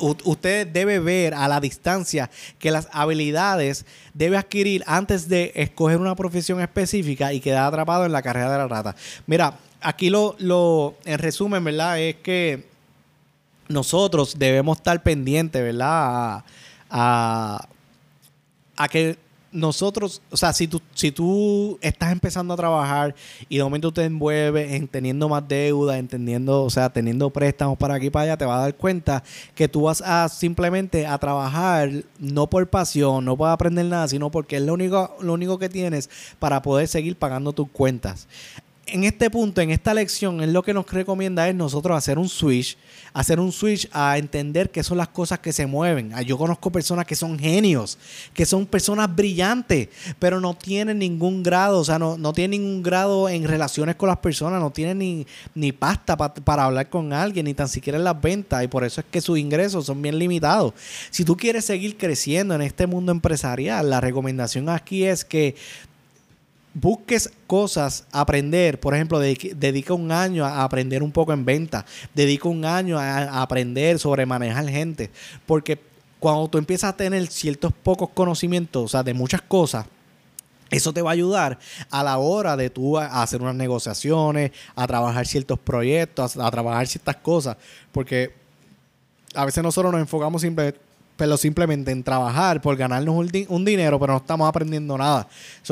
usted 0.01 0.67
debe 0.67 0.99
ver 0.99 1.35
a 1.35 1.49
la 1.49 1.61
distancia 1.61 2.31
que 2.59 2.71
las 2.71 2.89
habilidades 2.93 3.87
debe 4.15 4.37
adquirir 4.37 4.83
antes 4.87 5.29
de 5.29 5.53
escoger 5.55 5.99
una 5.99 6.15
profesión 6.15 6.61
específica 6.61 7.33
y 7.33 7.41
quedar 7.41 7.67
atrapado 7.67 8.05
en 8.05 8.13
la 8.13 8.23
carrera 8.23 8.51
de 8.51 8.59
la 8.59 8.69
rata. 8.69 8.97
Mira, 9.27 9.59
aquí 9.81 10.11
lo, 10.11 10.37
lo 10.39 10.95
en 11.05 11.19
resumen, 11.19 11.65
¿verdad? 11.65 11.99
Es 12.01 12.17
que 12.17 12.69
nosotros 13.69 14.39
debemos 14.39 14.79
estar 14.79 15.03
pendientes, 15.03 15.63
¿verdad? 15.63 16.45
a, 16.91 17.69
a 18.77 18.89
que 18.89 19.17
nosotros, 19.53 20.23
o 20.31 20.37
sea, 20.37 20.53
si 20.53 20.69
tú, 20.69 20.81
si 20.95 21.11
tú 21.11 21.79
estás 21.81 22.13
empezando 22.13 22.55
a 22.55 22.57
trabajar 22.57 23.15
y 23.49 23.57
de 23.57 23.65
momento 23.65 23.93
te 23.93 24.05
envuelves 24.05 24.73
en 24.73 24.87
teniendo 24.87 25.29
más 25.29 25.47
deuda, 25.47 25.99
entendiendo, 25.99 26.63
o 26.63 26.71
sea, 26.71 26.91
teniendo 26.91 27.31
préstamos 27.31 27.77
para 27.77 27.95
aquí 27.95 28.07
y 28.07 28.11
para 28.11 28.25
allá, 28.25 28.37
te 28.37 28.45
vas 28.45 28.59
a 28.59 28.63
dar 28.63 28.75
cuenta 28.77 29.23
que 29.55 29.69
tú 29.69 29.83
vas 29.83 30.03
a 30.03 30.29
simplemente 30.29 31.07
a 31.07 31.19
trabajar 31.19 31.91
no 32.19 32.49
por 32.49 32.69
pasión, 32.69 33.25
no 33.25 33.37
para 33.37 33.53
aprender 33.53 33.87
nada, 33.87 34.09
sino 34.09 34.31
porque 34.31 34.57
es 34.57 34.63
lo 34.63 34.75
único, 34.75 35.17
lo 35.21 35.33
único 35.33 35.59
que 35.59 35.69
tienes 35.69 36.09
para 36.39 36.63
poder 36.63 36.87
seguir 36.87 37.17
pagando 37.17 37.53
tus 37.53 37.69
cuentas. 37.69 38.29
En 38.87 39.05
este 39.05 39.31
punto, 39.31 39.61
en 39.61 39.71
esta 39.71 39.95
lección, 39.95 40.41
es 40.41 40.49
lo 40.49 40.63
que 40.63 40.75
nos 40.75 40.91
recomienda 40.91 41.49
es 41.49 41.55
nosotros 41.55 41.97
hacer 41.97 42.19
un 42.19 42.29
switch, 42.29 42.77
hacer 43.13 43.41
un 43.41 43.53
switch 43.53 43.89
a 43.93 44.19
entender 44.19 44.71
qué 44.71 44.83
son 44.83 44.99
las 44.99 45.09
cosas 45.09 45.39
que 45.39 45.53
se 45.53 45.67
mueven. 45.67 46.13
Ah, 46.15 46.23
yo 46.23 46.39
conozco 46.39 46.71
personas 46.71 47.07
que 47.07 47.15
son 47.15 47.39
genios, 47.39 47.99
que 48.35 48.47
son 48.47 48.67
personas 48.67 49.15
brillantes, 49.15 49.89
pero 50.19 50.41
no 50.41 50.55
tienen 50.55 50.99
ningún 50.99 51.43
grado, 51.43 51.81
o 51.81 51.85
sea, 51.85 51.99
no, 51.99 52.17
no 52.17 52.33
tienen 52.33 52.63
ningún 52.63 52.83
grado 52.83 53.29
en 53.29 53.45
relaciones 53.45 53.97
con 53.97 54.09
las 54.09 54.19
personas, 54.19 54.61
no 54.61 54.71
tienen 54.71 54.99
ni, 54.99 55.27
ni 55.55 55.73
pasta 55.73 56.17
para 56.17 56.65
hablar 56.65 56.89
con 56.89 57.13
alguien, 57.13 57.47
ni 57.47 57.55
tan 57.55 57.69
siquiera 57.69 57.99
en 57.99 58.05
las 58.05 58.21
ventas, 58.21 58.63
y 58.65 58.69
por 58.69 58.85
eso 58.85 59.01
es 59.01 59.07
que 59.11 59.21
sus 59.21 59.39
ingresos 59.39 59.87
son 59.87 60.01
bien 60.03 60.19
limitados. 60.19 60.75
Si 61.11 61.25
tú 61.25 61.37
quieres 61.37 61.65
seguir 61.65 61.97
creciendo 61.97 62.55
en 62.55 62.63
este 62.63 62.87
mundo 62.87 63.13
empresarial, 63.13 63.91
la 63.91 64.01
recomendación 64.01 64.69
aquí 64.69 65.05
es 65.05 65.25
que 65.25 65.55
busques 66.75 67.31
cosas, 67.47 68.07
aprender, 68.13 68.79
por 68.79 68.95
ejemplo, 68.95 69.19
dedica 69.19 69.95
un 69.95 70.13
año 70.13 70.45
a 70.45 70.63
aprender 70.65 71.03
un 71.03 71.13
poco 71.13 71.33
en 71.33 71.45
venta, 71.45 71.85
dedica 72.15 72.49
un 72.49 72.65
año 72.65 72.99
a, 72.99 73.43
aprender 73.43 73.99
sobre 73.99 74.27
manejar 74.27 74.69
gente, 74.69 75.11
porque 75.47 75.79
cuando 76.19 76.49
tú 76.49 76.59
empiezas 76.59 76.91
a 76.91 76.97
tener 76.97 77.27
ciertos 77.29 77.73
pocos 77.73 78.11
conocimientos, 78.11 78.85
o 78.85 78.89
sea, 78.89 79.03
de 79.03 79.15
muchas 79.15 79.43
cosas, 79.43 79.87
eso 80.71 80.93
te 80.93 81.03
va 81.03 81.11
a 81.11 81.15
ayudar 81.15 81.59
a 81.91 82.05
la 82.05 82.19
hora 82.19 82.57
de 82.57 82.71
tú 82.71 82.97
hacer 82.97 83.43
unas 83.43 83.57
negociaciones, 83.57 84.53
a 84.77 84.87
trabajar 84.87 85.27
ciertos 85.27 85.59
proyectos, 85.59 86.37
a, 86.37 86.47
a 86.47 86.51
trabajar 86.51 86.87
ciertas 86.87 87.17
cosas, 87.17 87.57
porque 87.91 88.33
a 89.35 89.45
veces 89.45 89.65
nosotros 89.65 89.91
nos 89.93 90.01
enfocamos 90.01 90.43
simplemente 90.43 90.90
pero 91.21 91.37
simplemente 91.37 91.91
en 91.91 92.03
trabajar 92.03 92.63
por 92.63 92.75
ganarnos 92.79 93.15
un, 93.15 93.65
dinero, 93.67 94.01
pero 94.01 94.15
no 94.15 94.21
estamos 94.21 94.49
aprendiendo 94.49 94.97
nada. 94.97 95.29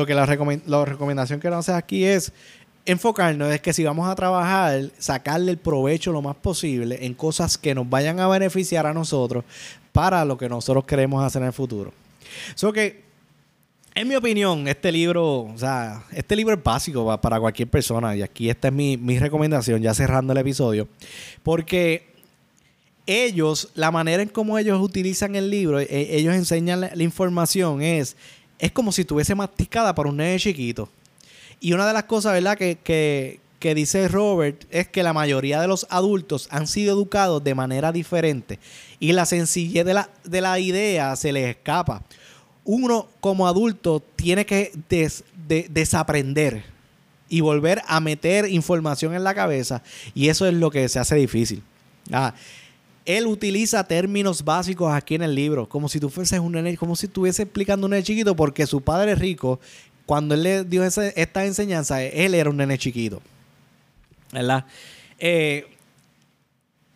Que 0.07 0.13
la, 0.13 0.27
recomendación 0.27 1.41
que 1.41 1.49
nos 1.49 1.61
hace 1.61 1.73
aquí 1.73 2.05
es 2.05 2.35
enfocarnos 2.85 3.51
es 3.51 3.63
que 3.63 3.73
si 3.73 3.83
vamos 3.83 4.07
a 4.07 4.15
trabajar, 4.15 4.91
sacarle 4.99 5.53
el 5.53 5.57
provecho 5.57 6.13
lo 6.13 6.21
más 6.21 6.37
posible 6.37 6.99
en 7.01 7.15
cosas 7.15 7.57
que 7.57 7.75
nos 7.75 7.89
vayan 7.89 8.21
a 8.21 8.29
beneficiar 8.29 8.85
a 8.85 8.93
nosotros 8.93 9.43
para 9.91 10.23
lo 10.27 10.37
que 10.37 10.51
nosotros 10.51 10.85
queremos 10.85 11.25
hacer 11.25 11.41
en 11.41 11.47
el 11.47 11.55
futuro. 11.55 11.95
Que, 12.75 13.05
en 13.95 14.07
mi 14.07 14.17
opinión, 14.17 14.69
este 14.69 14.93
libro, 14.93 15.45
o 15.45 15.57
sea, 15.57 16.05
este 16.13 16.37
libro 16.37 16.55
es 16.57 16.63
básico 16.63 17.19
para 17.23 17.41
cualquier 17.41 17.69
persona 17.69 18.15
y 18.15 18.21
aquí 18.21 18.51
esta 18.51 18.69
es 18.69 18.75
mi, 18.75 18.99
mi 18.99 19.19
recomendación, 19.19 19.81
ya 19.81 19.95
cerrando 19.95 20.35
el 20.35 20.41
episodio, 20.41 20.89
porque 21.43 22.18
ellos, 23.09 23.71
la 23.75 23.90
manera 23.90 24.23
en 24.23 24.29
cómo 24.29 24.59
ellos 24.59 24.81
utilizan 24.81 25.35
el 25.35 25.51
libro, 25.51 25.81
e, 25.81 25.87
ellos 25.90 26.35
enseñan 26.35 26.81
la, 26.83 27.03
información, 27.03 27.81
es, 27.81 28.16
es 28.59 28.71
como 28.71 28.92
si 28.92 29.01
estuviese 29.01 29.35
masticada 29.35 29.94
por 29.94 30.07
un 30.07 30.18
nene 30.18 30.38
chiquito. 30.38 30.90
Y 31.59 31.73
una 31.73 31.87
de 31.87 31.94
las 31.94 32.05
cosas, 32.05 32.35
¿verdad?, 32.35 32.59
que, 32.59 32.79
que, 33.59 33.75
dice 33.75 34.09
Robert 34.09 34.64
es 34.71 34.88
que 34.88 35.03
la 35.03 35.12
mayoría 35.12 35.61
de 35.61 35.66
los 35.66 35.87
adultos 35.90 36.49
han 36.51 36.66
sido 36.66 36.94
educados 36.94 37.42
de 37.42 37.55
manera 37.55 37.90
diferente 37.90 38.61
y 39.01 39.12
la 39.12 39.27
sencillez 39.27 39.85
de 39.85 39.94
la, 39.94 40.11
de 40.25 40.40
la 40.40 40.59
idea 40.61 41.16
se 41.16 41.33
les 41.33 41.57
escapa. 41.57 42.03
Uno 42.64 43.09
como 43.21 43.49
adulto 43.49 44.03
tiene 44.16 44.47
que 44.47 44.73
desaprender 45.71 46.62
y 47.29 47.40
volver 47.40 47.83
a 47.87 48.01
meter 48.01 48.49
información 48.49 49.14
en 49.14 49.25
la 49.25 49.35
cabeza 49.35 49.83
y 50.14 50.29
eso 50.29 50.47
es 50.47 50.55
lo 50.55 50.71
que 50.71 50.88
se 50.88 50.99
hace 50.99 51.16
difícil. 51.16 51.62
Ah, 52.12 52.35
él 53.05 53.27
utiliza 53.27 53.85
términos 53.85 54.45
básicos 54.45 54.93
aquí 54.93 55.15
en 55.15 55.23
el 55.23 55.35
libro, 55.35 55.69
como 55.69 55.89
si 55.89 55.99
tú 55.99 56.11
fueses 56.11 56.39
un 56.41 56.53
nene, 56.53 56.77
como 56.77 56.95
si 56.97 57.07
estuviese 57.07 57.43
explicando 57.43 57.87
un 57.87 57.93
nene 57.93 58.03
chiquito, 58.03 58.37
porque 58.37 58.67
su 58.67 58.81
padre 58.81 59.13
es 59.13 59.19
rico, 59.19 59.61
cuando 60.07 60.35
él 60.35 60.43
le 60.43 60.65
dio 60.65 60.85
esta 60.85 61.45
enseñanza, 61.45 62.03
él 62.03 62.35
era 62.35 62.49
un 62.51 62.57
nene 62.57 62.79
chiquito. 62.79 63.21
¿Verdad? 64.33 64.65
Eh, 65.19 65.67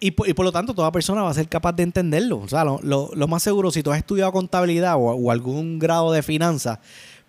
y, 0.00 0.10
por, 0.10 0.44
lo 0.44 0.50
tanto, 0.50 0.74
toda 0.74 0.90
persona 0.90 1.22
va 1.22 1.30
a 1.30 1.34
ser 1.34 1.48
capaz 1.48 1.72
de 1.72 1.84
entenderlo. 1.84 2.38
O 2.38 2.48
sea, 2.48 2.64
lo, 2.64 3.28
más 3.28 3.42
seguro, 3.42 3.70
si 3.70 3.82
tú 3.82 3.92
has 3.92 3.98
estudiado 3.98 4.32
contabilidad 4.32 4.96
o, 4.96 5.12
o 5.12 5.30
algún 5.30 5.78
grado 5.78 6.10
de 6.10 6.22
finanzas, 6.22 6.78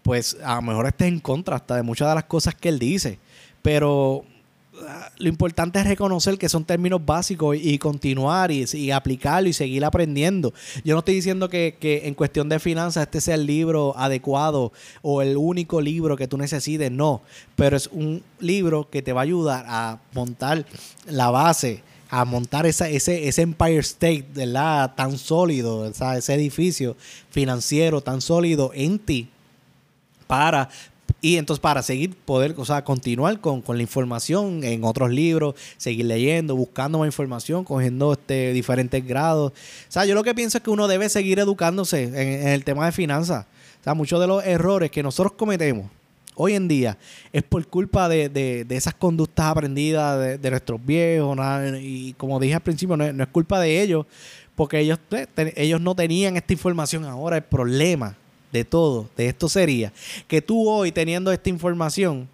pues 0.01 0.37
a 0.43 0.55
lo 0.55 0.63
mejor 0.63 0.87
estés 0.87 1.07
en 1.07 1.19
contra 1.19 1.55
hasta 1.55 1.75
de 1.75 1.83
muchas 1.83 2.09
de 2.09 2.15
las 2.15 2.23
cosas 2.23 2.55
que 2.55 2.69
él 2.69 2.79
dice. 2.79 3.19
Pero 3.61 4.25
lo 5.17 5.29
importante 5.29 5.79
es 5.79 5.87
reconocer 5.87 6.37
que 6.37 6.49
son 6.49 6.65
términos 6.65 7.05
básicos 7.05 7.55
y 7.59 7.77
continuar 7.77 8.51
y, 8.51 8.91
aplicarlo 8.91 9.49
y 9.49 9.53
seguir 9.53 9.85
aprendiendo. 9.85 10.53
Yo 10.83 10.95
no 10.95 10.99
estoy 10.99 11.15
diciendo 11.15 11.49
que, 11.49 11.77
en 11.81 12.13
cuestión 12.15 12.49
de 12.49 12.59
finanzas 12.59 13.03
este 13.03 13.21
sea 13.21 13.35
el 13.35 13.45
libro 13.45 13.95
adecuado 13.97 14.73
o 15.01 15.21
el 15.21 15.37
único 15.37 15.81
libro 15.81 16.17
que 16.17 16.27
tú 16.27 16.37
necesites, 16.37 16.91
no, 16.91 17.21
pero 17.55 17.77
es 17.77 17.87
un 17.87 18.23
libro 18.39 18.89
que 18.89 19.01
te 19.01 19.13
va 19.13 19.21
a 19.21 19.23
ayudar 19.23 19.65
a 19.67 19.99
montar 20.13 20.65
la 21.07 21.29
base 21.29 21.83
a 22.09 22.25
montar 22.25 22.67
ese, 22.67 23.41
Empire 23.41 23.79
State, 23.79 24.27
¿verdad? 24.35 24.93
Tan 24.95 25.17
sólido, 25.17 25.87
ese 25.87 26.33
edificio 26.35 26.95
financiero 27.31 28.01
tan 28.01 28.21
sólido 28.21 28.69
en 28.75 28.99
ti 28.99 29.29
para 30.27 30.69
y 31.23 31.37
entonces 31.37 31.61
para 31.61 31.81
seguir, 31.81 32.13
poder, 32.25 32.53
o 32.57 32.65
sea, 32.65 32.83
continuar 32.83 33.39
con, 33.39 33.63
la 33.65 33.81
información 33.81 34.61
en 34.65 34.83
otros 34.83 35.09
libros, 35.09 35.55
seguir 35.77 36.05
leyendo, 36.05 36.53
buscando 36.53 36.99
más 36.99 37.05
información, 37.05 37.63
cogiendo 37.63 38.11
este, 38.11 38.51
diferentes 38.51 39.07
grados. 39.07 39.53
O 39.53 39.91
sea, 39.91 40.03
yo 40.03 40.15
lo 40.15 40.23
que 40.25 40.35
pienso 40.35 40.57
es 40.57 40.63
que 40.65 40.69
uno 40.69 40.85
debe 40.89 41.07
seguir 41.07 41.39
educándose 41.39 42.03
en, 42.03 42.49
el 42.49 42.65
tema 42.65 42.87
de 42.87 42.91
finanzas. 42.91 43.45
O 43.79 43.83
sea, 43.85 43.93
muchos 43.93 44.19
de 44.19 44.27
los 44.27 44.45
errores 44.45 44.91
que 44.91 45.01
nosotros 45.01 45.31
cometemos 45.37 45.89
hoy 46.35 46.55
en 46.55 46.67
día 46.67 46.97
es 47.31 47.43
por 47.43 47.65
culpa 47.67 48.09
de, 48.09 48.65
esas 48.69 48.93
conductas 48.93 49.45
aprendidas 49.45 50.41
de, 50.41 50.49
nuestros 50.49 50.85
viejos. 50.85 51.37
Y 51.79 52.15
como 52.17 52.37
dije 52.37 52.55
al 52.55 52.61
principio, 52.61 52.97
no, 52.97 53.05
es 53.05 53.29
culpa 53.29 53.61
de 53.61 53.81
ellos, 53.81 54.05
porque 54.55 54.79
ellos, 54.79 54.99
eh, 55.11 55.53
ellos 55.55 55.79
no 55.79 55.95
tenían 55.95 56.35
esta 56.35 56.51
información 56.51 57.05
ahora. 57.05 57.37
El 57.37 57.43
problema 57.43 58.17
de 58.53 58.63
todo, 58.63 59.09
de 59.17 59.27
esto 59.27 59.49
sería 59.49 59.91
que 60.27 60.41
tú 60.41 60.69
hoy 60.69 60.91
teniendo 60.91 61.31
esta 61.31 61.49
información 61.49 62.29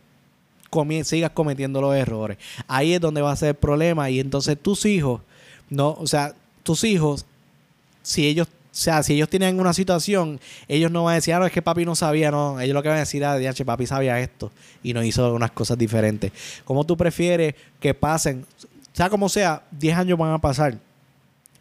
sigas 1.03 1.32
cometiendo 1.32 1.82
los 1.82 1.95
errores. 1.95 2.38
Ahí 2.67 2.93
es 2.93 3.01
donde 3.01 3.22
va 3.22 3.32
a 3.32 3.36
ser 3.36 3.49
el 3.49 3.55
problema 3.55 4.09
y 4.09 4.20
entonces 4.20 4.55
tus 4.61 4.86
hijos, 4.86 5.22
no, 5.70 5.93
o 5.93 6.05
sea, 6.05 6.36
tus 6.61 6.84
hijos, 6.84 7.26
si 8.03 8.28
ellos 8.28 8.47
o 8.47 8.82
sea, 8.82 9.01
si 9.01 9.15
ellos 9.15 9.28
tienen 9.28 9.59
una 9.59 9.74
situación, 9.74 10.39
ellos 10.67 10.91
no 10.91 11.03
van 11.03 11.13
a 11.13 11.15
decir, 11.15 11.34
ah, 11.34 11.39
no, 11.39 11.45
es 11.47 11.51
que 11.51 11.61
papi 11.61 11.86
no 11.86 11.95
sabía, 11.95 12.30
no. 12.30 12.59
Ellos 12.61 12.76
lo 12.76 12.84
que 12.84 12.88
van 12.88 12.97
a 12.97 13.01
decir, 13.01 13.26
ah, 13.26 13.38
DH, 13.38 13.65
papi 13.65 13.88
sabía 13.88 14.20
esto 14.20 14.51
y 14.84 14.93
no 14.93 15.03
hizo 15.03 15.34
unas 15.34 15.51
cosas 15.51 15.76
diferentes. 15.78 16.32
¿Cómo 16.65 16.86
tú 16.86 16.95
prefieres 16.95 17.55
que 17.80 17.95
pasen, 17.95 18.45
sea 18.93 19.09
como 19.09 19.28
sea, 19.28 19.63
10 19.72 19.97
años 19.97 20.20
van 20.20 20.34
a 20.34 20.38
pasar? 20.38 20.78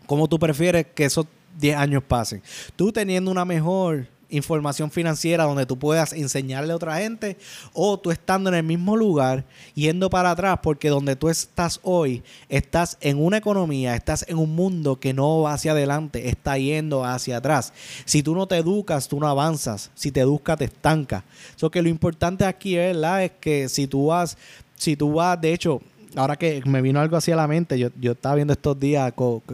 ¿Cómo 0.06 0.28
tú 0.28 0.38
prefieres 0.38 0.86
que 0.94 1.06
esos 1.06 1.26
10 1.58 1.76
años 1.78 2.02
pasen? 2.06 2.42
Tú 2.76 2.92
teniendo 2.92 3.30
una 3.30 3.46
mejor 3.46 4.06
información 4.30 4.90
financiera 4.90 5.44
donde 5.44 5.66
tú 5.66 5.78
puedas 5.78 6.12
enseñarle 6.12 6.72
a 6.72 6.76
otra 6.76 6.98
gente 6.98 7.36
o 7.72 7.98
tú 7.98 8.10
estando 8.10 8.50
en 8.50 8.56
el 8.56 8.62
mismo 8.62 8.96
lugar 8.96 9.44
yendo 9.74 10.10
para 10.10 10.30
atrás 10.30 10.58
porque 10.62 10.88
donde 10.88 11.16
tú 11.16 11.28
estás 11.28 11.80
hoy 11.82 12.22
estás 12.48 12.98
en 13.00 13.22
una 13.22 13.38
economía, 13.38 13.94
estás 13.94 14.24
en 14.28 14.38
un 14.38 14.54
mundo 14.54 15.00
que 15.00 15.14
no 15.14 15.42
va 15.42 15.54
hacia 15.54 15.72
adelante, 15.72 16.28
está 16.28 16.58
yendo 16.58 17.04
hacia 17.04 17.38
atrás. 17.38 17.72
Si 18.04 18.22
tú 18.22 18.34
no 18.34 18.46
te 18.46 18.56
educas, 18.56 19.08
tú 19.08 19.20
no 19.20 19.28
avanzas. 19.28 19.90
Si 19.94 20.12
te 20.12 20.20
educas, 20.20 20.58
te 20.58 20.64
estancas. 20.64 21.24
So 21.56 21.70
que 21.70 21.82
lo 21.82 21.88
importante 21.88 22.44
aquí 22.44 22.76
¿verdad? 22.76 23.24
es 23.24 23.32
que 23.40 23.68
si 23.68 23.86
tú 23.86 24.06
vas, 24.06 24.36
si 24.76 24.96
tú 24.96 25.14
vas, 25.14 25.40
de 25.40 25.52
hecho, 25.52 25.80
ahora 26.16 26.36
que 26.36 26.62
me 26.66 26.82
vino 26.82 27.00
algo 27.00 27.16
así 27.16 27.32
a 27.32 27.36
la 27.36 27.46
mente, 27.46 27.78
yo, 27.78 27.88
yo 28.00 28.12
estaba 28.12 28.34
viendo 28.34 28.52
estos 28.52 28.78
días 28.78 29.12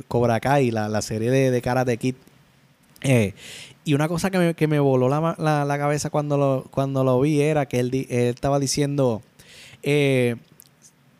Cobra 0.08 0.40
Kai, 0.40 0.70
la, 0.70 0.88
la 0.88 1.02
serie 1.02 1.30
de, 1.30 1.50
de 1.50 1.62
Karate. 1.62 1.98
Eh, 3.02 3.34
y 3.84 3.94
una 3.94 4.08
cosa 4.08 4.30
que 4.30 4.38
me, 4.38 4.54
que 4.54 4.66
me 4.66 4.78
voló 4.78 5.08
la, 5.08 5.36
la, 5.38 5.78
cabeza 5.78 6.10
cuando 6.10 6.38
lo, 6.38 6.66
cuando 6.70 7.04
lo 7.04 7.20
vi 7.20 7.40
era 7.40 7.66
que 7.66 7.80
él, 7.80 8.06
estaba 8.08 8.58
diciendo, 8.58 9.22
eh, 9.82 10.36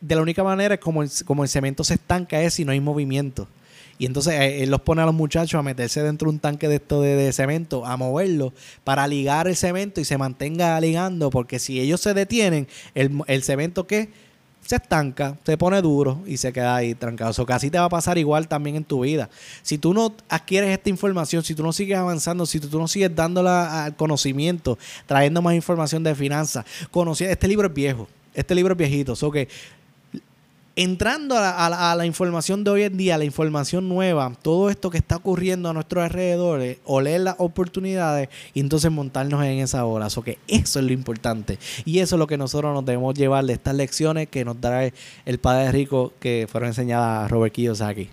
de 0.01 0.15
la 0.15 0.21
única 0.21 0.43
manera 0.43 0.79
como 0.79 1.03
el, 1.03 1.09
como 1.25 1.43
el 1.43 1.49
cemento 1.49 1.83
se 1.83 1.95
estanca 1.95 2.41
es 2.41 2.55
si 2.55 2.65
no 2.65 2.71
hay 2.71 2.79
movimiento. 2.79 3.47
Y 3.97 4.07
entonces 4.07 4.33
eh, 4.33 4.63
él 4.63 4.71
los 4.71 4.81
pone 4.81 5.01
a 5.01 5.05
los 5.05 5.13
muchachos 5.13 5.57
a 5.57 5.63
meterse 5.63 6.01
dentro 6.01 6.27
de 6.29 6.35
un 6.35 6.39
tanque 6.39 6.67
de 6.67 6.75
esto 6.75 7.01
de, 7.01 7.15
de, 7.15 7.31
cemento, 7.31 7.85
a 7.85 7.97
moverlo, 7.97 8.51
para 8.83 9.07
ligar 9.07 9.47
el 9.47 9.55
cemento 9.55 10.01
y 10.01 10.05
se 10.05 10.17
mantenga 10.17 10.79
ligando, 10.81 11.29
porque 11.29 11.59
si 11.59 11.79
ellos 11.79 12.01
se 12.01 12.13
detienen, 12.13 12.67
el, 12.95 13.21
el 13.27 13.43
cemento 13.43 13.87
que 13.87 14.09
se 14.65 14.77
estanca, 14.77 15.37
se 15.45 15.57
pone 15.57 15.81
duro 15.81 16.21
y 16.25 16.37
se 16.37 16.51
queda 16.51 16.75
ahí 16.75 16.95
trancado. 16.95 17.31
Eso 17.31 17.45
casi 17.45 17.69
te 17.69 17.77
va 17.77 17.85
a 17.85 17.89
pasar 17.89 18.17
igual 18.17 18.47
también 18.47 18.75
en 18.75 18.83
tu 18.83 19.01
vida. 19.01 19.29
Si 19.61 19.77
tú 19.77 19.93
no 19.93 20.15
adquieres 20.27 20.71
esta 20.71 20.89
información, 20.89 21.43
si 21.43 21.53
tú 21.53 21.61
no 21.61 21.71
sigues 21.71 21.97
avanzando, 21.97 22.45
si 22.45 22.59
tú 22.59 22.79
no 22.79 22.87
sigues 22.87 23.15
dándola 23.15 23.85
al 23.85 23.95
conocimiento, 23.95 24.77
trayendo 25.05 25.41
más 25.41 25.53
información 25.53 26.03
de 26.03 26.15
finanzas, 26.15 26.65
conociendo, 26.89 27.31
este 27.31 27.47
libro 27.47 27.67
es 27.67 27.73
viejo, 27.73 28.07
este 28.33 28.55
libro 28.55 28.73
es 28.73 28.77
viejito, 28.77 29.13
o 29.21 29.31
que 29.31 29.47
entrando 30.75 31.37
a 31.37 31.95
la, 31.95 32.05
información 32.05 32.63
de 32.63 32.71
hoy 32.71 32.83
en 32.83 32.97
día, 32.97 33.17
la 33.17 33.23
información 33.23 33.87
nueva, 33.87 34.31
todo 34.41 34.69
esto 34.69 34.89
que 34.89 34.97
está 34.97 35.15
ocurriendo 35.15 35.69
a 35.69 35.73
nuestros 35.73 36.03
alrededores, 36.03 36.77
oler 36.85 37.21
las 37.21 37.35
oportunidades 37.37 38.29
y 38.53 38.59
entonces 38.59 38.91
montarnos 38.91 39.43
en 39.43 39.59
esa 39.59 39.85
hora. 39.85 40.09
So 40.09 40.21
que 40.21 40.37
eso 40.47 40.79
es 40.79 40.85
lo 40.85 40.91
importante. 40.91 41.57
Y 41.85 41.99
eso 41.99 42.15
es 42.15 42.19
lo 42.19 42.27
que 42.27 42.37
nosotros 42.37 42.73
nos 42.73 42.85
debemos 42.85 43.15
llevar 43.15 43.45
de 43.45 43.53
estas 43.53 43.75
lecciones 43.75 44.27
que 44.27 44.43
nos 44.43 44.59
trae 44.59 44.93
el 45.25 45.39
Padre 45.39 45.71
Rico 45.71 46.13
que 46.19 46.47
fueron 46.51 46.69
enseñadas 46.69 47.25
a 47.25 47.27
Robert 47.27 47.53
Kiyosaki. 47.53 48.09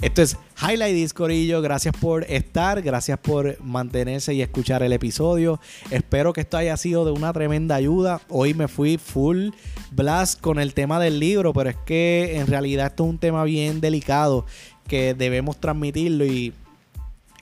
Esto 0.00 0.22
es 0.22 0.36
Highlight 0.60 0.94
Discorillo. 0.94 1.62
Gracias 1.62 1.94
por 2.00 2.24
estar, 2.24 2.82
gracias 2.82 3.18
por 3.18 3.62
mantenerse 3.62 4.34
y 4.34 4.42
escuchar 4.42 4.82
el 4.82 4.92
episodio. 4.92 5.60
Espero 5.90 6.32
que 6.32 6.40
esto 6.40 6.56
haya 6.56 6.76
sido 6.76 7.04
de 7.04 7.12
una 7.12 7.32
tremenda 7.32 7.76
ayuda. 7.76 8.20
Hoy 8.28 8.54
me 8.54 8.66
fui 8.66 8.98
full 8.98 9.50
blast 9.92 10.40
con 10.40 10.58
el 10.58 10.74
tema 10.74 10.98
del 10.98 11.20
libro, 11.20 11.52
pero 11.52 11.70
es 11.70 11.76
que 11.76 12.38
en 12.38 12.48
realidad 12.48 12.88
esto 12.88 13.04
es 13.04 13.10
un 13.10 13.18
tema 13.18 13.44
bien 13.44 13.80
delicado 13.80 14.46
que 14.88 15.14
debemos 15.14 15.58
transmitirlo 15.60 16.24
y, 16.24 16.52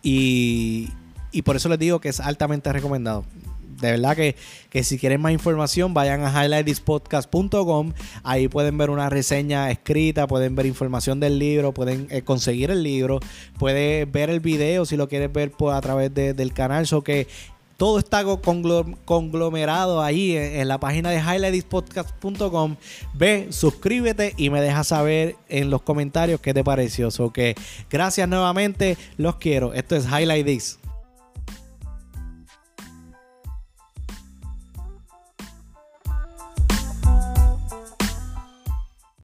y, 0.03 0.91
y 1.33 1.43
por 1.43 1.57
eso 1.57 1.69
les 1.71 1.79
digo 1.79 2.01
que 2.01 2.11
es 2.11 2.21
altamente 2.21 2.71
recomendado 2.73 3.25
de 3.81 3.93
verdad 3.93 4.17
que, 4.17 4.83
si 4.83 4.99
quieren 4.99 5.21
más 5.21 5.33
información, 5.33 5.95
vayan 5.95 6.25
a 6.25 6.45
highlightispodcast.com. 6.45 7.93
Ahí 8.23 8.49
pueden 8.49 8.79
ver 8.79 8.91
una 8.91 9.09
reseña 9.11 9.71
escrita, 9.71 10.27
pueden 10.27 10.55
ver 10.55 10.67
información 10.67 11.21
del 11.21 11.39
libro, 11.39 11.73
pueden 11.73 12.07
eh, 12.11 12.23
conseguir 12.23 12.71
el 12.71 12.83
libro, 12.83 13.21
pueden 13.59 14.11
ver 14.13 14.31
el 14.31 14.41
video 14.41 14.85
si 14.85 14.97
lo 14.97 15.09
quieres 15.09 15.33
ver 15.33 15.53
a 15.71 15.81
través 15.81 16.13
del 16.15 16.53
canal. 16.53 16.87
So 16.87 17.03
que 17.03 17.27
todo 17.77 17.99
está 17.99 18.25
conglomerado 19.05 20.03
ahí 20.03 20.37
en, 20.37 20.69
la 20.69 20.81
página 20.81 21.11
de 21.11 21.19
highlightispodcast.com. 21.19 22.77
Ve, 23.15 23.49
suscríbete 23.51 24.35
y 24.37 24.51
me 24.51 24.61
deja 24.61 24.83
saber 24.85 25.37
en 25.49 25.71
los 25.71 25.83
comentarios 25.83 26.41
qué 26.41 26.55
te 26.55 26.65
pareció. 26.65 27.11
So 27.11 27.33
que 27.33 27.55
gracias 27.91 28.29
nuevamente, 28.29 28.97
los 29.19 29.37
quiero. 29.37 29.75
Esto 29.75 29.97
es 29.97 30.07
Highlight 30.07 30.47
This. 30.47 30.79